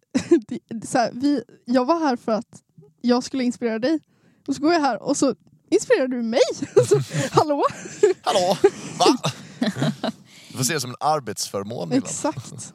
så 0.84 0.98
här, 0.98 1.10
vi, 1.14 1.42
jag 1.64 1.84
var 1.84 1.98
här 1.98 2.16
för 2.16 2.32
att 2.32 2.62
jag 3.00 3.24
skulle 3.24 3.44
inspirera 3.44 3.78
dig. 3.78 4.00
Och 4.46 4.54
så 4.56 4.62
går 4.62 4.72
jag 4.72 4.80
här 4.80 5.02
och 5.02 5.16
så 5.16 5.34
inspirerar 5.70 6.08
du 6.08 6.22
mig. 6.22 6.40
Så, 6.88 7.00
hallå? 7.32 7.64
Hallå! 8.22 8.56
Va? 8.98 9.18
Du 10.48 10.56
får 10.56 10.64
se 10.64 10.74
det 10.74 10.80
som 10.80 10.90
en 10.90 10.96
arbetsförmån. 11.00 11.92
Exakt. 11.92 12.74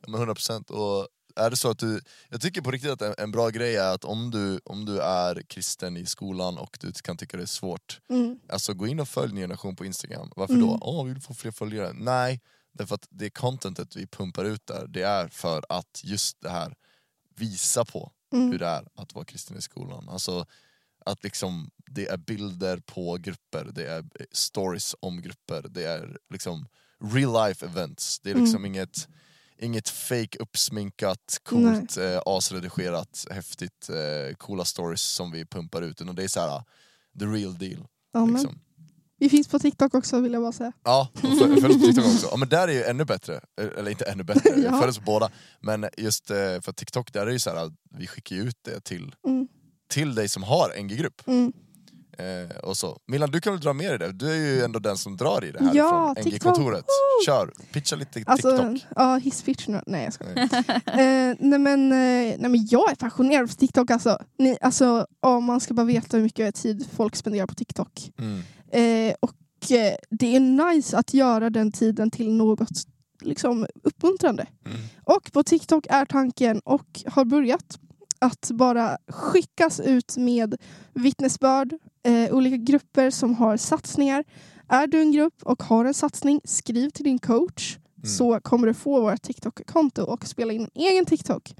Ja, 0.00 0.08
men 0.08 0.14
100 0.14 0.34
procent. 0.34 0.70
Och 0.70 1.08
är 1.36 1.50
det 1.50 1.56
så 1.56 1.70
att 1.70 1.78
du, 1.78 2.00
jag 2.28 2.40
tycker 2.40 2.60
på 2.62 2.70
riktigt 2.70 2.90
att 2.90 3.02
en, 3.02 3.14
en 3.18 3.30
bra 3.30 3.48
grej 3.48 3.76
är 3.76 3.94
att 3.94 4.04
om 4.04 4.30
du, 4.30 4.60
om 4.64 4.84
du 4.84 5.00
är 5.00 5.42
kristen 5.42 5.96
i 5.96 6.06
skolan 6.06 6.58
och 6.58 6.78
du 6.80 6.92
kan 6.92 7.16
tycka 7.16 7.36
det 7.36 7.42
är 7.42 7.46
svårt, 7.46 8.00
Mm. 8.08 8.38
alltså 8.48 8.74
gå 8.74 8.86
in 8.86 9.00
och 9.00 9.08
följ 9.08 9.32
Ny 9.34 9.40
Generation 9.40 9.76
på 9.76 9.84
Instagram. 9.84 10.30
Varför 10.36 10.54
Mm. 10.54 10.66
då? 10.66 10.78
Åh, 10.80 11.04
vi 11.04 11.12
vill 11.12 11.22
få 11.22 11.34
fler 11.34 11.50
följare. 11.50 11.92
Nej, 11.92 12.40
därför 12.72 12.94
att 12.94 13.06
det 13.10 13.30
contentet 13.30 13.96
vi 13.96 14.06
pumpar 14.06 14.44
ut 14.44 14.66
där, 14.66 14.86
det 14.86 15.02
är 15.02 15.28
för 15.28 15.64
att 15.68 16.00
just 16.04 16.40
det 16.40 16.50
här 16.50 16.74
visa 17.36 17.84
på 17.84 18.12
hur 18.30 18.38
Mm. 18.42 18.58
det 18.58 18.66
är 18.66 18.88
att 18.94 19.14
vara 19.14 19.24
kristen 19.24 19.56
i 19.56 19.62
skolan. 19.62 20.08
Alltså 20.08 20.46
att 21.06 21.24
liksom 21.24 21.70
det 21.76 22.06
är 22.06 22.16
bilder 22.16 22.78
på 22.86 23.16
grupper, 23.16 23.70
det 23.74 23.86
är 23.86 24.04
stories 24.32 24.94
om 25.00 25.22
grupper, 25.22 25.62
det 25.68 25.84
är 25.84 26.18
liksom 26.30 26.66
real 27.12 27.46
life 27.48 27.66
events. 27.66 28.20
Det 28.20 28.30
är 28.30 28.34
liksom 28.34 28.56
Mm. 28.64 28.64
inget, 28.74 29.08
inget 29.58 29.88
fake 29.88 30.38
uppsminkat, 30.38 31.38
coolt, 31.42 31.96
eh, 31.96 32.20
asredigerat, 32.26 33.26
häftigt, 33.30 33.88
eh, 33.90 34.34
coola 34.36 34.64
stories 34.64 35.02
som 35.02 35.30
vi 35.30 35.44
pumpar 35.46 35.82
ut. 35.82 36.00
Utan 36.00 36.14
det 36.14 36.24
är 36.24 36.28
så 36.28 36.40
här 36.40 36.62
the 37.18 37.24
real 37.24 37.58
deal. 37.58 37.86
Ja. 38.12 38.26
Liksom. 38.26 38.60
Vi 39.18 39.28
finns 39.28 39.48
på 39.48 39.58
TikTok 39.58 39.94
också 39.94 40.20
vill 40.20 40.32
jag 40.32 40.42
bara 40.42 40.52
säga. 40.52 40.72
Ja, 40.84 41.08
följ 41.14 41.62
på 41.62 41.68
TikTok 41.68 42.04
också. 42.06 42.28
Ja, 42.30 42.36
men 42.36 42.48
där 42.48 42.68
är 42.68 42.72
ju 42.72 42.82
ännu 42.84 43.04
bättre, 43.04 43.40
eller 43.78 43.90
inte 43.90 44.04
ännu 44.04 44.22
bättre, 44.24 44.50
Ja. 44.64 44.78
följ 44.78 44.90
oss 44.90 44.98
på 44.98 45.04
båda. 45.04 45.30
Men 45.60 45.86
just 45.96 46.30
eh, 46.30 46.36
för 46.36 46.72
TikTok, 46.72 47.12
där 47.12 47.20
är 47.20 47.26
det 47.26 47.32
ju 47.32 47.38
så 47.38 47.50
här, 47.50 47.72
vi 47.90 48.06
skickar 48.06 48.36
ju 48.36 48.42
ut 48.42 48.56
det 48.62 48.80
till, 48.84 49.14
Mm. 49.26 49.48
till 49.88 50.14
dig 50.14 50.28
som 50.28 50.42
har 50.42 50.82
NG-grupp. 50.82 51.22
Mm. 51.26 51.52
Eh, 52.18 52.56
och 52.62 52.76
så. 52.76 52.98
Milan, 53.06 53.30
du 53.30 53.40
kan 53.40 53.52
väl 53.52 53.60
dra 53.62 53.72
mer 53.72 53.94
i 53.94 53.98
det? 53.98 54.12
Du 54.12 54.30
är 54.30 54.34
ju 54.36 54.62
ändå 54.62 54.78
den 54.78 54.96
som 54.96 55.16
drar 55.16 55.44
i 55.44 55.50
det 55.52 55.64
här 55.64 55.74
Ja, 55.74 56.14
från. 56.16 56.32
NG-kontoret. 56.32 56.84
Kör, 57.26 57.52
pitcha 57.72 57.96
lite 57.96 58.22
Alltså, 58.26 58.50
TikTok. 58.72 58.92
ja, 58.96 59.16
hisspitch 59.16 59.68
nu. 59.68 59.80
Nej 59.86 60.04
jag 60.04 60.12
skojar. 60.12 60.34
Eh, 60.86 61.36
nej, 61.38 61.58
men, 61.58 61.92
eh, 61.92 61.98
nej 62.38 62.48
men 62.50 62.66
jag 62.70 62.90
är 62.90 62.94
passionerad 62.94 63.50
för 63.50 63.56
TikTok 63.56 63.90
alltså. 63.90 64.18
Ni, 64.38 64.58
alltså 64.60 65.06
ja, 65.22 65.40
man 65.40 65.60
ska 65.60 65.74
bara 65.74 65.86
veta 65.86 66.16
hur 66.16 66.24
mycket 66.24 66.54
tid 66.54 66.86
folk 66.96 67.16
spenderar 67.16 67.46
på 67.46 67.54
TikTok. 67.54 68.10
Mm. 68.18 68.38
Eh, 68.72 69.14
och 69.20 69.70
eh, 69.72 69.94
det 70.10 70.36
är 70.36 70.40
nice 70.40 70.98
att 70.98 71.14
göra 71.14 71.50
den 71.50 71.72
tiden 71.72 72.10
till 72.10 72.32
något 72.32 72.68
liksom, 73.22 73.66
uppmuntrande. 73.82 74.46
Mm. 74.66 74.78
Och 75.04 75.32
på 75.32 75.42
TikTok 75.42 75.86
är 75.90 76.04
tanken, 76.04 76.60
och 76.64 77.02
har 77.06 77.24
börjat, 77.24 77.78
att 78.18 78.50
bara 78.52 78.98
skickas 79.08 79.80
ut 79.80 80.16
med 80.16 80.54
vittnesbörd, 80.94 81.74
eh, 82.04 82.34
olika 82.34 82.56
grupper 82.56 83.10
som 83.10 83.34
har 83.34 83.56
satsningar. 83.56 84.24
Är 84.68 84.86
du 84.86 85.00
en 85.00 85.12
grupp 85.12 85.42
och 85.42 85.62
har 85.62 85.84
en 85.84 85.94
satsning, 85.94 86.40
skriv 86.44 86.90
till 86.90 87.04
din 87.04 87.18
coach 87.18 87.78
Mm. 88.04 88.14
så 88.14 88.40
kommer 88.40 88.66
du 88.66 88.74
få 88.74 89.00
vårt 89.00 89.22
TikTok-konto 89.22 90.02
och 90.02 90.26
spela 90.26 90.52
in 90.52 90.62
en 90.62 90.82
egen 90.82 91.06
TikTok. 91.06 91.54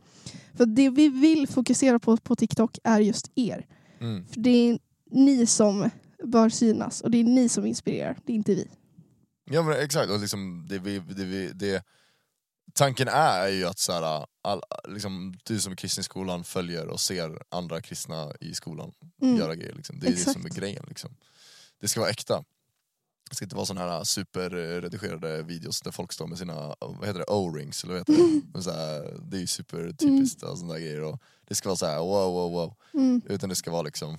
För 0.54 0.66
det 0.66 0.90
vi 0.90 1.08
vill 1.08 1.48
fokusera 1.48 1.98
på 1.98 2.16
på 2.16 2.36
TikTok 2.36 2.78
är 2.84 3.00
just 3.00 3.30
er. 3.34 3.66
Mm. 4.00 4.26
För 4.26 4.40
det 4.40 4.50
är 4.50 4.78
ni 5.10 5.46
som 5.46 5.90
bör 6.24 6.48
synas 6.48 7.00
och 7.00 7.10
det 7.10 7.18
är 7.18 7.24
ni 7.24 7.48
som 7.48 7.66
inspirerar, 7.66 8.16
det 8.24 8.32
är 8.32 8.36
inte 8.36 8.54
vi. 8.54 8.68
Ja 9.50 9.62
men 9.62 9.80
exakt, 9.80 10.10
och 10.10 10.20
liksom 10.20 10.66
det 10.68 10.78
vi, 10.78 10.98
det 10.98 11.24
vi, 11.24 11.50
det, 11.54 11.82
tanken 12.74 13.08
är 13.08 13.48
ju 13.48 13.64
att 13.66 13.78
så 13.78 13.92
här, 13.92 14.26
all, 14.42 14.62
liksom, 14.88 15.34
du 15.44 15.60
som 15.60 15.72
är 15.72 15.76
kristen 15.76 16.00
i 16.00 16.04
skolan 16.04 16.44
följer 16.44 16.86
och 16.88 17.00
ser 17.00 17.42
andra 17.48 17.80
kristna 17.80 18.32
i 18.40 18.54
skolan 18.54 18.92
Mm. 19.22 19.36
göra 19.36 19.54
grejer. 19.54 19.74
Liksom. 19.74 19.98
Det 20.00 20.06
är 20.06 20.10
det 20.10 20.16
som 20.16 20.30
är 20.42 20.46
Exakt. 20.46 20.56
grejen. 20.56 20.84
Liksom. 20.88 21.10
Det 21.80 21.88
ska 21.88 22.00
vara 22.00 22.10
äkta. 22.10 22.44
Det 23.30 23.36
ska 23.36 23.44
inte 23.44 23.56
vara 23.56 23.66
såna 23.66 23.80
här 23.80 24.04
superredigerade 24.04 25.42
videos 25.42 25.80
där 25.80 25.90
folk 25.90 26.12
står 26.12 26.26
med 26.26 26.38
sina 26.38 26.74
vad 26.80 27.06
heter 27.06 27.18
det, 27.18 27.24
o-rings, 27.32 27.84
eller 27.84 27.94
vad 27.94 28.00
heter 28.00 28.12
det? 28.12 28.40
Men 28.52 28.62
så 28.62 28.70
här, 28.70 29.18
det 29.22 29.36
är 29.36 29.40
ju 29.40 29.46
supertypiskt 29.46 30.42
och 30.42 30.58
såna 30.58 30.72
där 30.72 30.80
grejer. 30.80 31.02
Och 31.02 31.22
det 31.48 31.54
ska 31.54 31.68
vara 31.68 31.76
så 31.76 31.86
här 31.86 31.98
wow 31.98 32.32
wow 32.32 32.52
wow. 32.52 32.74
Mm. 32.94 33.22
Utan 33.28 33.48
det 33.48 33.54
ska 33.54 33.70
vara 33.70 33.82
liksom 33.82 34.18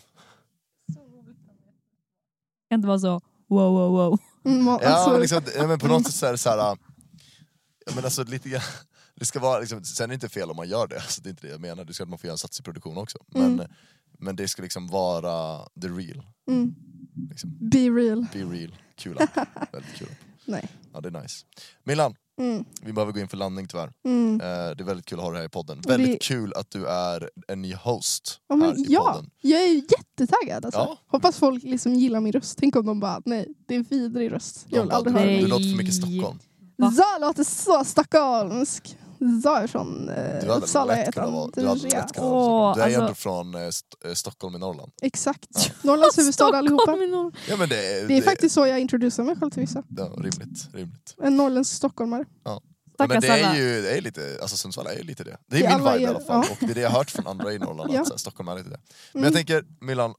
kan 2.69 2.79
inte 2.79 2.87
vara 2.87 2.99
så 2.99 3.21
wow 3.47 3.73
wow 3.73 3.91
wow. 3.91 4.19
Mm, 4.45 4.67
och 4.67 4.79
Ja 4.83 4.87
alltså, 4.87 5.11
men, 5.11 5.21
liksom, 5.21 5.41
ja, 5.55 5.67
men 5.67 5.79
på 5.79 5.87
något 5.87 6.05
sätt 6.05 6.15
så 6.15 6.25
är 6.25 6.31
det 6.31 6.37
så 6.37 6.49
här, 6.49 6.71
äh, 6.71 6.75
ja, 7.85 7.91
men 7.95 8.03
alltså 8.05 8.23
lite 8.23 8.49
grann, 8.49 8.61
det 9.15 9.25
ska 9.25 9.39
vara, 9.39 9.59
liksom, 9.59 9.83
sen 9.83 10.03
är 10.03 10.07
det 10.07 10.13
inte 10.13 10.29
fel 10.29 10.49
om 10.49 10.55
man 10.55 10.69
gör 10.69 10.87
det, 10.87 10.95
alltså, 11.01 11.21
det 11.21 11.29
är 11.29 11.31
inte 11.31 11.47
det 11.47 11.51
jag 11.51 11.61
menar, 11.61 11.85
det 11.85 11.93
ska 11.93 12.03
att 12.03 12.09
man 12.09 12.19
får 12.19 12.27
göra 12.27 12.33
en 12.33 12.37
sats 12.37 12.59
i 12.59 12.63
produktion 12.63 12.97
också. 12.97 13.17
Men, 13.27 13.53
Mm. 13.53 13.67
men 14.19 14.35
det 14.35 14.47
ska 14.47 14.61
liksom 14.61 14.87
vara 14.87 15.65
the 15.81 15.87
real, 15.87 16.21
mm, 16.49 16.75
liksom. 17.29 17.57
be 17.59 17.77
real. 17.89 18.25
be 18.33 18.39
real, 18.39 18.75
kul 18.95 19.17
app. 19.21 19.37
Väldigt 19.73 19.93
kul 19.95 20.07
app. 20.07 20.17
Nej. 20.45 20.69
Ja 20.93 21.01
det 21.01 21.09
är 21.09 21.21
nice. 21.21 21.45
Milan, 21.83 22.15
Mm, 22.37 22.65
vi 22.81 22.93
behöver 22.93 23.11
gå 23.13 23.19
in 23.19 23.27
för 23.27 23.37
landning 23.37 23.67
tyvärr. 23.67 23.91
mm. 24.05 24.41
Eh, 24.41 24.47
det 24.47 24.81
är 24.81 24.83
väldigt 24.83 25.05
kul 25.05 25.19
att 25.19 25.25
ha 25.25 25.31
dig 25.31 25.39
här 25.39 25.45
i 25.45 25.49
podden. 25.49 25.81
det- 25.81 25.89
Väldigt 25.89 26.21
kul 26.21 26.53
att 26.53 26.71
du 26.71 26.87
är 26.87 27.29
en 27.47 27.61
ny 27.61 27.73
host 27.75 28.39
Ja, 28.47 28.55
men 28.55 28.69
här 28.69 28.79
i 28.79 28.85
ja, 28.89 29.11
podden. 29.13 29.29
jag 29.41 29.61
är 29.63 29.67
ju 29.67 29.75
jättetaggad. 29.75 30.65
Alltså. 30.65 30.79
Ja. 30.79 30.97
Hoppas 31.07 31.37
folk 31.39 31.63
liksom 31.63 31.93
gillar 31.93 32.19
min 32.19 32.31
röst. 32.33 32.57
Tänk 32.59 32.75
om 32.75 32.85
de 32.85 32.99
bara, 32.99 33.21
nej, 33.25 33.47
det 33.67 33.73
är 33.75 33.77
en 33.77 33.83
vidrig 33.89 34.31
röst. 34.31 34.65
Jag 34.69 34.81
vill 34.81 34.89
Ja, 34.91 34.95
aldrig 34.97 35.15
du, 35.15 35.19
höra 35.19 35.31
du 35.31 35.47
låter 35.47 35.69
för 35.69 35.77
mycket 35.77 35.93
Stockholm. 35.95 36.39
Va? 36.77 36.91
Så 36.91 37.19
låter 37.21 37.43
så 37.43 37.83
stockholmsk. 37.85 38.97
Så 39.43 39.55
är 39.55 39.67
från 39.67 40.09
eh, 40.09 40.15
Du 40.15 40.47
hade 40.49 40.53
Uppsala 40.61 40.95
lätt 40.95 41.13
kunnat 41.13 41.31
vara, 41.31 41.51
du 41.53 41.67
hade 41.67 41.79
Det 41.81 41.87
är- 41.87 41.91
lätt 42.01 42.13
kunnat 42.13 42.31
vara 42.31 42.73
Stockholm. 42.73 42.75
Du 42.77 42.81
är 42.83 42.87
ju 42.87 42.93
ändå 42.93 43.07
alltså- 43.07 43.21
från 43.21 43.55
eh, 43.55 43.61
St- 43.61 43.97
eh, 44.05 44.13
Stockholm 44.13 44.55
i 44.55 44.59
Norrland. 44.59 44.91
Exakt. 45.01 45.47
Norrlands 45.83 46.17
huvudstad 46.17 46.45
allihopa. 46.45 46.91
I. 46.97 47.31
Ja, 47.49 47.57
men 47.57 47.69
det, 47.69 47.85
är- 47.99 48.07
Det 48.07 48.17
är 48.17 48.21
faktiskt 48.21 48.55
så 48.55 48.67
jag 48.67 48.79
introducerar 48.79 49.25
mig 49.25 49.35
själv 49.35 49.51
till 49.51 49.61
vissa. 49.61 49.83
Ja, 49.97 50.03
rimligt, 50.17 50.69
rimligt. 50.73 51.15
En 51.23 51.37
norrländsk 51.37 51.73
stockholmare. 51.75 52.25
Ja, 52.43 52.61
men 52.97 53.07
Stackars 53.07 53.21
det 53.23 53.27
är 53.29 53.55
ju 53.55 53.81
det 53.81 53.97
är 53.97 54.01
lite, 54.01 54.37
alltså 54.41 54.57
Sundsvall 54.57 54.87
är 54.87 54.93
ju 54.93 55.03
lite 55.03 55.23
det. 55.23 55.37
Det 55.47 55.57
är 55.57 55.61
Det 55.61 55.67
är 55.67 55.77
min 55.77 55.85
vibe 55.85 55.99
i 55.99 56.03
er, 56.03 56.09
alla 56.09 56.19
fall, 56.19 56.45
ja. 56.47 56.51
och 56.51 56.57
det 56.67 56.71
är 56.71 56.75
det 56.75 56.81
jag 56.81 56.89
har 56.89 56.97
hört 56.97 57.11
från 57.11 57.27
andra 57.27 57.53
i 57.53 57.59
Norrland, 57.59 57.89
Ja. 57.93 58.01
att 58.01 58.09
här, 58.09 58.17
Stockholm 58.17 58.47
är 58.49 58.55
lite 58.55 58.69
det. 58.69 58.79
Men 59.13 59.23
Mm. 59.23 59.33
jag 59.33 59.33
tänker, 59.33 59.65
Milan, 59.85 60.13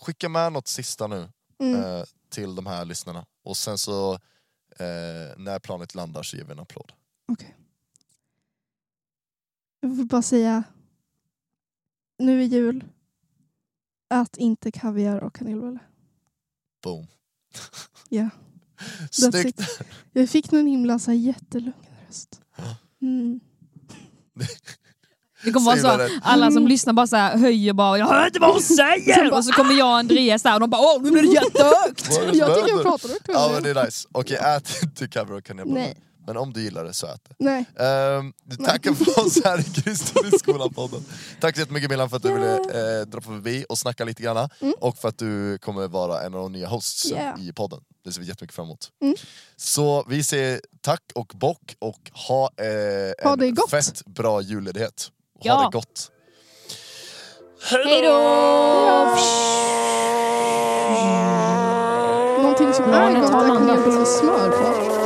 skicka 0.00 0.28
med 0.28 0.52
något 0.52 0.68
sista 0.68 1.06
nu 1.06 1.28
Mm. 1.60 1.84
eh, 1.84 2.02
till 2.30 2.54
de 2.54 2.66
här 2.66 2.84
lyssnarna. 2.84 3.24
Och 3.44 3.56
sen 3.56 3.78
så, 3.78 4.18
eh, 4.78 5.38
när 5.38 5.58
planet 5.58 5.94
landar 5.94 6.22
så 6.22 6.36
ger 6.36 6.44
vi 6.44 6.52
en 6.52 6.58
applåd. 6.58 6.92
Okej. 7.32 7.56
Jag 9.80 9.88
vill 9.88 10.06
bara 10.06 10.22
säga, 10.22 10.64
nu 12.18 12.42
är 12.42 12.46
jul. 12.46 12.84
Ät 14.14 14.36
inte 14.36 14.70
kaviar 14.70 15.20
och 15.20 15.34
kanelbulle. 15.34 15.78
Boom. 16.82 17.06
Ja. 18.08 18.30
Snyggt! 19.10 19.34
That's 19.36 19.48
it. 19.48 19.88
Jag 20.12 20.30
fick 20.30 20.50
någon 20.50 20.66
himla 20.66 20.98
så 20.98 21.10
här, 21.10 21.18
jättelugn 21.18 21.86
röst. 22.06 22.40
Mm. 23.00 23.40
Det 25.44 25.52
kommer 25.52 25.66
vara 25.66 26.08
så, 26.08 26.18
alla 26.22 26.50
som 26.50 26.68
lyssnar 26.68 26.92
bara 26.92 27.06
så 27.06 27.16
här, 27.16 27.38
höjer 27.38 27.72
bara 27.72 27.98
jag 27.98 28.06
hör 28.06 28.26
inte 28.26 28.40
vad 28.40 28.52
hon 28.52 28.62
säger! 28.62 29.32
Och 29.32 29.44
så 29.44 29.52
kommer 29.52 29.74
jag 29.74 29.88
och 29.88 29.96
Andreas 29.96 30.42
där 30.42 30.54
och 30.54 30.60
de 30.60 30.70
bara 30.70 30.82
åh 30.82 31.02
nu 31.02 31.10
blir 31.10 31.22
det 31.22 31.28
jättehögt! 31.28 32.34
Jag 32.36 32.54
tycker 32.54 32.68
jag 32.68 32.82
pratar 32.82 33.08
högt. 33.08 33.28
Ja 33.28 33.50
men 33.54 33.62
det 33.62 33.70
är 33.70 33.84
nice. 33.84 34.08
Okej, 34.12 34.36
ät 34.36 34.82
inte 34.82 35.20
och 35.20 35.44
kanelbullar. 35.44 35.80
Nej. 35.80 35.96
Men 36.26 36.36
om 36.36 36.52
du 36.52 36.62
gillar 36.62 36.84
det 36.84 36.92
så 36.94 37.06
ät 37.06 37.20
det. 37.28 37.34
Nej. 37.38 37.64
Du 38.44 38.56
tackar 38.56 38.92
för 38.94 39.26
oss 39.26 39.44
här 39.44 39.60
i 39.60 39.62
Kristen 39.64 40.26
i 40.34 40.38
skolan-podden. 40.38 41.00
Tack 41.40 41.54
så 41.54 41.60
jättemycket 41.60 41.90
Milan 41.90 42.10
för 42.10 42.16
att 42.16 42.22
du 42.22 42.32
ville 42.34 42.54
eh, 42.54 43.06
dra 43.06 43.20
förbi 43.20 43.64
och 43.68 43.78
snacka 43.78 44.04
lite 44.04 44.22
grann. 44.22 44.48
Och 44.80 44.98
för 44.98 45.08
att 45.08 45.18
du 45.18 45.58
kommer 45.58 45.88
vara 45.88 46.22
en 46.22 46.34
av 46.34 46.40
de 46.40 46.52
nya 46.52 46.68
hosts 46.68 47.10
Yeah. 47.10 47.40
i 47.40 47.52
podden. 47.52 47.80
Det 48.04 48.12
ser 48.12 48.20
vi 48.20 48.26
jättemycket 48.26 48.54
fram 48.54 48.66
emot. 48.66 48.88
Mm. 49.02 49.14
Så 49.56 50.04
vi 50.08 50.22
säger 50.22 50.60
tack 50.80 51.02
och 51.14 51.32
bock 51.34 51.76
och 51.78 52.10
ha, 52.28 52.50
eh, 52.56 53.28
Ha 53.28 53.44
en 53.44 53.56
fett 53.70 54.02
bra 54.06 54.40
julledighet. 54.40 55.08
Ha 55.40 55.44
Ja. 55.44 55.62
det 55.72 55.78
gott. 55.78 56.10
Hej 57.70 58.02
då! 58.02 58.18
Någonting 62.42 62.72
som 62.72 62.84
är 62.84 63.10
gott 63.10 63.32
har 63.34 63.44
är 63.44 63.48
kanelbulle 63.48 63.98
med 63.98 64.08
smör 64.08 64.50
på. 64.50 64.97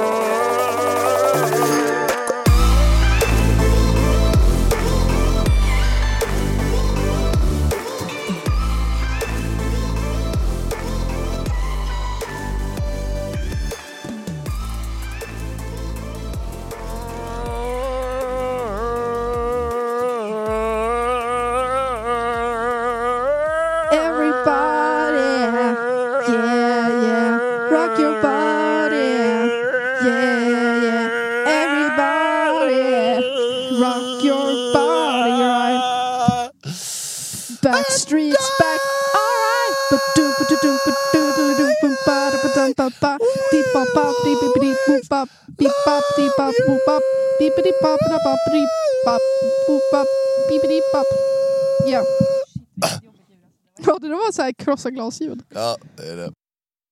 Ja. 51.86 52.02
Ja, 53.86 53.98
det 54.00 54.08
där 54.08 54.14
var 54.14 54.32
så 54.32 54.42
här 54.42 54.52
krossa 54.52 54.90
glasljud. 54.90 55.42
Ja, 55.54 55.76
det 55.96 56.02
är 56.02 56.16
det. 56.16 56.32